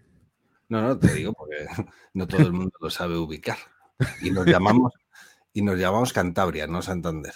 No, 0.69 0.81
no, 0.81 0.99
te 0.99 1.13
digo 1.13 1.33
porque 1.33 1.55
no 2.13 2.27
todo 2.27 2.41
el 2.41 2.53
mundo 2.53 2.71
lo 2.79 2.89
sabe 2.89 3.17
ubicar. 3.17 3.57
Y 4.21 4.31
nos 4.31 4.45
llamamos, 4.45 4.93
y 5.51 5.61
nos 5.61 5.77
llamamos 5.77 6.13
Cantabria, 6.13 6.67
no 6.67 6.81
Santander. 6.81 7.33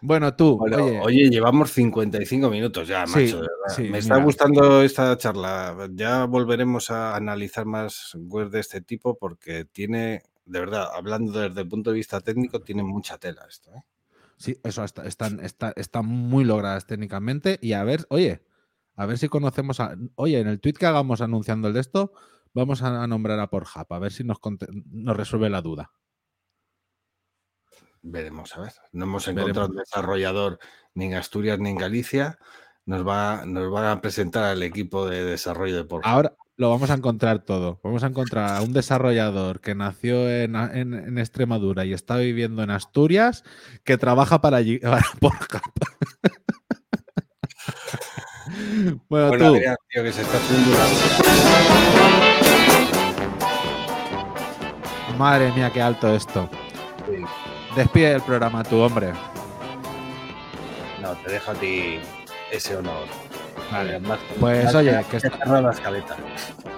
Bueno, 0.00 0.34
tú. 0.34 0.58
oye, 1.02 1.28
llevamos 1.30 1.72
55 1.72 2.48
minutos 2.48 2.88
ya, 2.88 3.04
macho. 3.06 3.42
Me 3.78 3.98
está 3.98 4.16
gustando 4.22 4.82
esta 4.82 5.16
charla. 5.16 5.88
Ya 5.92 6.24
volveremos 6.24 6.90
a 6.90 7.16
analizar 7.16 7.66
más 7.66 8.12
webs 8.14 8.52
de 8.52 8.60
este 8.60 8.80
tipo 8.80 9.16
porque 9.18 9.64
tiene, 9.64 10.22
de 10.44 10.60
verdad, 10.60 10.88
hablando 10.94 11.40
desde 11.40 11.60
el 11.60 11.68
punto 11.68 11.90
de 11.90 11.96
vista 11.96 12.20
técnico, 12.20 12.60
tiene 12.60 12.82
mucha 12.82 13.18
tela 13.18 13.44
esto. 13.48 13.70
¿eh? 13.74 13.82
Sí, 14.36 14.60
eso 14.64 14.84
están, 14.84 15.40
están 15.40 16.06
muy 16.06 16.44
logradas 16.44 16.86
técnicamente. 16.86 17.58
Y 17.62 17.72
a 17.72 17.84
ver, 17.84 18.06
oye, 18.10 18.44
a 18.94 19.06
ver 19.06 19.18
si 19.18 19.28
conocemos 19.28 19.80
a. 19.80 19.96
Oye, 20.14 20.40
en 20.40 20.48
el 20.48 20.60
tweet 20.60 20.74
que 20.74 20.86
hagamos 20.86 21.20
anunciando 21.20 21.68
el 21.68 21.74
de 21.74 21.80
esto, 21.80 22.12
vamos 22.52 22.82
a 22.82 23.06
nombrar 23.06 23.40
a 23.40 23.48
Porjap, 23.48 23.90
a 23.92 23.98
ver 23.98 24.12
si 24.12 24.24
nos, 24.24 24.38
nos 24.90 25.16
resuelve 25.16 25.50
la 25.50 25.62
duda. 25.62 25.92
Veremos, 28.02 28.56
a 28.56 28.60
ver. 28.60 28.72
No 28.92 29.04
hemos 29.04 29.26
encontrado 29.26 29.68
un 29.68 29.76
desarrollador 29.76 30.58
ni 30.94 31.06
en 31.06 31.14
Asturias 31.14 31.58
ni 31.58 31.70
en 31.70 31.76
Galicia. 31.76 32.38
Nos 32.86 33.06
va, 33.06 33.44
nos 33.44 33.74
va 33.74 33.90
a 33.90 34.00
presentar 34.00 34.44
al 34.44 34.62
equipo 34.62 35.06
de 35.06 35.24
desarrollo 35.24 35.76
de 35.76 35.84
Porjap. 35.84 36.08
Ahora 36.08 36.32
lo 36.56 36.70
vamos 36.70 36.88
a 36.90 36.94
encontrar 36.94 37.40
todo. 37.40 37.80
Vamos 37.82 38.04
a 38.04 38.06
encontrar 38.06 38.56
a 38.56 38.62
un 38.62 38.72
desarrollador 38.72 39.60
que 39.60 39.74
nació 39.74 40.30
en, 40.30 41.18
Extremadura 41.18 41.84
y 41.84 41.92
está 41.92 42.16
viviendo 42.16 42.62
en 42.62 42.70
Asturias 42.70 43.42
que 43.82 43.98
trabaja 43.98 44.40
para, 44.40 44.58
allí, 44.58 44.78
bueno, 49.08 49.32
tú. 49.36 49.54
que 49.92 50.12
se 50.12 50.22
está 50.22 50.38
Madre 55.18 55.50
mía, 55.52 55.72
qué 55.72 55.82
alto 55.82 56.14
esto. 56.14 56.48
Despide 57.74 58.12
el 58.12 58.22
programa 58.22 58.62
tu 58.62 58.76
hombre. 58.76 59.12
No, 61.02 61.16
te 61.16 61.32
dejo 61.32 61.50
a 61.50 61.54
ti 61.54 61.98
ese 62.50 62.76
honor. 62.76 63.06
Vale, 63.70 64.00
pues 64.38 64.74
oye, 64.74 65.04
que 65.10 65.20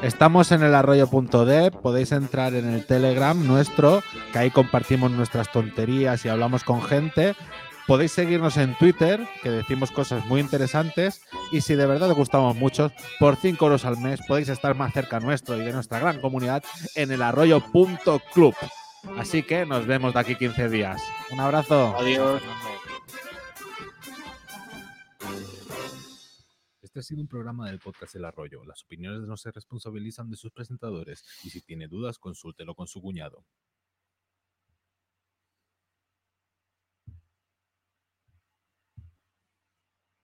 estamos 0.03 0.53
en 0.53 0.63
el 0.63 0.75
arroyo.de, 0.75 1.71
podéis 1.71 2.13
entrar 2.13 2.55
en 2.55 2.69
el 2.69 2.87
Telegram 2.87 3.47
nuestro, 3.47 4.03
que 4.33 4.39
ahí 4.39 4.51
compartimos 4.51 5.11
nuestras 5.11 5.53
tonterías 5.53 6.25
y 6.25 6.29
hablamos 6.29 6.65
con 6.65 6.83
gente. 6.83 7.35
Podéis 7.87 8.13
seguirnos 8.13 8.59
en 8.59 8.77
Twitter, 8.77 9.27
que 9.43 9.51
decimos 9.51 9.91
cosas 9.91 10.25
muy 10.27 10.41
interesantes. 10.41 11.23
Y 11.53 11.63
si 11.63 11.75
de 11.75 11.87
verdad 11.87 12.11
os 12.11 12.17
gustamos 12.17 12.55
mucho, 12.55 12.93
por 13.19 13.37
5 13.37 13.65
euros 13.65 13.87
al 13.87 13.97
mes 13.99 14.21
podéis 14.29 14.51
estar 14.51 14.75
más 14.75 14.93
cerca 14.93 15.21
nuestro 15.21 15.57
y 15.57 15.65
de 15.65 15.73
nuestra 15.73 15.99
gran 15.99 16.21
comunidad 16.21 16.63
en 16.95 17.13
el 17.13 17.23
arroyo.club. 17.23 18.55
Así 19.17 19.43
que 19.43 19.65
nos 19.65 19.87
vemos 19.87 20.13
de 20.13 20.21
aquí 20.21 20.37
15 20.37 20.69
días. 20.69 21.03
Un 21.31 21.41
abrazo. 21.41 21.97
Adiós. 21.99 22.43
Este 26.99 27.13
ha 27.13 27.15
sido 27.15 27.23
un 27.23 27.29
programa 27.29 27.69
del 27.69 27.79
podcast 27.79 28.17
El 28.17 28.25
Arroyo. 28.25 28.65
Las 28.65 28.83
opiniones 28.83 29.21
no 29.21 29.37
se 29.37 29.53
responsabilizan 29.53 30.31
de 30.31 30.37
sus 30.37 30.51
presentadores 30.51 31.25
y 31.45 31.51
si 31.51 31.61
tiene 31.61 31.87
dudas, 31.87 32.19
consúltelo 32.19 32.75
con 32.75 32.89
su 32.89 33.01
cuñado. 33.01 33.45